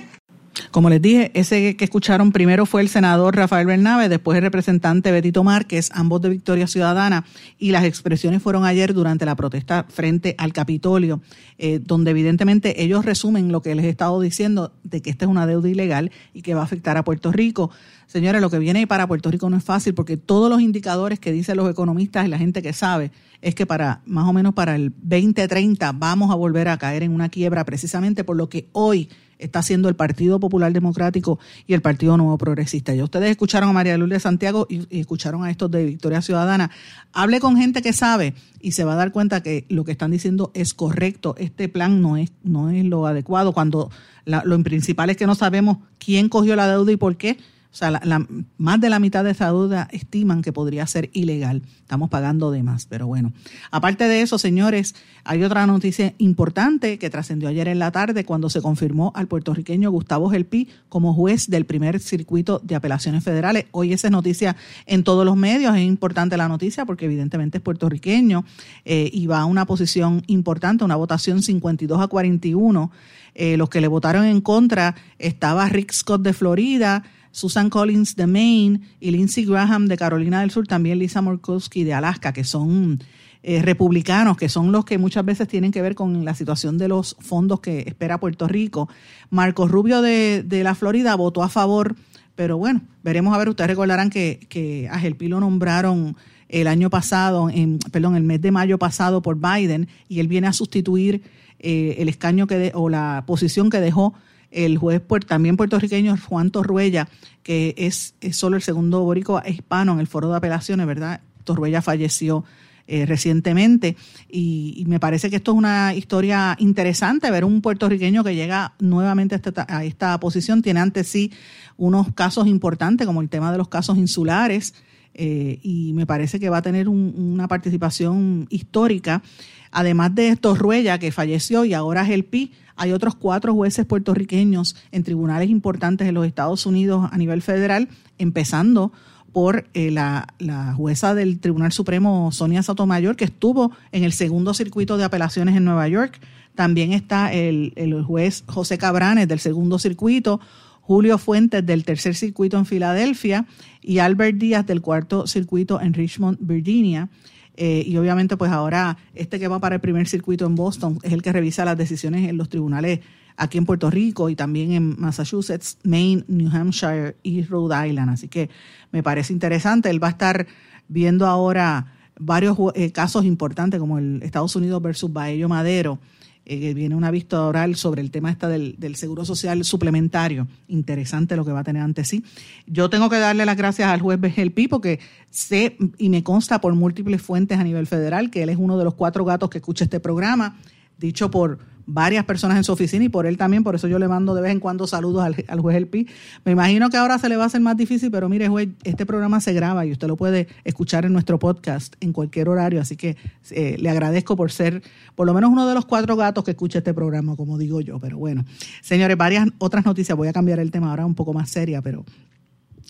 Como 0.70 0.90
les 0.90 1.00
dije, 1.00 1.30
ese 1.34 1.76
que 1.76 1.84
escucharon 1.84 2.32
primero 2.32 2.66
fue 2.66 2.80
el 2.80 2.88
senador 2.88 3.36
Rafael 3.36 3.66
Bernabe, 3.66 4.08
después 4.08 4.36
el 4.36 4.42
representante 4.42 5.12
Betito 5.12 5.44
Márquez, 5.44 5.90
ambos 5.92 6.20
de 6.22 6.28
Victoria 6.28 6.66
Ciudadana, 6.66 7.24
y 7.58 7.70
las 7.70 7.84
expresiones 7.84 8.42
fueron 8.42 8.64
ayer 8.64 8.92
durante 8.92 9.24
la 9.24 9.36
protesta 9.36 9.86
frente 9.88 10.34
al 10.38 10.52
Capitolio, 10.52 11.20
eh, 11.58 11.80
donde 11.82 12.10
evidentemente 12.10 12.82
ellos 12.82 13.04
resumen 13.04 13.52
lo 13.52 13.62
que 13.62 13.74
les 13.74 13.84
he 13.84 13.88
estado 13.88 14.20
diciendo 14.20 14.72
de 14.82 15.02
que 15.02 15.10
esta 15.10 15.24
es 15.24 15.30
una 15.30 15.46
deuda 15.46 15.68
ilegal 15.68 16.10
y 16.34 16.42
que 16.42 16.54
va 16.54 16.62
a 16.62 16.64
afectar 16.64 16.96
a 16.96 17.04
Puerto 17.04 17.32
Rico. 17.32 17.70
Señores, 18.06 18.40
lo 18.40 18.50
que 18.50 18.58
viene 18.58 18.86
para 18.86 19.06
Puerto 19.06 19.30
Rico 19.30 19.48
no 19.48 19.56
es 19.56 19.64
fácil 19.64 19.94
porque 19.94 20.16
todos 20.16 20.50
los 20.50 20.60
indicadores 20.60 21.20
que 21.20 21.32
dicen 21.32 21.56
los 21.56 21.70
economistas 21.70 22.26
y 22.26 22.28
la 22.28 22.38
gente 22.38 22.60
que 22.60 22.72
sabe 22.72 23.12
es 23.40 23.54
que 23.54 23.66
para 23.66 24.00
más 24.04 24.28
o 24.28 24.32
menos 24.32 24.52
para 24.54 24.74
el 24.74 24.92
2030 25.02 25.92
vamos 25.92 26.30
a 26.30 26.34
volver 26.34 26.68
a 26.68 26.76
caer 26.76 27.04
en 27.04 27.12
una 27.12 27.28
quiebra 27.28 27.64
precisamente 27.64 28.24
por 28.24 28.36
lo 28.36 28.48
que 28.48 28.66
hoy 28.72 29.08
está 29.40 29.60
haciendo 29.60 29.88
el 29.88 29.96
Partido 29.96 30.40
Popular 30.40 30.72
Democrático 30.72 31.38
y 31.66 31.74
el 31.74 31.82
Partido 31.82 32.16
Nuevo 32.16 32.38
Progresista. 32.38 32.94
Ya 32.94 33.04
ustedes 33.04 33.30
escucharon 33.30 33.70
a 33.70 33.72
María 33.72 33.96
Lourdes 33.96 34.22
Santiago 34.22 34.66
y, 34.68 34.86
escucharon 35.00 35.44
a 35.44 35.50
estos 35.50 35.70
de 35.70 35.84
Victoria 35.84 36.22
Ciudadana. 36.22 36.70
Hable 37.12 37.40
con 37.40 37.56
gente 37.56 37.82
que 37.82 37.92
sabe 37.92 38.34
y 38.60 38.72
se 38.72 38.84
va 38.84 38.92
a 38.92 38.96
dar 38.96 39.12
cuenta 39.12 39.42
que 39.42 39.66
lo 39.68 39.84
que 39.84 39.92
están 39.92 40.10
diciendo 40.10 40.50
es 40.54 40.74
correcto. 40.74 41.34
Este 41.38 41.68
plan 41.68 42.00
no 42.00 42.16
es, 42.16 42.32
no 42.42 42.70
es 42.70 42.84
lo 42.84 43.06
adecuado 43.06 43.52
cuando 43.52 43.90
lo 44.24 44.62
principal 44.62 45.10
es 45.10 45.16
que 45.16 45.26
no 45.26 45.34
sabemos 45.34 45.78
quién 45.98 46.28
cogió 46.28 46.54
la 46.56 46.68
deuda 46.68 46.92
y 46.92 46.96
por 46.96 47.16
qué 47.16 47.38
o 47.72 47.76
sea, 47.76 47.92
la, 47.92 48.26
más 48.58 48.80
de 48.80 48.90
la 48.90 48.98
mitad 48.98 49.22
de 49.22 49.30
esa 49.30 49.46
deuda 49.46 49.86
estiman 49.92 50.42
que 50.42 50.52
podría 50.52 50.84
ser 50.88 51.08
ilegal. 51.12 51.62
Estamos 51.76 52.10
pagando 52.10 52.50
de 52.50 52.64
más, 52.64 52.86
pero 52.86 53.06
bueno. 53.06 53.32
Aparte 53.70 54.08
de 54.08 54.22
eso, 54.22 54.38
señores, 54.38 54.96
hay 55.22 55.44
otra 55.44 55.66
noticia 55.66 56.14
importante 56.18 56.98
que 56.98 57.10
trascendió 57.10 57.48
ayer 57.48 57.68
en 57.68 57.78
la 57.78 57.92
tarde 57.92 58.24
cuando 58.24 58.50
se 58.50 58.60
confirmó 58.60 59.12
al 59.14 59.28
puertorriqueño 59.28 59.88
Gustavo 59.92 60.30
Gelpi 60.30 60.68
como 60.88 61.14
juez 61.14 61.48
del 61.48 61.64
primer 61.64 62.00
circuito 62.00 62.60
de 62.64 62.74
apelaciones 62.74 63.22
federales. 63.22 63.66
Hoy 63.70 63.92
esa 63.92 64.08
es 64.08 64.12
noticia 64.12 64.56
en 64.86 65.04
todos 65.04 65.24
los 65.24 65.36
medios. 65.36 65.76
Es 65.76 65.82
importante 65.82 66.36
la 66.36 66.48
noticia 66.48 66.84
porque 66.84 67.04
evidentemente 67.04 67.58
es 67.58 67.62
puertorriqueño 67.62 68.44
eh, 68.84 69.10
y 69.12 69.28
va 69.28 69.40
a 69.40 69.44
una 69.44 69.64
posición 69.64 70.24
importante, 70.26 70.82
una 70.84 70.96
votación 70.96 71.40
52 71.40 72.00
a 72.00 72.08
41. 72.08 72.90
Eh, 73.34 73.56
los 73.56 73.68
que 73.68 73.80
le 73.80 73.86
votaron 73.88 74.24
en 74.24 74.40
contra 74.40 74.96
estaba 75.18 75.68
Rick 75.68 75.92
Scott 75.92 76.22
de 76.22 76.32
Florida, 76.32 77.04
Susan 77.32 77.70
Collins 77.70 78.16
de 78.16 78.26
Maine 78.26 78.80
y 79.00 79.10
Lindsey 79.10 79.44
Graham 79.44 79.86
de 79.86 79.96
Carolina 79.96 80.40
del 80.40 80.50
Sur, 80.50 80.66
también 80.66 80.98
Lisa 80.98 81.22
Murkowski 81.22 81.84
de 81.84 81.94
Alaska, 81.94 82.32
que 82.32 82.44
son 82.44 82.98
eh, 83.42 83.62
republicanos, 83.62 84.36
que 84.36 84.48
son 84.48 84.72
los 84.72 84.84
que 84.84 84.98
muchas 84.98 85.24
veces 85.24 85.48
tienen 85.48 85.72
que 85.72 85.82
ver 85.82 85.94
con 85.94 86.24
la 86.24 86.34
situación 86.34 86.76
de 86.76 86.88
los 86.88 87.16
fondos 87.20 87.60
que 87.60 87.80
espera 87.80 88.20
Puerto 88.20 88.46
Rico. 88.48 88.88
Marcos 89.30 89.70
Rubio 89.70 90.02
de, 90.02 90.44
la 90.62 90.74
Florida 90.74 91.14
votó 91.14 91.42
a 91.42 91.48
favor, 91.48 91.96
pero 92.34 92.58
bueno, 92.58 92.82
veremos 93.02 93.34
a 93.34 93.38
ver, 93.38 93.48
ustedes 93.48 93.70
recordarán 93.70 94.10
que, 94.10 94.46
que 94.48 94.88
a 94.90 94.98
Gelpi 94.98 95.28
lo 95.28 95.40
nombraron 95.40 96.16
el 96.48 96.66
año 96.66 96.90
pasado, 96.90 97.48
en, 97.48 97.78
perdón, 97.78 98.16
el 98.16 98.24
mes 98.24 98.42
de 98.42 98.50
mayo 98.50 98.78
pasado 98.78 99.22
por 99.22 99.38
Biden, 99.38 99.88
y 100.08 100.20
él 100.20 100.28
viene 100.28 100.48
a 100.48 100.52
sustituir 100.52 101.22
eh, 101.60 101.96
el 101.98 102.08
escaño 102.08 102.46
que 102.46 102.72
o 102.74 102.88
la 102.88 103.24
posición 103.26 103.70
que 103.70 103.80
dejó 103.80 104.14
el 104.50 104.78
juez 104.78 105.02
también 105.26 105.56
puertorriqueño 105.56 106.16
Juan 106.16 106.50
Torruella, 106.50 107.08
que 107.42 107.74
es, 107.76 108.14
solo 108.32 108.56
el 108.56 108.62
segundo 108.62 109.00
boricua 109.02 109.42
hispano 109.48 109.92
en 109.92 110.00
el 110.00 110.06
foro 110.06 110.30
de 110.30 110.36
apelaciones, 110.36 110.86
¿verdad? 110.86 111.20
Torruella 111.44 111.82
falleció 111.82 112.44
eh, 112.86 113.06
recientemente 113.06 113.96
y, 114.28 114.84
me 114.88 114.98
parece 114.98 115.30
que 115.30 115.36
esto 115.36 115.52
es 115.52 115.58
una 115.58 115.94
historia 115.94 116.56
interesante, 116.58 117.30
ver 117.30 117.44
un 117.44 117.62
puertorriqueño 117.62 118.24
que 118.24 118.34
llega 118.34 118.74
nuevamente 118.80 119.36
a 119.36 119.38
esta, 119.38 119.66
a 119.68 119.84
esta 119.84 120.18
posición, 120.18 120.62
tiene 120.62 120.80
ante 120.80 121.04
sí 121.04 121.32
unos 121.76 122.12
casos 122.12 122.46
importantes 122.46 123.06
como 123.06 123.22
el 123.22 123.28
tema 123.28 123.52
de 123.52 123.58
los 123.58 123.68
casos 123.68 123.96
insulares 123.96 124.74
eh, 125.22 125.58
y 125.62 125.92
me 125.92 126.06
parece 126.06 126.40
que 126.40 126.48
va 126.48 126.56
a 126.56 126.62
tener 126.62 126.88
una 126.88 127.46
participación 127.46 128.46
histórica. 128.48 129.22
Además 129.70 130.14
de 130.14 130.34
Torruella, 130.36 130.98
que 130.98 131.12
falleció 131.12 131.66
y 131.66 131.74
ahora 131.74 132.02
es 132.04 132.08
el 132.08 132.24
PI, 132.24 132.52
hay 132.74 132.92
otros 132.92 133.16
cuatro 133.16 133.52
jueces 133.52 133.84
puertorriqueños 133.84 134.76
en 134.92 135.04
tribunales 135.04 135.50
importantes 135.50 136.08
en 136.08 136.14
los 136.14 136.26
Estados 136.26 136.64
Unidos 136.64 137.06
a 137.12 137.18
nivel 137.18 137.42
federal, 137.42 137.90
empezando 138.16 138.92
por 139.30 139.66
eh, 139.74 139.90
la, 139.90 140.26
jueza 140.74 141.14
del 141.14 141.38
Tribunal 141.38 141.72
Supremo 141.72 142.32
Sonia 142.32 142.62
Sotomayor, 142.62 143.14
que 143.14 143.26
estuvo 143.26 143.72
en 143.92 144.04
el 144.04 144.14
segundo 144.14 144.54
circuito 144.54 144.96
de 144.96 145.04
apelaciones 145.04 145.54
en 145.54 145.66
Nueva 145.66 145.86
York. 145.86 146.18
También 146.54 146.94
está 146.94 147.30
el, 147.30 147.74
el 147.76 148.02
juez 148.04 148.42
José 148.46 148.78
Cabranes 148.78 149.28
del 149.28 149.38
segundo 149.38 149.78
circuito, 149.78 150.40
Julio 150.80 151.18
Fuentes 151.18 151.64
del 151.64 151.84
tercer 151.84 152.14
circuito 152.14 152.58
en 152.58 152.66
Filadelfia 152.66 153.46
y 153.80 153.98
Albert 153.98 154.38
Díaz 154.38 154.66
del 154.66 154.80
cuarto 154.80 155.26
circuito 155.26 155.80
en 155.80 155.94
Richmond, 155.94 156.38
Virginia. 156.40 157.08
Eh, 157.56 157.84
y 157.86 157.96
obviamente 157.96 158.36
pues 158.36 158.50
ahora 158.50 158.96
este 159.14 159.38
que 159.38 159.48
va 159.48 159.58
para 159.58 159.74
el 159.74 159.80
primer 159.80 160.08
circuito 160.08 160.46
en 160.46 160.54
Boston 160.54 160.98
es 161.02 161.12
el 161.12 161.20
que 161.20 161.32
revisa 161.32 161.64
las 161.64 161.76
decisiones 161.76 162.28
en 162.28 162.36
los 162.38 162.48
tribunales 162.48 163.00
aquí 163.36 163.58
en 163.58 163.66
Puerto 163.66 163.90
Rico 163.90 164.28
y 164.28 164.36
también 164.36 164.72
en 164.72 165.00
Massachusetts, 165.00 165.78
Maine, 165.82 166.24
New 166.28 166.48
Hampshire 166.54 167.16
y 167.22 167.42
Rhode 167.42 167.88
Island. 167.88 168.10
Así 168.10 168.28
que 168.28 168.50
me 168.92 169.02
parece 169.02 169.32
interesante. 169.32 169.90
Él 169.90 170.02
va 170.02 170.08
a 170.08 170.10
estar 170.10 170.46
viendo 170.88 171.26
ahora 171.26 171.94
varios 172.18 172.56
eh, 172.74 172.92
casos 172.92 173.24
importantes 173.24 173.80
como 173.80 173.98
el 173.98 174.22
Estados 174.22 174.54
Unidos 174.56 174.80
versus 174.82 175.12
Baello 175.12 175.48
Madero. 175.48 175.98
Eh, 176.46 176.74
viene 176.74 176.96
una 176.96 177.10
vista 177.10 177.42
oral 177.42 177.76
sobre 177.76 178.00
el 178.00 178.10
tema 178.10 178.30
esta 178.30 178.48
del, 178.48 178.96
seguro 178.96 179.24
social 179.24 179.62
suplementario. 179.64 180.48
Interesante 180.68 181.36
lo 181.36 181.44
que 181.44 181.52
va 181.52 181.60
a 181.60 181.64
tener 181.64 181.82
ante 181.82 182.04
sí. 182.04 182.24
Yo 182.66 182.90
tengo 182.90 183.08
que 183.08 183.18
darle 183.18 183.46
las 183.46 183.56
gracias 183.56 183.88
al 183.88 184.00
juez 184.00 184.20
Begelpi 184.20 184.66
porque 184.66 185.00
sé 185.30 185.76
y 185.98 186.08
me 186.08 186.24
consta 186.24 186.60
por 186.60 186.74
múltiples 186.74 187.22
fuentes 187.22 187.58
a 187.58 187.64
nivel 187.64 187.86
federal 187.86 188.30
que 188.30 188.42
él 188.42 188.48
es 188.48 188.56
uno 188.58 188.78
de 188.78 188.84
los 188.84 188.94
cuatro 188.94 189.24
gatos 189.24 189.50
que 189.50 189.58
escucha 189.58 189.84
este 189.84 190.00
programa, 190.00 190.58
dicho 190.98 191.30
por 191.30 191.58
varias 191.92 192.24
personas 192.24 192.56
en 192.56 192.64
su 192.64 192.72
oficina 192.72 193.04
y 193.04 193.08
por 193.08 193.26
él 193.26 193.36
también, 193.36 193.64
por 193.64 193.74
eso 193.74 193.88
yo 193.88 193.98
le 193.98 194.08
mando 194.08 194.34
de 194.34 194.42
vez 194.42 194.52
en 194.52 194.60
cuando 194.60 194.86
saludos 194.86 195.24
al, 195.24 195.60
juez 195.60 195.76
El 195.76 195.86
Pi. 195.86 196.06
Me 196.44 196.52
imagino 196.52 196.90
que 196.90 196.96
ahora 196.96 197.18
se 197.18 197.28
le 197.28 197.36
va 197.36 197.44
a 197.44 197.46
hacer 197.46 197.60
más 197.60 197.76
difícil, 197.76 198.10
pero 198.10 198.28
mire, 198.28 198.48
juez, 198.48 198.68
este 198.84 199.06
programa 199.06 199.40
se 199.40 199.52
graba 199.52 199.84
y 199.86 199.92
usted 199.92 200.08
lo 200.08 200.16
puede 200.16 200.48
escuchar 200.64 201.04
en 201.04 201.12
nuestro 201.12 201.38
podcast 201.38 201.94
en 202.00 202.12
cualquier 202.12 202.48
horario, 202.48 202.80
así 202.80 202.96
que 202.96 203.16
eh, 203.50 203.76
le 203.78 203.90
agradezco 203.90 204.36
por 204.36 204.52
ser 204.52 204.82
por 205.14 205.26
lo 205.26 205.34
menos 205.34 205.50
uno 205.50 205.66
de 205.66 205.74
los 205.74 205.86
cuatro 205.86 206.16
gatos 206.16 206.44
que 206.44 206.52
escucha 206.52 206.78
este 206.78 206.94
programa, 206.94 207.36
como 207.36 207.58
digo 207.58 207.80
yo, 207.80 207.98
pero 207.98 208.18
bueno. 208.18 208.44
Señores, 208.82 209.16
varias 209.16 209.48
otras 209.58 209.84
noticias, 209.84 210.16
voy 210.16 210.28
a 210.28 210.32
cambiar 210.32 210.58
el 210.60 210.70
tema 210.70 210.90
ahora 210.90 211.06
un 211.06 211.14
poco 211.14 211.32
más 211.32 211.50
seria, 211.50 211.82
pero 211.82 212.04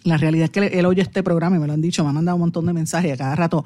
la 0.04 0.16
realidad 0.16 0.44
es 0.44 0.50
que 0.50 0.66
él 0.78 0.86
oye 0.86 1.02
este 1.02 1.22
programa 1.22 1.56
y 1.56 1.58
me 1.58 1.66
lo 1.66 1.74
han 1.74 1.82
dicho, 1.82 2.02
me 2.04 2.10
ha 2.10 2.12
mandado 2.12 2.36
un 2.36 2.40
montón 2.40 2.64
de 2.64 2.72
mensajes 2.72 3.12
a 3.12 3.16
cada 3.16 3.36
rato 3.36 3.64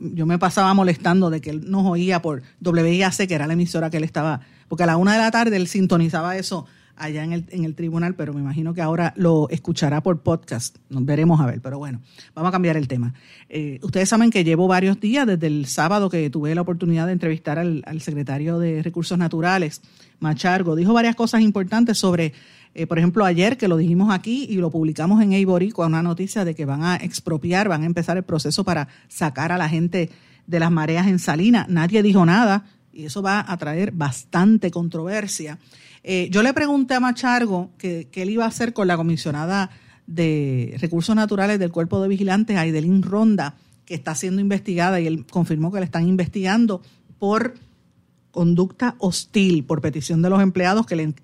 yo 0.00 0.26
me 0.26 0.38
pasaba 0.38 0.72
molestando 0.74 1.30
de 1.30 1.40
que 1.40 1.50
él 1.50 1.70
nos 1.70 1.84
oía 1.86 2.22
por 2.22 2.42
WIAC, 2.64 3.26
que 3.26 3.34
era 3.34 3.46
la 3.46 3.52
emisora 3.52 3.90
que 3.90 3.98
él 3.98 4.04
estaba, 4.04 4.40
porque 4.68 4.84
a 4.84 4.86
la 4.86 4.96
una 4.96 5.12
de 5.12 5.18
la 5.18 5.30
tarde 5.30 5.56
él 5.56 5.66
sintonizaba 5.68 6.36
eso 6.36 6.66
allá 6.96 7.24
en 7.24 7.32
el, 7.32 7.44
en 7.50 7.64
el 7.64 7.74
tribunal, 7.74 8.14
pero 8.14 8.32
me 8.32 8.40
imagino 8.40 8.74
que 8.74 8.80
ahora 8.80 9.12
lo 9.16 9.48
escuchará 9.50 10.02
por 10.02 10.20
podcast. 10.20 10.76
Nos 10.88 11.04
veremos 11.04 11.40
a 11.40 11.46
ver, 11.46 11.60
pero 11.60 11.78
bueno, 11.78 12.00
vamos 12.34 12.48
a 12.48 12.52
cambiar 12.52 12.76
el 12.76 12.88
tema. 12.88 13.14
Eh, 13.48 13.78
ustedes 13.82 14.08
saben 14.08 14.30
que 14.30 14.44
llevo 14.44 14.68
varios 14.68 15.00
días, 15.00 15.26
desde 15.26 15.46
el 15.46 15.66
sábado 15.66 16.08
que 16.08 16.30
tuve 16.30 16.54
la 16.54 16.60
oportunidad 16.60 17.06
de 17.06 17.12
entrevistar 17.12 17.58
al, 17.58 18.00
secretario 18.00 18.58
de 18.58 18.82
Recursos 18.82 19.18
Naturales, 19.18 19.82
Machargo, 20.20 20.76
dijo 20.76 20.92
varias 20.92 21.16
cosas 21.16 21.40
importantes 21.40 21.98
sobre 21.98 22.32
eh, 22.76 22.88
por 22.88 22.98
ejemplo, 22.98 23.24
ayer 23.24 23.56
que 23.56 23.68
lo 23.68 23.76
dijimos 23.76 24.12
aquí 24.12 24.46
y 24.50 24.56
lo 24.56 24.68
publicamos 24.68 25.22
en 25.22 25.32
Eiborico, 25.32 25.86
una 25.86 26.02
noticia 26.02 26.44
de 26.44 26.56
que 26.56 26.64
van 26.64 26.82
a 26.82 26.96
expropiar, 26.96 27.68
van 27.68 27.84
a 27.84 27.86
empezar 27.86 28.16
el 28.16 28.24
proceso 28.24 28.64
para 28.64 28.88
sacar 29.06 29.52
a 29.52 29.58
la 29.58 29.68
gente 29.68 30.10
de 30.48 30.58
las 30.58 30.72
mareas 30.72 31.06
en 31.06 31.20
Salina. 31.20 31.66
Nadie 31.68 32.02
dijo 32.02 32.26
nada 32.26 32.64
y 32.94 33.06
eso 33.06 33.22
va 33.22 33.44
a 33.46 33.56
traer 33.56 33.92
bastante 33.92 34.70
controversia. 34.70 35.58
Eh, 36.02 36.28
yo 36.30 36.42
le 36.42 36.52
pregunté 36.52 36.94
a 36.94 37.00
Machargo 37.00 37.70
qué 37.78 38.08
él 38.14 38.30
iba 38.30 38.44
a 38.44 38.48
hacer 38.48 38.72
con 38.72 38.86
la 38.86 38.96
comisionada 38.96 39.70
de 40.06 40.76
Recursos 40.78 41.16
Naturales 41.16 41.58
del 41.58 41.72
Cuerpo 41.72 42.00
de 42.00 42.08
Vigilantes, 42.08 42.56
Aidelín 42.56 43.02
Ronda, 43.02 43.54
que 43.86 43.94
está 43.94 44.14
siendo 44.14 44.40
investigada 44.40 45.00
y 45.00 45.06
él 45.06 45.26
confirmó 45.30 45.72
que 45.72 45.80
le 45.80 45.86
están 45.86 46.06
investigando 46.06 46.82
por 47.18 47.54
conducta 48.34 48.96
hostil 48.98 49.62
por 49.62 49.80
petición 49.80 50.20
de 50.20 50.28
los 50.28 50.42
empleados 50.42 50.86
que 50.86 50.96
le, 50.96 51.14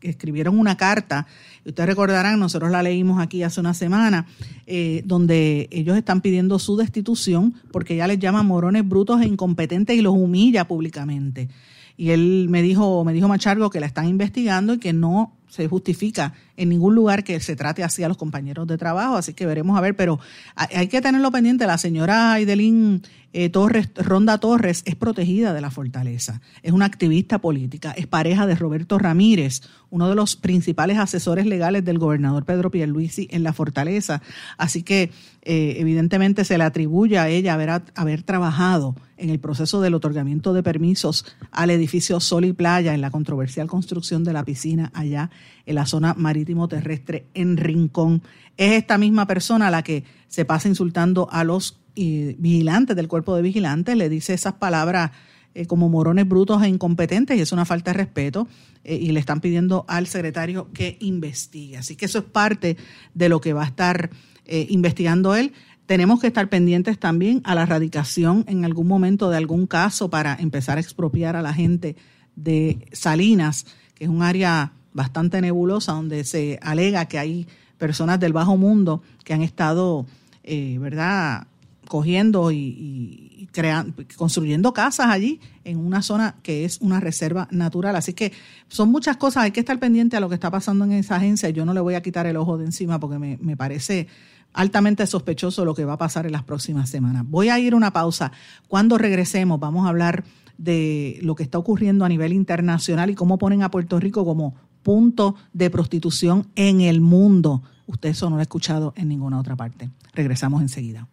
escribieron 0.00 0.58
una 0.58 0.76
carta. 0.76 1.28
Ustedes 1.64 1.88
recordarán, 1.88 2.40
nosotros 2.40 2.72
la 2.72 2.82
leímos 2.82 3.22
aquí 3.22 3.44
hace 3.44 3.60
una 3.60 3.72
semana, 3.72 4.26
eh, 4.66 5.02
donde 5.04 5.68
ellos 5.70 5.96
están 5.96 6.20
pidiendo 6.22 6.58
su 6.58 6.76
destitución 6.76 7.54
porque 7.70 7.94
ella 7.94 8.08
les 8.08 8.18
llama 8.18 8.42
morones 8.42 8.86
brutos 8.86 9.22
e 9.22 9.26
incompetentes 9.26 9.96
y 9.96 10.02
los 10.02 10.14
humilla 10.14 10.66
públicamente. 10.66 11.48
Y 11.96 12.10
él 12.10 12.48
me 12.50 12.62
dijo, 12.62 13.04
me 13.04 13.12
dijo 13.12 13.28
Machargo 13.28 13.70
que 13.70 13.78
la 13.78 13.86
están 13.86 14.08
investigando 14.08 14.74
y 14.74 14.78
que 14.78 14.92
no 14.92 15.36
se 15.48 15.68
justifica 15.68 16.34
en 16.56 16.68
ningún 16.68 16.94
lugar 16.94 17.24
que 17.24 17.38
se 17.40 17.56
trate 17.56 17.82
así 17.82 18.02
a 18.02 18.08
los 18.08 18.16
compañeros 18.16 18.66
de 18.66 18.78
trabajo, 18.78 19.16
así 19.16 19.34
que 19.34 19.46
veremos 19.46 19.76
a 19.76 19.80
ver, 19.80 19.96
pero 19.96 20.18
hay 20.54 20.88
que 20.88 21.00
tenerlo 21.00 21.30
pendiente, 21.30 21.66
la 21.66 21.78
señora 21.78 22.32
Aidelín 22.32 23.02
eh, 23.32 23.50
Torres, 23.50 23.90
Ronda 23.96 24.38
Torres 24.38 24.82
es 24.86 24.94
protegida 24.94 25.52
de 25.52 25.60
la 25.60 25.70
fortaleza, 25.70 26.40
es 26.62 26.72
una 26.72 26.86
activista 26.86 27.38
política, 27.38 27.92
es 27.92 28.06
pareja 28.06 28.46
de 28.46 28.54
Roberto 28.54 28.98
Ramírez, 28.98 29.60
uno 29.90 30.08
de 30.08 30.14
los 30.14 30.36
principales 30.36 30.96
asesores 30.96 31.44
legales 31.44 31.84
del 31.84 31.98
gobernador 31.98 32.46
Pedro 32.46 32.70
Pierluisi 32.70 33.28
en 33.30 33.42
la 33.42 33.52
fortaleza, 33.52 34.22
así 34.56 34.82
que 34.82 35.10
eh, 35.42 35.76
evidentemente 35.78 36.44
se 36.44 36.56
le 36.56 36.64
atribuye 36.64 37.18
a 37.18 37.28
ella 37.28 37.54
haber, 37.54 37.82
haber 37.94 38.22
trabajado 38.22 38.96
en 39.18 39.30
el 39.30 39.38
proceso 39.38 39.80
del 39.80 39.94
otorgamiento 39.94 40.52
de 40.52 40.62
permisos 40.62 41.24
al 41.50 41.70
edificio 41.70 42.20
Sol 42.20 42.44
y 42.46 42.52
Playa 42.52 42.94
en 42.94 43.00
la 43.00 43.10
controversial 43.10 43.66
construcción 43.66 44.24
de 44.24 44.32
la 44.32 44.44
piscina 44.44 44.90
allá 44.94 45.30
en 45.66 45.74
la 45.74 45.86
zona 45.86 46.14
marítimo 46.14 46.68
terrestre 46.68 47.26
en 47.34 47.56
Rincón. 47.56 48.22
Es 48.56 48.72
esta 48.72 48.96
misma 48.96 49.26
persona 49.26 49.70
la 49.70 49.82
que 49.82 50.04
se 50.28 50.44
pasa 50.44 50.68
insultando 50.68 51.28
a 51.30 51.44
los 51.44 51.80
vigilante 51.96 52.94
del 52.94 53.08
cuerpo 53.08 53.34
de 53.34 53.42
vigilantes 53.42 53.96
le 53.96 54.08
dice 54.10 54.34
esas 54.34 54.54
palabras 54.54 55.12
eh, 55.54 55.66
como 55.66 55.88
morones 55.88 56.28
brutos 56.28 56.62
e 56.62 56.68
incompetentes 56.68 57.38
y 57.38 57.40
es 57.40 57.52
una 57.52 57.64
falta 57.64 57.92
de 57.92 57.96
respeto 57.96 58.46
eh, 58.84 58.96
y 58.96 59.12
le 59.12 59.20
están 59.20 59.40
pidiendo 59.40 59.86
al 59.88 60.06
secretario 60.06 60.70
que 60.74 60.98
investigue. 61.00 61.78
Así 61.78 61.96
que 61.96 62.04
eso 62.04 62.18
es 62.18 62.24
parte 62.24 62.76
de 63.14 63.28
lo 63.30 63.40
que 63.40 63.54
va 63.54 63.62
a 63.62 63.66
estar 63.66 64.10
eh, 64.44 64.66
investigando 64.68 65.34
él. 65.34 65.54
Tenemos 65.86 66.20
que 66.20 66.26
estar 66.26 66.50
pendientes 66.50 66.98
también 66.98 67.40
a 67.44 67.54
la 67.54 67.62
erradicación 67.62 68.44
en 68.48 68.66
algún 68.66 68.86
momento 68.86 69.30
de 69.30 69.38
algún 69.38 69.66
caso 69.66 70.10
para 70.10 70.36
empezar 70.38 70.76
a 70.76 70.82
expropiar 70.82 71.36
a 71.36 71.42
la 71.42 71.54
gente 71.54 71.96
de 72.34 72.86
Salinas, 72.92 73.64
que 73.94 74.04
es 74.04 74.10
un 74.10 74.22
área 74.22 74.72
bastante 74.96 75.40
nebulosa 75.40 75.92
donde 75.92 76.24
se 76.24 76.58
alega 76.62 77.06
que 77.06 77.18
hay 77.18 77.46
personas 77.78 78.18
del 78.18 78.32
bajo 78.32 78.56
mundo 78.56 79.02
que 79.22 79.34
han 79.34 79.42
estado, 79.42 80.06
¿verdad?, 80.44 81.46
cogiendo 81.86 82.50
y, 82.50 83.48
creando, 83.52 84.02
construyendo 84.16 84.72
casas 84.72 85.06
allí 85.06 85.40
en 85.64 85.78
una 85.78 86.02
zona 86.02 86.36
que 86.42 86.64
es 86.64 86.80
una 86.80 87.00
reserva 87.00 87.48
natural. 87.50 87.94
Así 87.96 88.12
que 88.12 88.32
son 88.68 88.90
muchas 88.90 89.16
cosas, 89.16 89.44
hay 89.44 89.52
que 89.52 89.60
estar 89.60 89.78
pendiente 89.78 90.16
a 90.16 90.20
lo 90.20 90.28
que 90.28 90.34
está 90.34 90.50
pasando 90.50 90.84
en 90.84 90.92
esa 90.92 91.16
agencia. 91.16 91.50
Yo 91.50 91.64
no 91.64 91.74
le 91.74 91.80
voy 91.80 91.94
a 91.94 92.02
quitar 92.02 92.26
el 92.26 92.36
ojo 92.36 92.58
de 92.58 92.64
encima 92.64 92.98
porque 92.98 93.18
me, 93.18 93.38
me 93.40 93.56
parece 93.56 94.08
altamente 94.52 95.06
sospechoso 95.06 95.64
lo 95.64 95.74
que 95.74 95.84
va 95.84 95.92
a 95.92 95.98
pasar 95.98 96.26
en 96.26 96.32
las 96.32 96.42
próximas 96.42 96.90
semanas. 96.90 97.24
Voy 97.26 97.50
a 97.50 97.58
ir 97.58 97.74
a 97.74 97.76
una 97.76 97.92
pausa. 97.92 98.32
Cuando 98.68 98.98
regresemos 98.98 99.60
vamos 99.60 99.86
a 99.86 99.90
hablar 99.90 100.24
de 100.58 101.18
lo 101.22 101.34
que 101.34 101.42
está 101.42 101.58
ocurriendo 101.58 102.04
a 102.04 102.08
nivel 102.08 102.32
internacional 102.32 103.10
y 103.10 103.14
cómo 103.14 103.36
ponen 103.38 103.62
a 103.62 103.70
Puerto 103.70 104.00
Rico 104.00 104.24
como 104.24 104.54
punto 104.86 105.34
de 105.52 105.68
prostitución 105.68 106.46
en 106.54 106.80
el 106.80 107.00
mundo. 107.00 107.60
Usted 107.86 108.10
eso 108.10 108.30
no 108.30 108.36
lo 108.36 108.40
ha 108.40 108.42
escuchado 108.42 108.94
en 108.96 109.08
ninguna 109.08 109.40
otra 109.40 109.56
parte. 109.56 109.90
Regresamos 110.14 110.62
enseguida. 110.62 111.08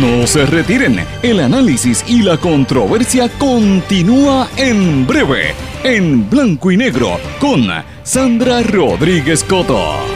No 0.00 0.26
se 0.26 0.46
retiren, 0.46 0.98
el 1.22 1.40
análisis 1.40 2.02
y 2.08 2.22
la 2.22 2.38
controversia 2.38 3.28
continúa 3.38 4.48
en 4.56 5.06
breve, 5.06 5.52
en 5.84 6.28
blanco 6.30 6.70
y 6.72 6.78
negro, 6.78 7.18
con 7.38 7.66
Sandra 8.02 8.62
Rodríguez 8.62 9.44
Coto. 9.44 10.15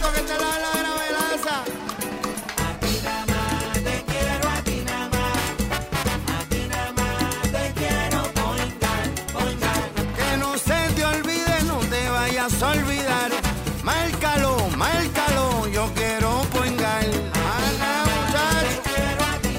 olvidar, 12.61 13.31
márcalo, 13.83 14.57
márcalo, 14.77 15.67
yo 15.67 15.89
quiero 15.95 16.41
poengar. 16.53 17.05
Quiero 18.83 19.23
a 19.23 19.37
ti 19.41 19.53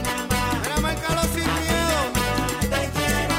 Te 2.61 2.91
quiero 2.97 3.35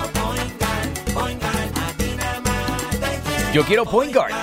a 1.80 1.94
ti 1.98 2.16
nada. 2.18 3.54
Yo 3.54 3.64
quiero 3.66 3.86
poengar. 3.86 4.43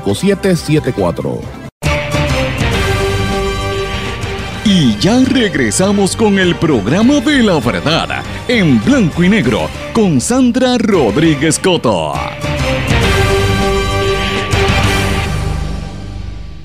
Y 4.63 4.95
ya 4.97 5.19
regresamos 5.25 6.15
con 6.15 6.39
el 6.39 6.55
programa 6.55 7.19
de 7.19 7.43
la 7.43 7.59
verdad 7.59 8.23
en 8.47 8.83
blanco 8.83 9.23
y 9.23 9.29
negro 9.29 9.69
con 9.93 10.21
Sandra 10.21 10.77
Rodríguez 10.77 11.59
Coto. 11.59 12.13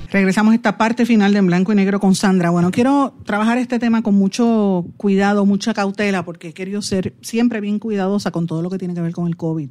Regresamos 0.09 0.53
a 0.53 0.55
esta 0.55 0.77
parte 0.77 1.05
final 1.05 1.33
de 1.33 1.39
En 1.39 1.47
Blanco 1.47 1.73
y 1.73 1.75
Negro 1.75 1.99
con 1.99 2.15
Sandra. 2.15 2.49
Bueno, 2.49 2.71
quiero 2.71 3.13
trabajar 3.25 3.57
este 3.57 3.77
tema 3.77 4.01
con 4.01 4.15
mucho 4.15 4.85
cuidado, 4.95 5.45
mucha 5.45 5.73
cautela, 5.73 6.23
porque 6.23 6.49
he 6.49 6.53
querido 6.53 6.81
ser 6.81 7.13
siempre 7.21 7.59
bien 7.59 7.77
cuidadosa 7.77 8.31
con 8.31 8.47
todo 8.47 8.61
lo 8.61 8.69
que 8.69 8.77
tiene 8.77 8.93
que 8.93 9.01
ver 9.01 9.11
con 9.11 9.27
el 9.27 9.35
COVID. 9.35 9.69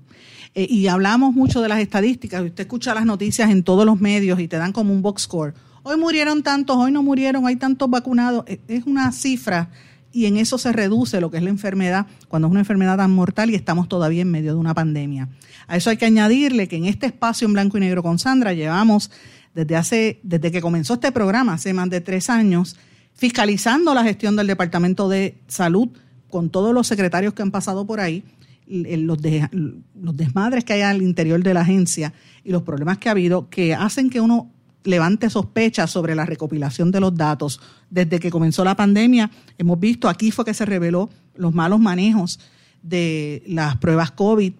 Eh, 0.56 0.66
y 0.70 0.86
hablamos 0.86 1.34
mucho 1.34 1.60
de 1.60 1.68
las 1.68 1.80
estadísticas. 1.80 2.42
Usted 2.42 2.62
escucha 2.62 2.94
las 2.94 3.04
noticias 3.04 3.50
en 3.50 3.62
todos 3.62 3.84
los 3.84 4.00
medios 4.00 4.40
y 4.40 4.48
te 4.48 4.56
dan 4.56 4.72
como 4.72 4.94
un 4.94 5.02
box 5.02 5.22
score. 5.22 5.52
Hoy 5.82 5.98
murieron 5.98 6.42
tantos, 6.42 6.78
hoy 6.78 6.90
no 6.90 7.02
murieron, 7.02 7.46
hay 7.46 7.56
tantos 7.56 7.90
vacunados. 7.90 8.44
Eh, 8.48 8.58
Es 8.66 8.86
una 8.86 9.12
cifra 9.12 9.68
y 10.12 10.24
en 10.24 10.38
eso 10.38 10.56
se 10.56 10.72
reduce 10.72 11.20
lo 11.20 11.30
que 11.30 11.36
es 11.36 11.42
la 11.42 11.50
enfermedad, 11.50 12.06
cuando 12.28 12.48
es 12.48 12.52
una 12.52 12.60
enfermedad 12.60 12.96
tan 12.96 13.10
mortal 13.10 13.50
y 13.50 13.54
estamos 13.54 13.86
todavía 13.86 14.22
en 14.22 14.30
medio 14.30 14.54
de 14.54 14.58
una 14.58 14.72
pandemia. 14.72 15.28
A 15.66 15.76
eso 15.76 15.90
hay 15.90 15.98
que 15.98 16.06
añadirle 16.06 16.68
que 16.68 16.76
en 16.76 16.86
este 16.86 17.04
espacio 17.04 17.46
en 17.46 17.52
blanco 17.52 17.76
y 17.76 17.80
negro 17.80 18.02
con 18.02 18.18
Sandra 18.18 18.54
llevamos 18.54 19.10
desde 19.54 19.76
hace, 19.76 20.20
desde 20.22 20.50
que 20.50 20.62
comenzó 20.62 20.94
este 20.94 21.12
programa, 21.12 21.52
hace 21.52 21.74
más 21.74 21.90
de 21.90 22.00
tres 22.00 22.30
años, 22.30 22.76
fiscalizando 23.12 23.92
la 23.92 24.04
gestión 24.04 24.36
del 24.36 24.46
Departamento 24.46 25.10
de 25.10 25.36
Salud 25.48 25.90
con 26.30 26.48
todos 26.48 26.72
los 26.72 26.86
secretarios 26.86 27.34
que 27.34 27.42
han 27.42 27.50
pasado 27.50 27.86
por 27.86 28.00
ahí, 28.00 28.24
los, 28.68 29.22
de- 29.22 29.48
los 29.94 30.16
desmadres 30.16 30.64
que 30.64 30.74
hay 30.74 30.82
al 30.82 31.02
interior 31.02 31.42
de 31.42 31.54
la 31.54 31.60
agencia 31.60 32.12
y 32.44 32.50
los 32.50 32.62
problemas 32.62 32.98
que 32.98 33.08
ha 33.08 33.12
habido 33.12 33.48
que 33.48 33.74
hacen 33.74 34.10
que 34.10 34.20
uno 34.20 34.50
levante 34.84 35.28
sospechas 35.30 35.90
sobre 35.90 36.14
la 36.14 36.26
recopilación 36.26 36.90
de 36.92 37.00
los 37.00 37.14
datos. 37.14 37.60
Desde 37.90 38.20
que 38.20 38.30
comenzó 38.30 38.64
la 38.64 38.76
pandemia, 38.76 39.30
hemos 39.58 39.80
visto, 39.80 40.08
aquí 40.08 40.30
fue 40.30 40.44
que 40.44 40.54
se 40.54 40.64
reveló 40.64 41.10
los 41.34 41.52
malos 41.54 41.80
manejos 41.80 42.38
de 42.82 43.42
las 43.46 43.76
pruebas 43.78 44.12
COVID, 44.12 44.52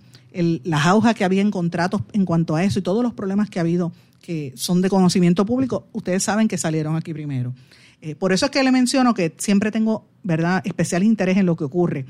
las 0.64 0.86
aujas 0.86 1.14
que 1.14 1.24
había 1.24 1.42
en 1.42 1.50
contratos 1.50 2.02
en 2.12 2.24
cuanto 2.24 2.56
a 2.56 2.64
eso 2.64 2.78
y 2.78 2.82
todos 2.82 3.02
los 3.02 3.14
problemas 3.14 3.48
que 3.48 3.58
ha 3.58 3.62
habido 3.62 3.92
que 4.20 4.52
son 4.56 4.82
de 4.82 4.88
conocimiento 4.90 5.46
público, 5.46 5.86
ustedes 5.92 6.24
saben 6.24 6.48
que 6.48 6.58
salieron 6.58 6.96
aquí 6.96 7.12
primero. 7.12 7.54
Eh, 8.02 8.16
por 8.16 8.32
eso 8.32 8.46
es 8.46 8.50
que 8.50 8.62
le 8.64 8.72
menciono 8.72 9.14
que 9.14 9.32
siempre 9.38 9.70
tengo, 9.70 10.06
¿verdad?, 10.24 10.60
especial 10.66 11.04
interés 11.04 11.36
en 11.36 11.46
lo 11.46 11.56
que 11.56 11.64
ocurre. 11.64 12.04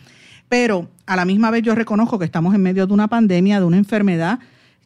Pero 0.49 0.89
a 1.07 1.17
la 1.17 1.25
misma 1.25 1.51
vez 1.51 1.63
yo 1.63 1.75
reconozco 1.75 2.19
que 2.19 2.25
estamos 2.25 2.55
en 2.55 2.63
medio 2.63 2.87
de 2.87 2.95
una 2.95 3.09
pandemia, 3.09 3.61
de 3.61 3.67
una 3.67 3.79
enfermedad 3.79 4.39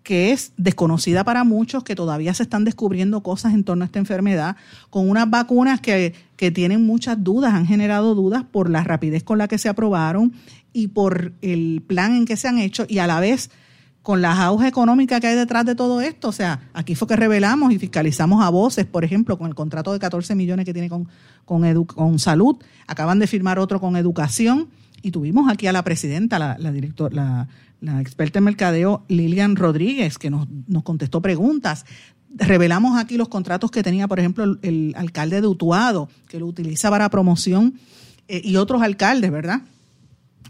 que 0.03 0.33
es 0.33 0.53
desconocida 0.57 1.25
para 1.25 1.45
muchos, 1.45 1.85
que 1.85 1.95
todavía 1.95 2.33
se 2.33 2.43
están 2.43 2.65
descubriendo 2.65 3.23
cosas 3.23 3.53
en 3.53 3.65
torno 3.65 3.85
a 3.85 3.87
esta 3.87 3.99
enfermedad, 3.99 4.57
con 4.89 5.09
unas 5.09 5.29
vacunas 5.29 5.81
que, 5.81 6.15
que 6.37 6.51
tienen 6.51 6.87
muchas 6.87 7.23
dudas, 7.23 7.53
han 7.53 7.67
generado 7.67 8.15
dudas 8.15 8.45
por 8.45 8.71
la 8.71 8.83
rapidez 8.83 9.23
con 9.23 9.39
la 9.39 9.47
que 9.47 9.59
se 9.59 9.69
aprobaron 9.69 10.33
y 10.73 10.89
por 10.89 11.33
el 11.43 11.83
plan 11.87 12.17
en 12.17 12.25
que 12.25 12.37
se 12.37 12.49
han 12.49 12.59
hecho 12.59 12.87
y 12.89 12.99
a 12.99 13.07
la 13.07 13.21
vez 13.21 13.51
con 14.03 14.23
las 14.23 14.39
auge 14.39 14.67
económica 14.67 15.21
que 15.21 15.27
hay 15.27 15.37
detrás 15.37 15.67
de 15.67 15.75
todo 15.75 16.01
esto. 16.01 16.29
O 16.29 16.33
sea, 16.33 16.71
aquí 16.73 16.95
fue 16.95 17.07
que 17.07 17.17
revelamos 17.17 17.73
y 17.73 17.79
fiscalizamos 17.79 18.43
a 18.43 18.49
voces, 18.49 18.87
por 18.87 19.05
ejemplo, 19.05 19.37
con 19.37 19.49
el 19.49 19.55
contrato 19.55 19.93
de 19.93 19.99
14 19.99 20.35
millones 20.35 20.65
que 20.65 20.73
tiene 20.73 20.89
con, 20.89 21.09
con 21.45 22.19
salud. 22.19 22.57
Acaban 22.87 23.19
de 23.19 23.27
firmar 23.27 23.59
otro 23.59 23.81
con 23.81 23.97
educación. 23.97 24.69
Y 25.03 25.11
tuvimos 25.11 25.51
aquí 25.51 25.67
a 25.67 25.73
la 25.73 25.83
presidenta, 25.83 26.39
la, 26.39 26.57
la, 26.59 28.01
experta 28.01 28.39
en 28.39 28.45
mercadeo, 28.45 29.05
Lilian 29.09 29.57
Rodríguez, 29.57 30.19
que 30.19 30.31
nos, 30.31 30.47
nos 30.69 30.83
contestó 30.83 31.21
preguntas. 31.23 31.87
Revelamos 32.35 32.99
aquí 32.99 33.17
los 33.17 33.29
contratos 33.29 33.71
que 33.71 33.83
tenía, 33.83 34.07
por 34.07 34.19
ejemplo, 34.19 34.59
el, 34.63 34.95
alcalde 34.97 35.41
de 35.41 35.47
Utuado, 35.47 36.09
que 36.29 36.39
lo 36.39 36.47
utiliza 36.47 36.91
para 36.91 37.09
promoción, 37.09 37.75
eh, 38.29 38.41
y 38.45 38.57
otros 38.57 38.83
alcaldes, 38.83 39.31
¿verdad? 39.31 39.63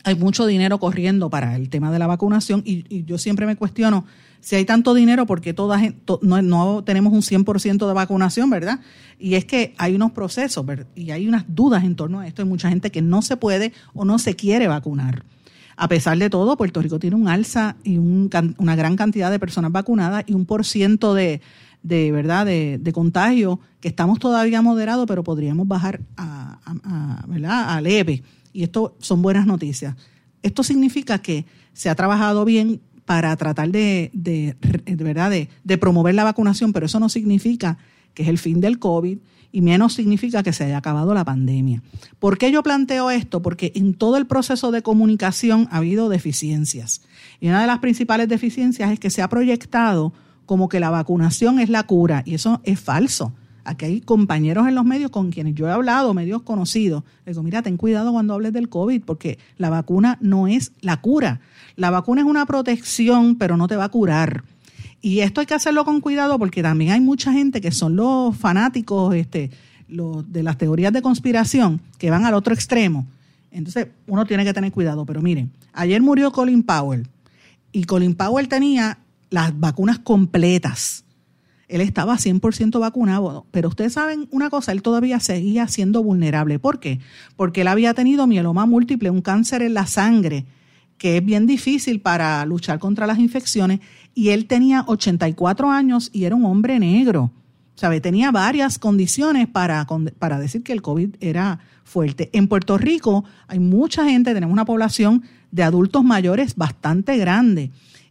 hay 0.03 0.15
mucho 0.15 0.47
dinero 0.47 0.79
corriendo 0.79 1.29
para 1.29 1.57
el 1.57 1.69
tema 1.69 1.93
de 1.93 1.99
la 1.99 2.07
vacunación 2.07 2.63
y 2.65 3.05
yo 3.05 3.19
siempre 3.19 3.45
me 3.45 3.57
cuestiono 3.57 4.07
si 4.41 4.57
hay 4.57 4.65
tanto 4.65 4.95
dinero 4.95 5.27
porque 5.27 5.53
todas 5.53 5.83
no, 6.23 6.85
tenemos 6.85 7.13
un 7.13 7.23
100% 7.23 7.87
de 7.87 7.93
vacunación, 7.93 8.51
¿verdad? 8.51 8.81
Y 9.19 9.35
es 9.35 9.45
que 9.45 9.75
hay 9.77 9.95
unos 9.95 10.13
procesos 10.13 10.65
y 10.95 11.11
hay 11.11 11.29
unas 11.29 11.45
dudas 11.49 11.85
en 11.85 11.95
torno 11.95 12.21
a 12.21 12.27
esto. 12.27 12.43
Hay 12.43 12.49
mucha 12.49 12.71
gente 12.71 12.91
que 12.91 13.03
no 13.03 13.23
se 13.23 13.37
puede 13.37 13.73
o 13.93 14.05
no 14.05 14.19
se 14.19 14.35
quiere 14.37 14.67
vacunar. 14.67 15.25
A 15.77 15.89
pesar 15.89 16.19
de 16.19 16.29
todo, 16.31 16.57
Puerto 16.57 16.83
Rico 16.83 16.99
tiene 16.99 17.17
un 17.17 17.29
alza 17.29 17.77
y 17.85 17.99
un, 17.99 18.31
una 18.59 18.77
gran 18.77 18.97
cantidad 18.97 19.31
de 19.31 19.39
personas 19.39 19.73
vacunadas 19.73 20.25
y 20.27 20.35
un 20.35 20.47
por 20.47 20.65
ciento 20.65 21.15
de, 21.15 21.41
verdad 21.83 22.47
de, 22.47 22.93
contagio 22.93 23.61
que 23.81 23.89
estamos 23.89 24.19
todavía 24.19 24.63
moderados, 24.63 25.07
pero 25.07 25.25
podríamos 25.25 25.67
bajar 25.69 26.01
a, 26.17 26.59
a, 26.65 27.25
¿verdad? 27.27 27.75
a 27.75 27.81
leve. 27.81 28.23
Y 28.53 28.63
esto 28.63 28.97
son 29.01 29.23
buenas 29.23 29.47
noticias. 29.47 29.97
Esto 30.43 30.63
significa 30.63 31.19
que 31.19 31.47
se 31.73 31.89
ha 31.89 31.95
trabajado 31.95 32.45
bien 32.45 32.81
para 33.11 33.35
tratar 33.35 33.73
de, 33.73 34.13
de, 34.13 34.55
verdad 35.03 35.33
de, 35.33 35.49
de, 35.65 35.79
promover 35.79 36.15
la 36.15 36.23
vacunación, 36.23 36.73
pero 36.73 36.87
eso 36.87 37.01
no 37.01 37.09
significa 37.09 37.77
que 38.15 38.23
es 38.23 38.29
el 38.29 38.39
fin 38.39 38.61
del 38.61 38.79
COVID 38.79 39.19
y 39.51 39.63
menos 39.63 39.95
significa 39.95 40.45
que 40.45 40.53
se 40.53 40.63
haya 40.63 40.77
acabado 40.77 41.13
la 41.13 41.25
pandemia. 41.25 41.83
¿Por 42.21 42.39
qué 42.39 42.53
yo 42.53 42.63
planteo 42.63 43.11
esto? 43.11 43.43
Porque 43.43 43.73
en 43.75 43.95
todo 43.95 44.17
el 44.17 44.29
proceso 44.29 44.71
de 44.71 44.83
comunicación 44.83 45.67
ha 45.73 45.79
habido 45.79 46.09
deficiencias. 46.09 47.03
Y 47.41 47.49
una 47.49 47.61
de 47.63 47.67
las 47.67 47.81
principales 47.81 48.29
deficiencias 48.29 48.93
es 48.93 49.01
que 49.01 49.11
se 49.11 49.23
ha 49.23 49.29
proyectado 49.29 50.13
como 50.47 50.69
que 50.69 50.79
la 50.79 50.91
vacunación 50.91 51.59
es 51.59 51.69
la 51.69 51.83
cura, 51.83 52.23
y 52.25 52.35
eso 52.35 52.61
es 52.63 52.79
falso. 52.79 53.33
Aquí 53.65 53.85
hay 53.85 54.01
compañeros 54.01 54.67
en 54.67 54.75
los 54.75 54.85
medios 54.85 55.11
con 55.11 55.31
quienes 55.31 55.55
yo 55.55 55.69
he 55.69 55.71
hablado, 55.71 56.15
medios 56.15 56.43
conocidos. 56.43 57.05
Le 57.25 57.33
digo, 57.33 57.43
mira, 57.43 57.63
ten 57.63 57.77
cuidado 57.77 58.13
cuando 58.13 58.35
hables 58.35 58.53
del 58.53 58.69
COVID, 58.69 59.03
porque 59.05 59.39
la 59.59 59.71
vacuna 59.71 60.19
no 60.21 60.49
es 60.49 60.73
la 60.81 61.01
cura. 61.01 61.41
La 61.77 61.91
vacuna 61.91 62.23
es 62.23 62.27
una 62.27 62.47
protección, 62.47 63.37
pero 63.37 63.57
no 63.57 63.69
te 63.69 63.77
va 63.77 63.85
a 63.85 63.89
curar. 63.89 64.45
Y 65.03 65.21
esto 65.21 65.41
hay 65.41 65.47
que 65.47 65.55
hacerlo 65.55 65.85
con 65.85 66.01
cuidado 66.01 66.39
porque 66.39 66.63
también 66.63 66.93
hay 66.93 67.01
mucha 67.01 67.33
gente 67.33 67.61
que 67.61 67.71
son 67.71 67.97
los 67.97 68.37
fanáticos 68.37 69.15
este, 69.15 69.51
los 69.89 70.31
de 70.31 70.43
las 70.43 70.59
teorías 70.59 70.93
de 70.93 71.03
conspiración 71.03 71.81
que 71.99 72.11
van 72.11 72.25
al 72.25 72.35
otro 72.35 72.55
extremo. 72.55 73.07
Entonces, 73.51 73.89
uno 74.07 74.27
tiene 74.27 74.45
que 74.45 74.53
tener 74.53 74.73
cuidado. 74.73 75.05
Pero 75.07 75.23
miren, 75.23 75.51
ayer 75.73 76.01
murió 76.03 76.33
Colin 76.33 76.63
Powell 76.63 77.09
y 77.73 77.85
Colin 77.85 78.15
Powell 78.15 78.49
tenía 78.49 78.99
las 79.31 79.59
vacunas 79.59 79.99
completas 79.99 81.05
él 81.71 81.81
estaba 81.81 82.17
100% 82.17 82.81
vacunado, 82.81 83.47
pero 83.53 83.69
ustedes 83.69 83.93
saben 83.93 84.27
una 84.33 84.51
cosa, 84.51 84.73
él 84.73 84.83
todavía 84.83 85.21
seguía 85.21 85.69
siendo 85.69 86.03
vulnerable. 86.03 86.59
¿Por 86.59 86.81
qué? 86.81 86.99
Porque 87.37 87.61
él 87.61 87.69
había 87.69 87.95
tenido 87.95 88.27
mieloma 88.27 88.67
múltiple, 88.67 89.09
un 89.09 89.23
cáncer 89.23 89.63
en 89.63 89.75
la 89.75 89.87
sangre, 89.87 90.47
que 90.99 91.19
es 91.19 91.25
bien 91.25 91.47
difícil 91.47 92.01
para 92.01 92.45
luchar 92.45 92.81
contra 92.81 93.07
las 93.07 93.21
infecciones, 93.21 93.81
y 94.15 94.31
él 94.31 94.47
tenía 94.47 94.85
84 94.89 95.71
años 95.71 96.11
y 96.13 96.25
era 96.25 96.35
un 96.35 96.45
hombre 96.45 96.79
negro. 96.79 97.31
¿Sabe? 97.77 98.03
Tenía 98.03 98.31
varias 98.31 98.79
condiciones 98.79 99.49
para, 99.49 99.87
para 100.19 100.39
decir 100.39 100.63
que 100.63 100.75
el 100.75 100.83
COVID 100.83 101.15
era 101.21 101.61
fuerte. 101.85 102.29
En 102.35 102.47
Puerto 102.47 102.77
Rico 102.77 103.25
hay 103.49 103.59
mucha 103.59 104.05
gente, 104.05 104.35
tenemos 104.35 104.53
una 104.53 104.67
población 104.67 105.23
de 105.51 105.63
adultos 105.63 106.05
mayores 106.05 106.57
bastante 106.57 107.17
grande 107.17 107.71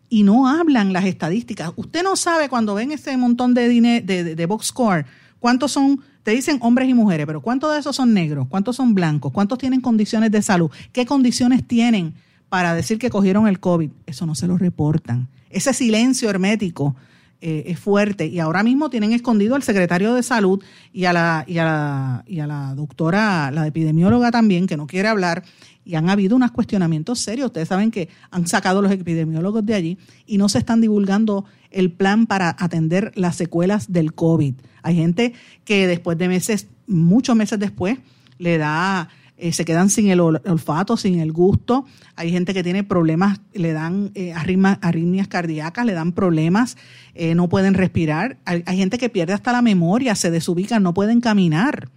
y 0.10 0.24
no 0.24 0.47
hablan 0.47 0.91
las 0.91 1.05
estadísticas. 1.05 1.72
Usted 1.76 2.03
no 2.03 2.16
sabe 2.16 2.49
cuando 2.49 2.76
ven 2.76 2.91
ese 2.91 3.16
montón 3.18 3.53
de, 3.53 3.70
dinero, 3.70 4.05
de, 4.05 4.24
de, 4.24 4.36
de 4.36 4.45
box 4.45 4.68
score, 4.68 5.05
cuántos 5.39 5.72
son, 5.72 6.01
te 6.24 6.32
dicen 6.32 6.57
hombres 6.62 6.89
y 6.89 6.93
mujeres, 6.93 7.26
pero 7.26 7.41
cuántos 7.41 7.74
de 7.74 7.80
esos 7.80 7.95
son 7.95 8.14
negros, 8.14 8.47
cuántos 8.49 8.76
son 8.76 8.93
blancos, 8.95 9.32
cuántos 9.32 9.57
tienen 9.57 9.82
condiciones 9.82 10.32
de 10.32 10.41
salud, 10.41 10.72
qué 10.91 11.05
condiciones 11.05 11.66
tienen 11.66 12.14
para 12.49 12.74
decir 12.74 12.97
que 12.97 13.10
cogieron 13.10 13.47
el 13.47 13.60
COVID. 13.60 13.91
Eso 14.05 14.26
no 14.26 14.36
se 14.36 14.47
lo 14.47 14.57
reportan. 14.57 15.28
Ese 15.49 15.74
silencio 15.74 16.30
hermético 16.30 16.95
eh, 17.41 17.64
es 17.68 17.80
fuerte 17.80 18.28
y 18.28 18.39
ahora 18.39 18.64
mismo 18.64 18.89
tienen 18.89 19.14
escondido 19.14 19.55
al 19.55 19.64
secretario 19.64 20.14
de 20.14 20.24
salud 20.24 20.62
y 20.91 21.05
a 21.05 21.14
la, 21.14 21.45
y 21.47 21.57
a 21.60 21.64
la, 21.64 22.24
y 22.28 22.39
a 22.39 22.47
la 22.47 22.76
doctora, 22.76 23.49
la 23.51 23.66
epidemióloga 23.66 24.32
también, 24.32 24.68
que 24.68 24.76
no 24.76 24.88
quiere 24.88 25.07
hablar 25.07 25.43
y 25.89 25.95
han 25.95 26.07
habido 26.07 26.35
unos 26.35 26.51
cuestionamientos 26.51 27.17
serios. 27.17 27.47
Ustedes 27.47 27.67
saben 27.67 27.89
que 27.89 28.09
han 28.29 28.45
sacado 28.47 28.83
los 28.83 28.91
epidemiólogos 28.91 29.65
de 29.65 29.73
allí 29.73 29.97
y 30.27 30.37
no 30.37 30.47
se 30.47 30.59
están 30.59 30.81
divulgando 30.81 31.45
el 31.71 31.91
plan 31.91 32.27
para 32.27 32.55
atender 32.59 33.11
las 33.15 33.35
secuelas 33.35 33.91
del 33.91 34.13
COVID. 34.13 34.53
Hay 34.83 34.95
gente 34.95 35.33
que 35.65 35.87
después 35.87 36.15
de 36.19 36.27
meses, 36.27 36.67
muchos 36.85 37.35
meses 37.35 37.57
después, 37.57 37.97
le 38.37 38.59
da 38.59 39.09
eh, 39.35 39.51
se 39.51 39.65
quedan 39.65 39.89
sin 39.89 40.09
el 40.09 40.19
olfato, 40.19 40.95
sin 40.95 41.19
el 41.19 41.31
gusto. 41.31 41.85
Hay 42.15 42.29
gente 42.29 42.53
que 42.53 42.61
tiene 42.61 42.83
problemas, 42.83 43.39
le 43.53 43.73
dan 43.73 44.11
eh, 44.13 44.33
arritmias, 44.33 45.27
cardíacas, 45.27 45.85
le 45.85 45.93
dan 45.93 46.11
problemas, 46.11 46.77
eh, 47.15 47.33
no 47.33 47.49
pueden 47.49 47.73
respirar. 47.73 48.37
Hay, 48.45 48.77
gente 48.77 48.99
que 48.99 49.09
pierde 49.09 49.33
hasta 49.33 49.53
la 49.53 49.63
memoria, 49.63 50.13
se 50.13 50.29
desubican, 50.29 50.83
no 50.83 50.93
pueden 50.93 51.19
caminar. 51.19 51.89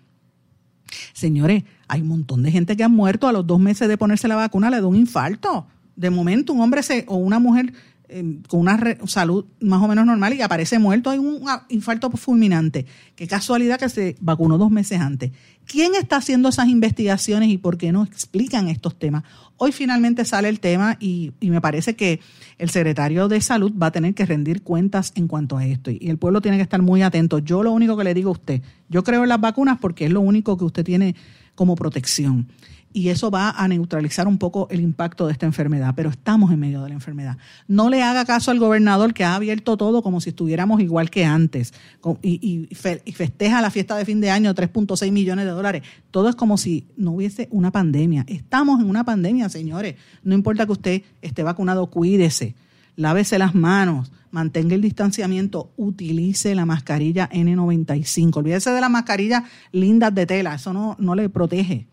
Señores, 1.12 1.64
hay 1.92 2.00
un 2.00 2.08
montón 2.08 2.42
de 2.42 2.50
gente 2.50 2.74
que 2.74 2.84
ha 2.84 2.88
muerto 2.88 3.28
a 3.28 3.32
los 3.32 3.46
dos 3.46 3.60
meses 3.60 3.86
de 3.86 3.98
ponerse 3.98 4.26
la 4.26 4.36
vacuna, 4.36 4.70
le 4.70 4.80
da 4.80 4.86
un 4.86 4.96
infarto. 4.96 5.66
De 5.94 6.08
momento, 6.08 6.54
un 6.54 6.62
hombre 6.62 6.82
se, 6.82 7.04
o 7.06 7.16
una 7.16 7.38
mujer 7.38 7.74
Em, 8.14 8.42
con 8.42 8.60
una 8.60 8.78
salud 9.06 9.46
más 9.60 9.80
o 9.80 9.88
menos 9.88 10.04
normal 10.04 10.34
y 10.34 10.42
aparece 10.42 10.78
muerto, 10.78 11.08
hay 11.08 11.18
un 11.18 11.40
infarto 11.70 12.10
fulminante. 12.10 12.84
Qué 13.16 13.26
casualidad 13.26 13.78
que 13.78 13.88
se 13.88 14.16
vacunó 14.20 14.58
dos 14.58 14.70
meses 14.70 15.00
antes. 15.00 15.32
¿Quién 15.64 15.94
está 15.94 16.16
haciendo 16.16 16.50
esas 16.50 16.68
investigaciones 16.68 17.48
y 17.48 17.56
por 17.56 17.78
qué 17.78 17.90
no 17.90 18.04
explican 18.04 18.68
estos 18.68 18.98
temas? 18.98 19.22
Hoy 19.56 19.72
finalmente 19.72 20.26
sale 20.26 20.50
el 20.50 20.60
tema 20.60 20.98
y, 21.00 21.32
me 21.40 21.62
parece 21.62 21.96
que 21.96 22.20
el 22.58 22.68
secretario 22.68 23.28
de 23.28 23.40
salud 23.40 23.72
va 23.80 23.86
a 23.86 23.92
tener 23.92 24.12
que 24.12 24.26
rendir 24.26 24.62
cuentas 24.62 25.12
en 25.14 25.26
cuanto 25.26 25.56
a 25.56 25.64
esto 25.64 25.90
y 25.90 26.10
el 26.10 26.18
pueblo 26.18 26.42
tiene 26.42 26.58
que 26.58 26.64
estar 26.64 26.82
muy 26.82 27.00
atento. 27.00 27.38
Yo 27.38 27.62
lo 27.62 27.72
único 27.72 27.96
que 27.96 28.04
le 28.04 28.12
digo 28.12 28.28
a 28.28 28.32
usted, 28.32 28.60
yo 28.90 29.04
creo 29.04 29.22
en 29.22 29.30
las 29.30 29.40
vacunas 29.40 29.78
porque 29.80 30.04
es 30.04 30.12
lo 30.12 30.20
único 30.20 30.58
que 30.58 30.64
usted 30.64 30.84
tiene 30.84 31.14
como 31.62 31.76
protección 31.76 32.48
y 32.92 33.10
eso 33.10 33.30
va 33.30 33.50
a 33.50 33.68
neutralizar 33.68 34.26
un 34.26 34.36
poco 34.36 34.66
el 34.68 34.80
impacto 34.80 35.28
de 35.28 35.32
esta 35.32 35.46
enfermedad, 35.46 35.94
pero 35.96 36.10
estamos 36.10 36.50
en 36.50 36.58
medio 36.58 36.82
de 36.82 36.88
la 36.88 36.94
enfermedad. 36.96 37.38
No 37.68 37.88
le 37.88 38.02
haga 38.02 38.24
caso 38.24 38.50
al 38.50 38.58
gobernador 38.58 39.14
que 39.14 39.22
ha 39.22 39.36
abierto 39.36 39.76
todo 39.76 40.02
como 40.02 40.20
si 40.20 40.30
estuviéramos 40.30 40.80
igual 40.80 41.08
que 41.08 41.24
antes 41.24 41.72
y, 42.20 42.68
festeja 43.14 43.62
la 43.62 43.70
fiesta 43.70 43.96
de 43.96 44.04
fin 44.04 44.20
de 44.20 44.32
año 44.32 44.52
3.6 44.52 45.12
millones 45.12 45.44
de 45.44 45.52
dólares. 45.52 45.82
Todo 46.10 46.28
es 46.28 46.34
como 46.34 46.58
si 46.58 46.88
no 46.96 47.12
hubiese 47.12 47.46
una 47.52 47.70
pandemia. 47.70 48.24
Estamos 48.26 48.80
en 48.80 48.90
una 48.90 49.04
pandemia, 49.04 49.48
señores. 49.48 49.94
No 50.24 50.34
importa 50.34 50.66
que 50.66 50.72
usted 50.72 51.02
esté 51.22 51.44
vacunado, 51.44 51.86
cuídese, 51.90 52.56
lávese 52.96 53.38
las 53.38 53.54
manos, 53.54 54.10
mantenga 54.32 54.74
el 54.74 54.80
distanciamiento, 54.82 55.70
utilice 55.76 56.56
la 56.56 56.66
mascarilla 56.66 57.30
N95. 57.30 58.36
Olvídese 58.36 58.70
de 58.70 58.80
las 58.80 58.90
mascarillas 58.90 59.44
lindas 59.70 60.12
de 60.12 60.26
tela, 60.26 60.56
eso 60.56 60.72
no, 60.72 60.96
no 60.98 61.14
le 61.14 61.28
protege 61.28 61.86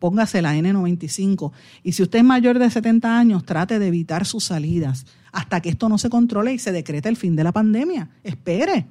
póngase 0.00 0.42
la 0.42 0.56
N95. 0.56 1.52
Y 1.84 1.92
si 1.92 2.02
usted 2.02 2.18
es 2.18 2.24
mayor 2.24 2.58
de 2.58 2.68
70 2.68 3.16
años, 3.16 3.44
trate 3.44 3.78
de 3.78 3.86
evitar 3.86 4.26
sus 4.26 4.44
salidas 4.44 5.06
hasta 5.30 5.60
que 5.60 5.68
esto 5.68 5.88
no 5.88 5.98
se 5.98 6.10
controle 6.10 6.52
y 6.52 6.58
se 6.58 6.72
decrete 6.72 7.08
el 7.08 7.16
fin 7.16 7.36
de 7.36 7.44
la 7.44 7.52
pandemia. 7.52 8.08
Espere. 8.24 8.74
El 8.74 8.86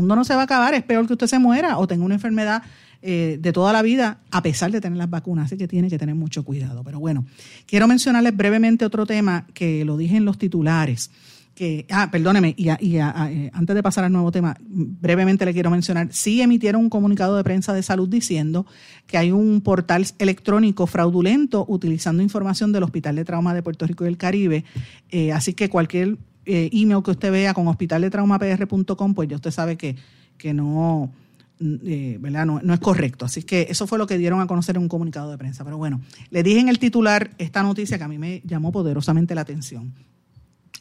mundo 0.00 0.16
no 0.16 0.24
se 0.24 0.34
va 0.34 0.42
a 0.42 0.44
acabar. 0.44 0.72
Es 0.72 0.82
peor 0.84 1.06
que 1.06 1.12
usted 1.12 1.26
se 1.26 1.38
muera 1.38 1.76
o 1.76 1.86
tenga 1.86 2.04
una 2.04 2.14
enfermedad 2.14 2.62
eh, 3.02 3.36
de 3.38 3.52
toda 3.52 3.72
la 3.72 3.82
vida 3.82 4.20
a 4.30 4.42
pesar 4.42 4.70
de 4.70 4.80
tener 4.80 4.96
las 4.96 5.10
vacunas. 5.10 5.46
Así 5.46 5.58
que 5.58 5.68
tiene 5.68 5.90
que 5.90 5.98
tener 5.98 6.14
mucho 6.14 6.44
cuidado. 6.44 6.82
Pero 6.84 7.00
bueno, 7.00 7.26
quiero 7.66 7.86
mencionarles 7.86 8.34
brevemente 8.34 8.86
otro 8.86 9.04
tema 9.04 9.46
que 9.52 9.84
lo 9.84 9.96
dije 9.98 10.16
en 10.16 10.24
los 10.24 10.38
titulares 10.38 11.10
que, 11.54 11.86
ah, 11.90 12.08
perdóneme, 12.10 12.54
y, 12.56 12.68
eh, 12.68 13.50
antes 13.52 13.76
de 13.76 13.82
pasar 13.82 14.04
al 14.04 14.12
nuevo 14.12 14.32
tema, 14.32 14.56
brevemente 14.60 15.44
le 15.44 15.52
quiero 15.52 15.70
mencionar, 15.70 16.08
sí 16.10 16.40
emitieron 16.40 16.82
un 16.82 16.90
comunicado 16.90 17.36
de 17.36 17.44
prensa 17.44 17.72
de 17.72 17.82
salud 17.82 18.08
diciendo 18.08 18.66
que 19.06 19.18
hay 19.18 19.30
un 19.30 19.60
portal 19.60 20.04
electrónico 20.18 20.86
fraudulento 20.86 21.64
utilizando 21.68 22.22
información 22.22 22.72
del 22.72 22.82
Hospital 22.82 23.16
de 23.16 23.24
Trauma 23.24 23.54
de 23.54 23.62
Puerto 23.62 23.86
Rico 23.86 24.04
y 24.04 24.08
el 24.08 24.16
Caribe, 24.16 24.64
eh, 25.10 25.32
así 25.32 25.54
que 25.54 25.68
cualquier 25.68 26.18
eh, 26.44 26.70
email 26.72 27.02
que 27.04 27.12
usted 27.12 27.30
vea 27.30 27.54
con 27.54 27.68
hospitaldetraumapr.com, 27.68 29.14
pues 29.14 29.28
ya 29.28 29.36
usted 29.36 29.50
sabe 29.50 29.76
que, 29.76 29.96
que 30.36 30.52
no... 30.52 31.12
¿verdad? 31.56 32.44
No, 32.44 32.60
no, 32.62 32.74
es 32.74 32.80
correcto. 32.80 33.24
Así 33.24 33.44
que 33.44 33.68
eso 33.70 33.86
fue 33.86 33.96
lo 33.96 34.06
que 34.06 34.18
dieron 34.18 34.40
a 34.40 34.46
conocer 34.46 34.76
en 34.76 34.82
un 34.82 34.88
comunicado 34.88 35.30
de 35.30 35.38
prensa. 35.38 35.64
Pero 35.64 35.78
bueno, 35.78 36.00
le 36.30 36.42
dije 36.42 36.58
en 36.58 36.68
el 36.68 36.80
titular 36.80 37.30
esta 37.38 37.62
noticia 37.62 37.96
que 37.96 38.04
a 38.04 38.08
mí 38.08 38.18
me 38.18 38.42
llamó 38.44 38.72
poderosamente 38.72 39.34
la 39.36 39.42
atención. 39.42 39.94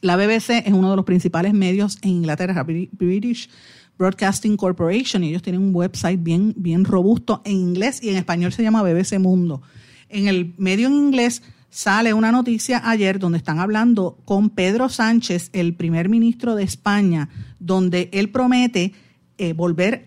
La 0.03 0.17
BBC 0.17 0.67
es 0.67 0.73
uno 0.73 0.89
de 0.89 0.97
los 0.97 1.05
principales 1.05 1.53
medios 1.53 1.97
en 2.01 2.09
Inglaterra, 2.09 2.63
British 2.63 3.49
Broadcasting 3.97 4.57
Corporation, 4.57 5.23
y 5.23 5.29
ellos 5.29 5.41
tienen 5.41 5.61
un 5.61 5.73
website 5.73 6.21
bien, 6.21 6.53
bien 6.57 6.83
robusto 6.83 7.41
en 7.45 7.53
inglés 7.53 8.03
y 8.03 8.09
en 8.09 8.17
español 8.17 8.51
se 8.51 8.63
llama 8.63 8.83
BBC 8.83 9.17
Mundo. 9.17 9.61
En 10.09 10.27
el 10.27 10.55
medio 10.57 10.87
en 10.87 10.93
inglés 10.95 11.41
sale 11.69 12.13
una 12.13 12.33
noticia 12.33 12.81
ayer 12.83 13.17
donde 13.17 13.37
están 13.37 13.59
hablando 13.59 14.17
con 14.25 14.49
Pedro 14.49 14.89
Sánchez, 14.89 15.49
el 15.53 15.73
primer 15.73 16.09
ministro 16.09 16.55
de 16.55 16.63
España, 16.63 17.29
donde 17.59 18.09
él 18.11 18.29
promete 18.29 18.91
eh, 19.37 19.53
volver 19.53 20.05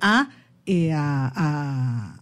eh, 0.66 0.92
a, 0.92 1.32
a, 1.34 2.15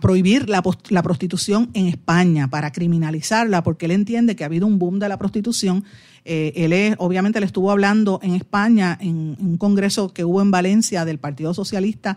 prohibir 0.00 0.48
la, 0.48 0.62
la, 0.88 1.02
prostitución 1.02 1.70
en 1.74 1.86
España, 1.86 2.48
para 2.48 2.72
criminalizarla, 2.72 3.62
porque 3.62 3.86
él 3.86 3.92
entiende 3.92 4.36
que 4.36 4.44
ha 4.44 4.46
habido 4.46 4.66
un 4.66 4.78
boom 4.78 4.98
de 4.98 5.08
la 5.08 5.18
prostitución 5.18 5.84
eh, 6.28 6.64
él 6.64 6.72
es, 6.72 6.96
obviamente 6.98 7.38
le 7.38 7.46
estuvo 7.46 7.70
hablando 7.70 8.18
en 8.20 8.34
España 8.34 8.98
en, 9.00 9.36
un 9.38 9.56
congreso 9.58 10.12
que 10.12 10.24
hubo 10.24 10.42
en 10.42 10.50
Valencia 10.50 11.04
del 11.04 11.20
Partido 11.20 11.54
Socialista 11.54 12.16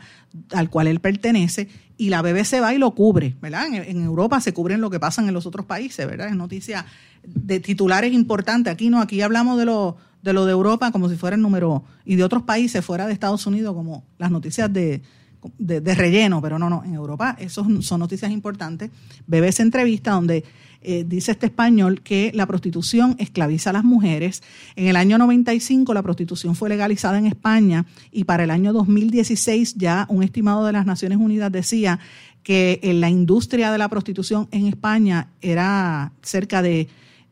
al 0.51 0.71
cual 0.71 0.87
él 0.87 0.99
pertenece 0.99 1.67
y 1.95 2.09
la 2.09 2.23
BBC 2.23 2.59
va 2.59 2.73
y 2.73 2.79
lo 2.79 2.95
cubre, 2.95 3.35
¿verdad? 3.39 3.67
En, 3.71 4.03
Europa 4.03 4.41
se 4.41 4.51
cubren 4.51 4.81
lo 4.81 4.89
que 4.89 4.99
pasa 4.99 5.21
en 5.21 5.31
los 5.31 5.45
otros 5.45 5.67
países, 5.67 6.07
¿verdad? 6.07 6.29
Es 6.29 6.35
noticia 6.35 6.87
de 7.23 7.59
titulares 7.59 8.11
importantes. 8.11 8.73
Aquí 8.73 8.89
no, 8.89 8.99
aquí 8.99 9.21
hablamos 9.21 9.59
de 9.59 9.65
lo 9.65 9.97
de 10.23 10.33
lo 10.33 10.45
de 10.45 10.53
Europa 10.53 10.91
como 10.91 11.07
si 11.07 11.15
fuera 11.15 11.35
el 11.35 11.43
número 11.43 11.83
y 12.03 12.15
de 12.15 12.23
otros 12.23 12.41
países 12.41 12.83
fuera 12.83 13.05
de 13.05 13.13
Estados 13.13 13.45
Unidos 13.45 13.75
como 13.75 14.03
las 14.17 14.31
noticias 14.31 14.73
de, 14.73 15.03
de, 15.57 15.95
relleno, 15.95 16.41
pero 16.41 16.59
no, 16.59 16.69
no, 16.69 16.83
en 16.83 16.93
Europa 16.93 17.35
eso 17.39 17.65
son 17.81 17.99
noticias 17.99 18.31
importantes. 18.31 18.91
BBC 19.27 19.61
entrevista 19.61 20.11
donde 20.11 20.43
eh, 20.81 21.03
dice 21.05 21.31
este 21.31 21.47
español 21.47 22.01
que 22.01 22.31
la 22.33 22.45
prostitución 22.45 23.15
esclaviza 23.19 23.71
a 23.71 23.73
las 23.73 23.83
mujeres. 23.83 24.41
En 24.75 24.87
el 24.87 24.95
año 24.95 25.17
95 25.17 25.93
la 25.93 26.01
prostitución 26.01 26.55
fue 26.55 26.69
legalizada 26.69 27.17
en 27.17 27.25
España 27.25 27.85
y 28.11 28.23
para 28.23 28.43
el 28.45 28.51
año 28.51 28.71
2016 28.71 29.75
ya 29.75 30.05
un 30.09 30.23
estimado 30.23 30.65
de 30.65 30.71
las 30.71 30.85
Naciones 30.85 31.17
Unidas 31.17 31.51
decía 31.51 31.99
que 32.43 32.79
en 32.83 33.01
la 33.01 33.09
industria 33.09 33.71
de 33.71 33.77
la 33.77 33.89
prostitución 33.89 34.47
en 34.51 34.67
España 34.67 35.27
era 35.41 36.13
cerca 36.21 36.61
de 36.61 36.87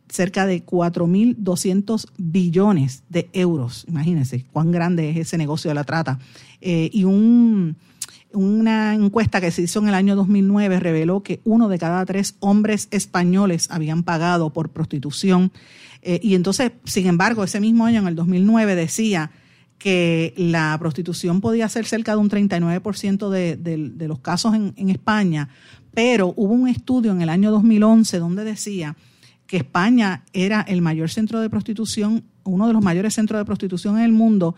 cerca 0.10 0.46
de 0.46 0.66
4.200 0.66 2.08
billones 2.18 3.04
de 3.10 3.30
euros. 3.34 3.86
Imagínense 3.90 4.46
cuán 4.54 4.72
grande 4.72 5.10
es 5.10 5.18
ese 5.18 5.38
negocio 5.38 5.70
de 5.70 5.76
la 5.76 5.84
trata. 5.84 6.20
Eh, 6.62 6.90
y 6.94 7.04
un 7.04 7.76
una 8.34 8.94
encuesta 8.94 9.42
que 9.42 9.52
se 9.52 9.64
hizo 9.64 9.80
en 9.80 9.88
el 9.88 9.94
año 9.94 10.16
2009 10.16 10.80
reveló 10.80 11.24
que 11.24 11.42
uno 11.44 11.70
de 11.70 11.80
cada 11.80 12.06
tres 12.06 12.36
hombres 12.40 12.88
españoles 12.92 13.68
habían 13.72 14.04
pagado 14.04 14.52
por 14.52 14.70
prostitución. 14.70 15.52
Eh, 16.02 16.20
y 16.22 16.36
entonces, 16.36 16.72
sin 16.84 17.08
embargo, 17.08 17.44
ese 17.44 17.60
mismo 17.60 17.86
año, 17.86 18.02
en 18.02 18.08
el 18.08 18.16
2009, 18.16 18.76
decía 18.76 19.32
que 19.78 20.34
la 20.38 20.76
prostitución 20.80 21.42
podía 21.42 21.70
ser 21.70 21.86
cerca 21.86 22.14
de 22.14 22.18
un 22.18 22.30
39% 22.30 23.30
de, 23.30 23.56
de, 23.56 24.08
los 24.08 24.20
casos 24.20 24.56
en, 24.56 24.90
España, 24.90 25.50
pero 25.94 26.34
hubo 26.36 26.54
un 26.54 26.68
estudio 26.68 27.12
en 27.12 27.22
el 27.22 27.30
año 27.30 27.52
2011 27.52 28.18
donde 28.20 28.44
decía 28.44 28.96
que 29.46 29.58
España 29.58 30.24
era 30.34 30.62
el 30.62 30.82
mayor 30.82 31.10
centro 31.10 31.40
de 31.40 31.50
prostitución, 31.50 32.24
uno 32.44 32.68
de 32.68 32.74
los 32.74 32.84
mayores 32.84 33.14
centros 33.14 33.40
de 33.40 33.46
prostitución 33.46 33.98
en 33.98 34.04
el 34.04 34.12
mundo, 34.12 34.56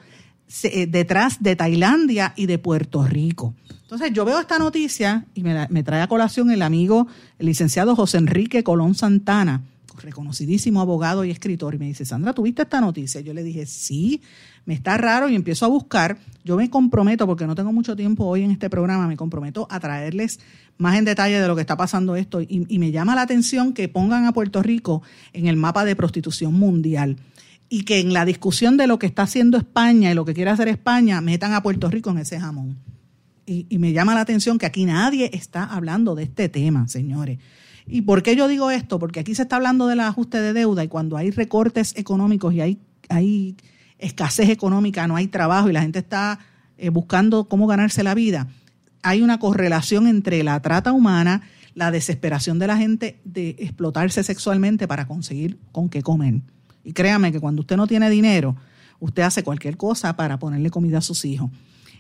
detrás 0.88 1.42
de 1.42 1.56
Tailandia 1.56 2.34
y 2.36 2.48
de 2.48 2.58
Puerto 2.58 3.06
Rico. 3.06 3.54
Entonces 3.84 4.12
yo 4.14 4.26
veo 4.26 4.40
esta 4.40 4.60
noticia 4.60 5.26
y 5.34 5.44
me, 5.44 5.84
trae 5.84 6.02
a 6.02 6.08
colación 6.08 6.52
el 6.52 6.62
amigo, 6.62 7.08
el 7.38 7.48
licenciado 7.48 7.96
José 7.96 8.18
Enrique 8.18 8.64
Colón 8.64 8.96
Santana, 8.96 9.62
reconocidísimo 10.02 10.80
abogado 10.80 11.26
y 11.26 11.32
escritor, 11.32 11.76
y 11.76 11.80
me 11.80 11.86
dice, 11.86 12.06
Sandra, 12.06 12.34
¿tuviste 12.34 12.62
esta 12.62 12.82
noticia? 12.82 13.22
Yo 13.22 13.34
le 13.34 13.44
dije, 13.44 13.66
sí, 13.66 14.22
me 14.66 14.74
está 14.74 14.98
raro 14.98 15.28
y 15.28 15.36
empiezo 15.36 15.66
a 15.66 15.70
buscar. 15.70 16.18
Yo 16.44 16.56
me 16.56 16.70
comprometo, 16.70 17.26
porque 17.26 17.48
no 17.48 17.56
tengo 17.56 17.74
mucho 17.74 17.96
tiempo 17.96 18.26
hoy 18.26 18.44
en 18.44 18.52
este 18.52 18.70
programa, 18.70 19.08
me 19.08 19.18
comprometo 19.18 19.68
a 19.70 19.80
traerles 19.80 20.40
más 20.78 20.98
en 20.98 21.06
detalle 21.06 21.42
de 21.42 21.48
lo 21.48 21.56
que 21.56 21.62
está 21.62 21.76
pasando 21.76 22.16
esto 22.16 22.42
y 22.42 22.80
me 22.80 22.92
llama 22.92 23.16
la 23.16 23.24
atención 23.24 23.74
que 23.74 23.90
pongan 23.90 24.26
a 24.26 24.34
Puerto 24.34 24.64
Rico 24.64 25.02
en 25.34 25.48
el 25.48 25.58
mapa 25.58 25.84
de 25.84 25.96
prostitución 25.96 26.54
mundial 26.54 27.18
y 27.70 27.84
que 27.84 28.00
en 28.00 28.14
la 28.14 28.26
discusión 28.26 28.78
de 28.78 28.88
lo 28.88 28.98
que 28.98 29.06
está 29.06 29.22
haciendo 29.22 29.58
España 29.58 30.12
y 30.12 30.16
lo 30.16 30.26
que 30.26 30.34
quiere 30.34 30.50
hacer 30.50 30.68
España, 30.68 31.22
metan 31.22 31.54
a 31.54 31.62
Puerto 31.62 31.90
Rico 31.90 32.10
en 32.10 32.18
ese 32.18 32.40
jamón. 32.40 32.78
Y, 33.46 33.78
me 33.80 33.94
llama 33.94 34.14
la 34.14 34.22
atención 34.22 34.60
que 34.60 34.68
aquí 34.68 34.86
nadie 34.86 35.32
está 35.34 35.64
hablando 35.64 36.14
de 36.14 36.24
este 36.24 36.50
tema, 36.50 36.88
señores. 36.88 37.40
¿Y 37.88 38.02
por 38.02 38.22
qué 38.22 38.36
yo 38.36 38.48
digo 38.48 38.70
esto? 38.70 39.00
Porque 39.00 39.20
aquí 39.20 39.34
se 39.34 39.42
está 39.42 39.56
hablando 39.56 39.88
del 39.88 40.02
ajuste 40.02 40.40
de 40.40 40.54
deuda 40.54 40.84
y 40.84 40.88
cuando 40.88 41.18
hay 41.18 41.32
recortes 41.32 41.96
económicos 41.98 42.54
y 42.54 42.62
hay, 42.62 42.80
hay 43.10 43.56
escasez 43.98 44.50
económica, 44.50 45.08
no 45.08 45.16
hay 45.16 45.28
trabajo 45.28 45.68
y 45.68 45.74
la 45.74 45.82
gente 45.82 45.98
está 45.98 46.38
eh, 46.78 46.90
buscando 46.90 47.46
cómo 47.46 47.66
ganarse 47.66 48.04
la 48.04 48.14
vida, 48.14 48.48
hay 49.02 49.22
una 49.22 49.40
correlación 49.40 50.06
entre 50.08 50.44
la 50.44 50.62
trata 50.62 50.92
humana, 50.92 51.42
la 51.74 51.90
desesperación 51.90 52.60
de 52.60 52.68
la 52.68 52.78
gente 52.78 53.20
de 53.24 53.56
explotarse 53.60 54.24
sexualmente 54.24 54.88
para 54.88 55.08
conseguir 55.08 55.58
con 55.72 55.90
qué 55.90 56.04
comer. 56.04 56.42
Y 56.84 56.94
créame 56.94 57.32
que 57.32 57.40
cuando 57.40 57.62
usted 57.62 57.78
no 57.78 57.88
tiene 57.88 58.10
dinero, 58.10 58.56
usted 59.00 59.24
hace 59.24 59.44
cualquier 59.44 59.78
cosa 59.78 60.16
para 60.16 60.40
ponerle 60.40 60.70
comida 60.70 61.00
a 61.00 61.02
sus 61.02 61.26
hijos. 61.26 61.50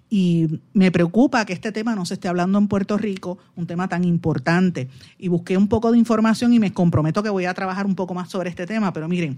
Y 0.09 0.61
me 0.73 0.91
preocupa 0.91 1.45
que 1.45 1.53
este 1.53 1.71
tema 1.71 1.95
no 1.95 2.05
se 2.05 2.15
esté 2.15 2.27
hablando 2.27 2.57
en 2.57 2.67
Puerto 2.67 2.97
Rico, 2.97 3.37
un 3.55 3.67
tema 3.67 3.87
tan 3.87 4.03
importante. 4.03 4.89
Y 5.19 5.27
busqué 5.27 5.55
un 5.55 5.67
poco 5.67 5.91
de 5.91 5.99
información 5.99 6.51
y 6.53 6.59
me 6.59 6.73
comprometo 6.73 7.21
que 7.21 7.29
voy 7.29 7.45
a 7.45 7.53
trabajar 7.53 7.85
un 7.85 7.95
poco 7.95 8.15
más 8.15 8.29
sobre 8.29 8.49
este 8.49 8.65
tema. 8.65 8.91
Pero 8.91 9.07
miren, 9.07 9.37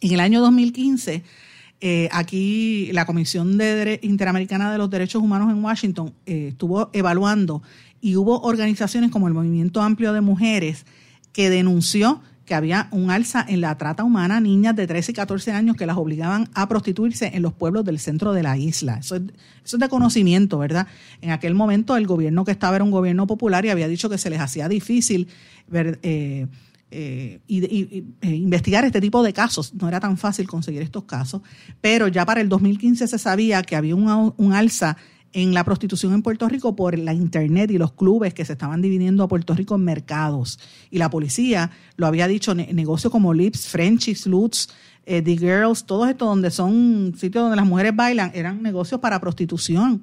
en 0.00 0.12
el 0.12 0.20
año 0.20 0.40
2015, 0.40 1.24
eh, 1.80 2.08
aquí 2.12 2.90
la 2.92 3.04
Comisión 3.04 3.58
de 3.58 3.98
Interamericana 4.02 4.70
de 4.70 4.78
los 4.78 4.90
Derechos 4.90 5.22
Humanos 5.22 5.50
en 5.50 5.64
Washington 5.64 6.12
eh, 6.26 6.48
estuvo 6.50 6.90
evaluando 6.92 7.62
y 8.00 8.16
hubo 8.16 8.40
organizaciones 8.42 9.10
como 9.10 9.28
el 9.28 9.34
Movimiento 9.34 9.80
Amplio 9.82 10.12
de 10.12 10.20
Mujeres 10.20 10.86
que 11.32 11.50
denunció 11.50 12.20
que 12.50 12.56
había 12.56 12.88
un 12.90 13.12
alza 13.12 13.46
en 13.48 13.60
la 13.60 13.78
trata 13.78 14.02
humana 14.02 14.40
niñas 14.40 14.74
de 14.74 14.88
13 14.88 15.12
y 15.12 15.14
14 15.14 15.52
años 15.52 15.76
que 15.76 15.86
las 15.86 15.96
obligaban 15.96 16.48
a 16.52 16.68
prostituirse 16.68 17.30
en 17.32 17.42
los 17.42 17.52
pueblos 17.52 17.84
del 17.84 18.00
centro 18.00 18.32
de 18.32 18.42
la 18.42 18.58
isla. 18.58 18.96
Eso 18.98 19.14
es, 19.14 19.22
de 19.78 19.88
conocimiento, 19.88 20.58
¿verdad? 20.58 20.88
En 21.20 21.30
aquel 21.30 21.54
momento 21.54 21.96
el 21.96 22.08
gobierno 22.08 22.44
que 22.44 22.50
estaba 22.50 22.74
era 22.74 22.84
un 22.84 22.90
gobierno 22.90 23.28
popular 23.28 23.64
y 23.64 23.68
había 23.68 23.86
dicho 23.86 24.10
que 24.10 24.18
se 24.18 24.30
les 24.30 24.40
hacía 24.40 24.68
difícil 24.68 25.28
eh, 25.72 26.48
eh, 26.90 27.38
eh, 27.48 28.26
investigar 28.26 28.84
este 28.84 29.00
tipo 29.00 29.22
de 29.22 29.32
casos. 29.32 29.72
No 29.74 29.86
era 29.86 30.00
tan 30.00 30.18
fácil 30.18 30.48
conseguir 30.48 30.82
estos 30.82 31.04
casos, 31.04 31.42
pero 31.80 32.08
ya 32.08 32.26
para 32.26 32.40
el 32.40 32.48
2015 32.48 33.06
se 33.06 33.18
sabía 33.20 33.62
que 33.62 33.76
había 33.76 33.94
un 33.94 34.52
alza 34.52 34.96
en 35.32 35.54
la 35.54 35.64
prostitución 35.64 36.12
en 36.12 36.22
Puerto 36.22 36.48
Rico 36.48 36.74
por 36.74 36.98
la 36.98 37.14
internet 37.14 37.70
y 37.70 37.78
los 37.78 37.92
clubes 37.92 38.34
que 38.34 38.44
se 38.44 38.52
estaban 38.52 38.82
dividiendo 38.82 39.22
a 39.22 39.28
Puerto 39.28 39.54
Rico 39.54 39.76
en 39.76 39.84
mercados. 39.84 40.58
Y 40.90 40.98
la 40.98 41.10
policía 41.10 41.70
lo 41.96 42.06
había 42.06 42.26
dicho, 42.26 42.54
negocios 42.54 43.12
como 43.12 43.32
Lips, 43.32 43.68
Frenchies, 43.68 44.26
Lutz, 44.26 44.68
eh, 45.06 45.22
The 45.22 45.36
Girls, 45.36 45.84
todos 45.84 46.08
estos 46.08 46.28
donde 46.28 46.50
son 46.50 47.14
sitios 47.16 47.42
donde 47.42 47.56
las 47.56 47.66
mujeres 47.66 47.94
bailan, 47.94 48.32
eran 48.34 48.62
negocios 48.62 49.00
para 49.00 49.20
prostitución. 49.20 50.02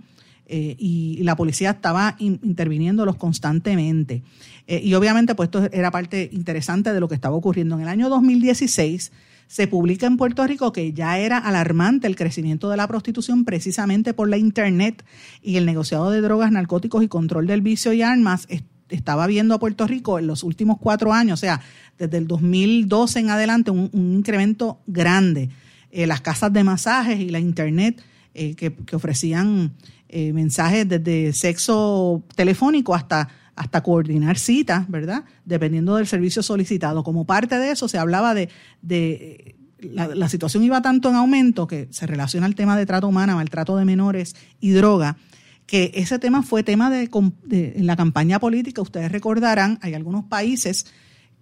Eh, 0.49 0.77
y, 0.79 1.23
la 1.23 1.35
policía 1.35 1.71
estaba 1.71 2.15
interviniéndolos 2.19 3.17
constantemente. 3.17 4.23
Eh, 4.65 4.79
y 4.81 4.93
obviamente, 4.93 5.35
pues 5.35 5.47
esto 5.47 5.67
era 5.73 5.91
parte 5.91 6.29
interesante 6.31 6.93
de 6.93 7.01
lo 7.01 7.09
que 7.09 7.15
estaba 7.15 7.35
ocurriendo. 7.35 7.75
En 7.75 7.81
el 7.81 7.89
año 7.89 8.07
2016 8.07 9.11
se 9.47 9.67
publica 9.67 10.05
en 10.07 10.17
Puerto 10.17 10.45
Rico 10.45 10.71
que 10.71 10.93
ya 10.93 11.17
era 11.17 11.37
alarmante 11.37 12.07
el 12.07 12.15
crecimiento 12.15 12.69
de 12.69 12.77
la 12.77 12.87
prostitución 12.87 13.45
precisamente 13.45 14.13
por 14.13 14.29
la 14.29 14.37
Internet 14.37 15.05
y 15.41 15.55
el 15.55 15.65
negociado 15.65 16.11
de 16.11 16.21
drogas, 16.21 16.51
narcóticos 16.51 17.03
y 17.03 17.07
control 17.07 17.47
del 17.47 17.61
vicio 17.61 17.93
y 17.93 18.01
armas 18.01 18.47
estaba 18.89 19.27
viendo 19.27 19.53
a 19.55 19.59
Puerto 19.59 19.87
Rico 19.87 20.19
en 20.19 20.27
los 20.27 20.43
últimos 20.43 20.77
cuatro 20.79 21.13
años, 21.13 21.39
o 21.39 21.41
sea, 21.41 21.61
desde 21.97 22.17
el 22.17 22.27
2012 22.27 23.19
en 23.19 23.29
adelante, 23.29 23.71
un, 23.71 23.89
incremento 23.93 24.79
grande. 24.87 25.49
Eh, 25.91 26.07
las 26.07 26.21
casas 26.21 26.53
de 26.53 26.63
masajes 26.63 27.19
y 27.19 27.29
la 27.29 27.39
Internet 27.39 28.01
eh, 28.33 28.55
que, 28.55 28.95
ofrecían 28.95 29.73
eh, 30.09 30.31
mensajes 30.33 30.87
desde 30.87 31.33
sexo 31.33 32.23
telefónico 32.35 32.93
hasta 32.93 33.29
hasta 33.57 33.81
coordinar 33.81 34.37
citas, 34.37 34.89
¿verdad? 34.89 35.25
Dependiendo 35.43 35.95
del 35.95 36.07
servicio 36.07 36.43
solicitado. 36.43 37.03
Como 37.03 37.25
parte 37.25 37.57
de 37.57 37.71
eso 37.71 37.87
se 37.87 37.97
hablaba 37.97 38.33
de, 38.33 38.49
de 38.81 39.57
la, 39.79 40.29
situación 40.29 40.63
iba 40.63 40.81
tanto 40.81 41.09
en 41.09 41.15
aumento 41.15 41.67
que 41.67 41.87
se 41.91 42.07
relaciona 42.07 42.45
al 42.45 42.55
tema 42.55 42.77
de 42.77 42.85
trato 42.85 43.07
humana, 43.07 43.35
maltrato 43.35 43.75
de 43.75 43.85
menores 43.85 44.35
y 44.59 44.71
droga, 44.71 45.17
que 45.65 45.91
ese 45.95 46.19
tema 46.19 46.43
fue 46.43 46.63
tema 46.63 46.89
de, 46.89 47.09
en 47.49 47.85
la 47.85 47.95
campaña 47.95 48.39
política. 48.39 48.81
Ustedes 48.81 49.11
recordarán, 49.11 49.79
hay 49.81 49.93
algunos 49.95 50.25
países 50.25 50.85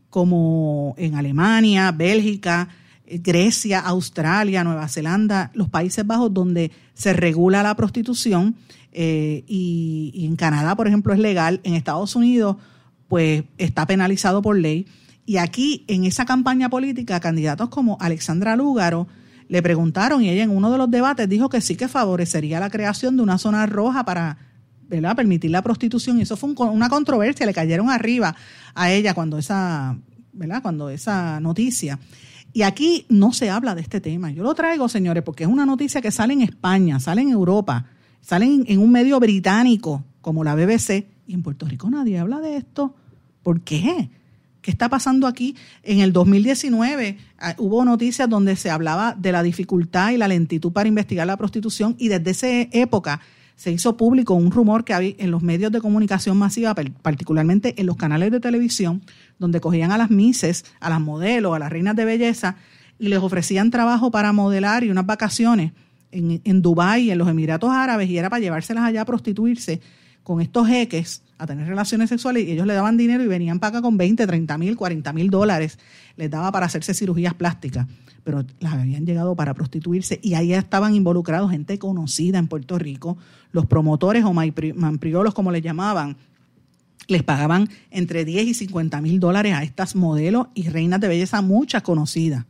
como 0.09 0.95
en 0.97 1.15
Alemania, 1.15 1.91
Bélgica, 1.91 2.69
Grecia, 3.07 3.79
Australia, 3.79 4.63
Nueva 4.63 4.87
Zelanda, 4.87 5.51
los 5.53 5.69
Países 5.69 6.05
Bajos, 6.05 6.33
donde 6.33 6.71
se 6.93 7.13
regula 7.13 7.63
la 7.63 7.75
prostitución 7.75 8.55
eh, 8.91 9.43
y, 9.47 10.25
en 10.25 10.35
Canadá, 10.35 10.75
por 10.75 10.87
ejemplo, 10.87 11.13
es 11.13 11.19
legal, 11.19 11.59
en 11.63 11.75
Estados 11.75 12.15
Unidos, 12.15 12.57
pues 13.07 13.43
está 13.57 13.85
penalizado 13.85 14.41
por 14.41 14.57
ley. 14.57 14.87
Y 15.25 15.37
aquí, 15.37 15.83
en 15.87 16.05
esa 16.05 16.25
campaña 16.25 16.69
política, 16.69 17.19
candidatos 17.19 17.69
como 17.69 17.97
Alexandra 17.99 18.55
Lúgaro 18.55 19.07
le 19.47 19.61
preguntaron 19.61 20.23
y 20.23 20.29
ella 20.29 20.43
en 20.43 20.49
uno 20.49 20.71
de 20.71 20.77
los 20.77 20.89
debates 20.89 21.29
dijo 21.29 21.49
que 21.49 21.61
sí 21.61 21.75
que 21.75 21.87
favorecería 21.87 22.59
la 22.59 22.69
creación 22.69 23.15
de 23.15 23.23
una 23.23 23.37
zona 23.37 23.65
roja 23.65 24.03
para 24.03 24.37
permitir 24.87 25.51
la 25.51 25.61
prostitución. 25.61 26.19
Y 26.19 26.21
eso 26.21 26.37
fue 26.37 26.51
una 26.51 26.89
controversia, 26.89 27.45
le 27.45 27.53
cayeron 27.53 27.89
arriba 27.89 28.35
a 28.73 28.91
ella 28.91 29.13
cuando 29.13 29.37
esa, 29.37 29.97
¿verdad? 30.33 30.61
Cuando 30.61 30.89
esa 30.89 31.39
noticia. 31.39 31.99
Y 32.55 32.63
aquí 32.63 33.05
no 33.09 33.33
se 33.33 33.51
habla 33.51 33.75
de 33.75 33.81
este 33.81 34.01
tema. 34.01 34.31
Yo 34.31 34.41
lo 34.41 34.55
traigo, 34.55 34.89
señores, 34.89 35.21
porque 35.21 35.43
es 35.43 35.49
una 35.49 35.67
noticia 35.67 36.01
que 36.01 36.09
sale 36.09 36.33
en 36.33 36.41
España, 36.41 36.99
sale 36.99 37.21
en 37.21 37.29
Europa 37.29 37.85
salen 38.25 38.65
en 38.67 38.79
un 38.79 38.91
medio 38.91 39.19
británico 39.19 40.03
como 40.21 40.43
la 40.43 40.55
BBC 40.55 41.05
y 41.27 41.33
en 41.33 41.43
Puerto 41.43 41.67
Rico 41.67 41.89
nadie 41.91 42.17
habla 42.17 42.39
de 42.39 42.57
esto. 42.57 42.95
¿Por 43.43 43.61
qué? 43.61 44.09
¿Qué 44.61 44.71
está 44.71 44.89
pasando 44.89 45.27
aquí? 45.27 45.55
En 45.83 45.99
el 45.99 46.11
2019 46.11 47.17
ah, 47.37 47.53
hubo 47.59 47.85
noticias 47.85 48.27
donde 48.27 48.55
se 48.55 48.71
hablaba 48.71 49.13
de 49.13 49.31
la 49.31 49.43
dificultad 49.43 50.09
y 50.09 50.17
la 50.17 50.27
lentitud 50.27 50.71
para 50.71 50.89
investigar 50.89 51.27
la 51.27 51.37
prostitución 51.37 51.95
y 51.99 52.07
desde 52.07 52.31
esa 52.31 52.47
época 52.71 53.21
se 53.55 53.71
hizo 53.71 53.95
público 53.95 54.33
un 54.33 54.49
rumor 54.49 54.83
que 54.83 54.95
había 54.95 55.13
en 55.19 55.29
los 55.29 55.43
medios 55.43 55.71
de 55.71 55.79
comunicación 55.79 56.35
masiva, 56.35 56.73
particularmente 56.73 57.79
en 57.79 57.85
los 57.85 57.95
canales 57.95 58.31
de 58.31 58.39
televisión, 58.39 59.03
donde 59.39 59.59
cogían 59.59 59.91
a 59.91 59.97
las 59.97 60.09
mises, 60.09 60.65
a 60.79 60.89
las 60.89 61.01
modelos, 61.01 61.55
a 61.55 61.59
las 61.59 61.71
reinas 61.71 61.95
de 61.95 62.05
belleza 62.05 62.55
y 62.99 63.09
les 63.09 63.19
ofrecían 63.19 63.71
trabajo 63.71 64.11
para 64.11 64.31
modelar 64.31 64.83
y 64.83 64.89
unas 64.89 65.05
vacaciones 65.05 65.73
en, 66.11 66.41
en 66.43 66.61
Dubái, 66.61 67.11
en 67.11 67.17
los 67.17 67.27
Emiratos 67.27 67.69
Árabes, 67.71 68.09
y 68.09 68.17
era 68.17 68.29
para 68.29 68.39
llevárselas 68.39 68.85
allá 68.85 69.01
a 69.01 69.05
prostituirse 69.05 69.81
con 70.23 70.41
estos 70.41 70.67
jeques 70.67 71.21
a 71.37 71.45
tener 71.45 71.67
relaciones 71.67 72.09
sexuales 72.09 72.47
y 72.47 72.51
ellos 72.51 72.65
le 72.65 72.73
daban 72.73 72.97
dinero 72.97 73.23
y 73.23 73.27
venían 73.27 73.59
para 73.59 73.77
acá 73.77 73.81
con 73.81 73.97
20, 73.97 74.25
30 74.25 74.57
mil, 74.57 74.75
40 74.75 75.13
mil 75.13 75.29
dólares. 75.29 75.77
Les 76.15 76.31
daba 76.31 76.51
para 76.51 76.65
hacerse 76.65 76.93
cirugías 76.93 77.33
plásticas, 77.33 77.87
pero 78.23 78.43
las 78.59 78.73
habían 78.73 79.05
llegado 79.05 79.35
para 79.35 79.53
prostituirse 79.53 80.19
y 80.23 80.35
ahí 80.35 80.53
estaban 80.53 80.95
involucrados 80.95 81.51
gente 81.51 81.77
conocida 81.77 82.39
en 82.39 82.47
Puerto 82.47 82.79
Rico, 82.79 83.17
los 83.51 83.65
promotores 83.65 84.23
o 84.23 84.33
mampriolos 84.33 85.33
como 85.33 85.51
les 85.51 85.61
llamaban, 85.61 86.17
les 87.07 87.23
pagaban 87.23 87.69
entre 87.91 88.25
10 88.25 88.47
y 88.47 88.53
50 88.53 89.01
mil 89.01 89.19
dólares 89.19 89.53
a 89.53 89.63
estas 89.63 89.95
modelos 89.95 90.47
y 90.53 90.69
reinas 90.69 90.99
de 90.99 91.07
belleza, 91.07 91.41
muchas 91.41 91.83
conocidas. 91.83 92.45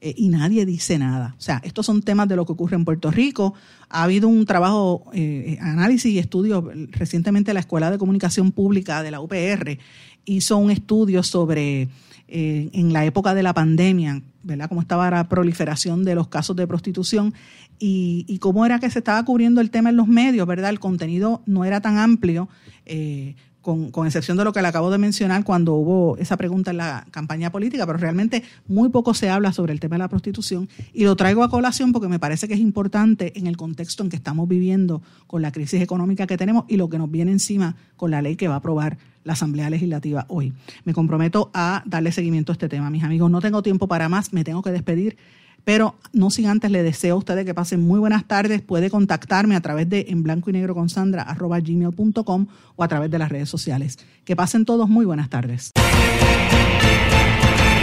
Eh, 0.00 0.14
y 0.16 0.28
nadie 0.28 0.66
dice 0.66 0.98
nada. 0.98 1.34
O 1.38 1.40
sea, 1.40 1.60
estos 1.64 1.86
son 1.86 2.02
temas 2.02 2.28
de 2.28 2.36
lo 2.36 2.44
que 2.44 2.52
ocurre 2.52 2.76
en 2.76 2.84
Puerto 2.84 3.10
Rico. 3.10 3.54
Ha 3.88 4.02
habido 4.02 4.28
un 4.28 4.44
trabajo, 4.44 5.10
eh, 5.14 5.56
análisis 5.60 6.12
y 6.12 6.18
estudio. 6.18 6.70
Recientemente 6.90 7.54
la 7.54 7.60
Escuela 7.60 7.90
de 7.90 7.98
Comunicación 7.98 8.52
Pública 8.52 9.02
de 9.02 9.10
la 9.10 9.20
UPR 9.20 9.78
hizo 10.26 10.58
un 10.58 10.70
estudio 10.70 11.22
sobre, 11.22 11.88
eh, 12.28 12.68
en 12.72 12.92
la 12.92 13.04
época 13.06 13.34
de 13.34 13.42
la 13.42 13.54
pandemia, 13.54 14.20
¿verdad? 14.42 14.68
Cómo 14.68 14.80
estaba 14.80 15.10
la 15.10 15.28
proliferación 15.28 16.04
de 16.04 16.14
los 16.14 16.28
casos 16.28 16.56
de 16.56 16.66
prostitución 16.66 17.32
y, 17.78 18.38
cómo 18.40 18.66
era 18.66 18.78
que 18.78 18.90
se 18.90 18.98
estaba 18.98 19.24
cubriendo 19.24 19.60
el 19.60 19.70
tema 19.70 19.90
en 19.90 19.96
los 19.96 20.08
medios, 20.08 20.46
¿verdad? 20.46 20.70
El 20.70 20.80
contenido 20.80 21.42
no 21.46 21.64
era 21.64 21.80
tan 21.80 21.98
amplio. 21.98 22.48
Eh, 22.84 23.34
con, 23.66 24.06
excepción 24.06 24.36
de 24.36 24.44
lo 24.44 24.52
que 24.52 24.62
le 24.62 24.68
acabo 24.68 24.92
de 24.92 24.98
mencionar 24.98 25.42
cuando 25.42 25.74
hubo 25.74 26.16
esa 26.18 26.36
pregunta 26.36 26.70
en 26.70 26.76
la 26.76 27.04
campaña 27.10 27.50
política, 27.50 27.84
pero 27.84 27.98
realmente 27.98 28.44
muy 28.68 28.90
poco 28.90 29.12
se 29.12 29.28
habla 29.28 29.52
sobre 29.52 29.72
el 29.72 29.80
tema 29.80 29.96
de 29.96 30.00
la 30.00 30.08
prostitución 30.08 30.68
y 30.92 31.02
lo 31.02 31.16
traigo 31.16 31.42
a 31.42 31.50
colación 31.50 31.92
porque 31.92 32.06
me 32.06 32.20
parece 32.20 32.46
que 32.46 32.54
es 32.54 32.60
importante 32.60 33.36
en 33.36 33.48
el 33.48 33.56
contexto 33.56 34.04
en 34.04 34.08
que 34.08 34.14
estamos 34.14 34.46
viviendo 34.46 35.02
con 35.26 35.42
la 35.42 35.50
crisis 35.50 35.82
económica 35.82 36.28
que 36.28 36.36
tenemos 36.36 36.64
y 36.68 36.76
lo 36.76 36.88
que 36.88 36.98
nos 36.98 37.10
viene 37.10 37.32
encima 37.32 37.74
con 37.96 38.12
la 38.12 38.22
ley 38.22 38.36
que 38.36 38.46
va 38.46 38.54
a 38.54 38.58
aprobar 38.58 38.98
la 39.24 39.32
Asamblea 39.32 39.68
Legislativa 39.68 40.26
hoy. 40.28 40.52
Me 40.84 40.94
comprometo 40.94 41.50
a 41.52 41.82
darle 41.86 42.12
seguimiento 42.12 42.52
a 42.52 42.54
este 42.54 42.68
tema, 42.68 42.88
mis 42.90 43.02
amigos. 43.02 43.28
No 43.32 43.40
tengo 43.40 43.64
tiempo 43.64 43.88
para 43.88 44.08
más, 44.08 44.32
me 44.32 44.44
tengo 44.44 44.62
que 44.62 44.70
despedir. 44.70 45.16
Pero 45.66 45.96
no 46.12 46.30
sin 46.30 46.46
antes 46.46 46.70
le 46.70 46.84
deseo 46.84 47.16
a 47.16 47.18
ustedes 47.18 47.44
que 47.44 47.52
pasen 47.52 47.84
muy 47.84 47.98
buenas 47.98 48.24
tardes. 48.28 48.62
Puede 48.62 48.88
contactarme 48.88 49.56
a 49.56 49.60
través 49.60 49.88
de 49.88 50.06
en 50.10 50.22
blanco 50.22 50.48
y 50.48 50.52
negro 50.52 50.76
con 50.76 50.88
Sandra 50.88 51.22
arroba 51.22 51.58
o 52.76 52.84
a 52.84 52.88
través 52.88 53.10
de 53.10 53.18
las 53.18 53.28
redes 53.28 53.48
sociales. 53.48 53.98
Que 54.24 54.36
pasen 54.36 54.64
todos 54.64 54.88
muy 54.88 55.04
buenas 55.04 55.28
tardes. 55.28 55.72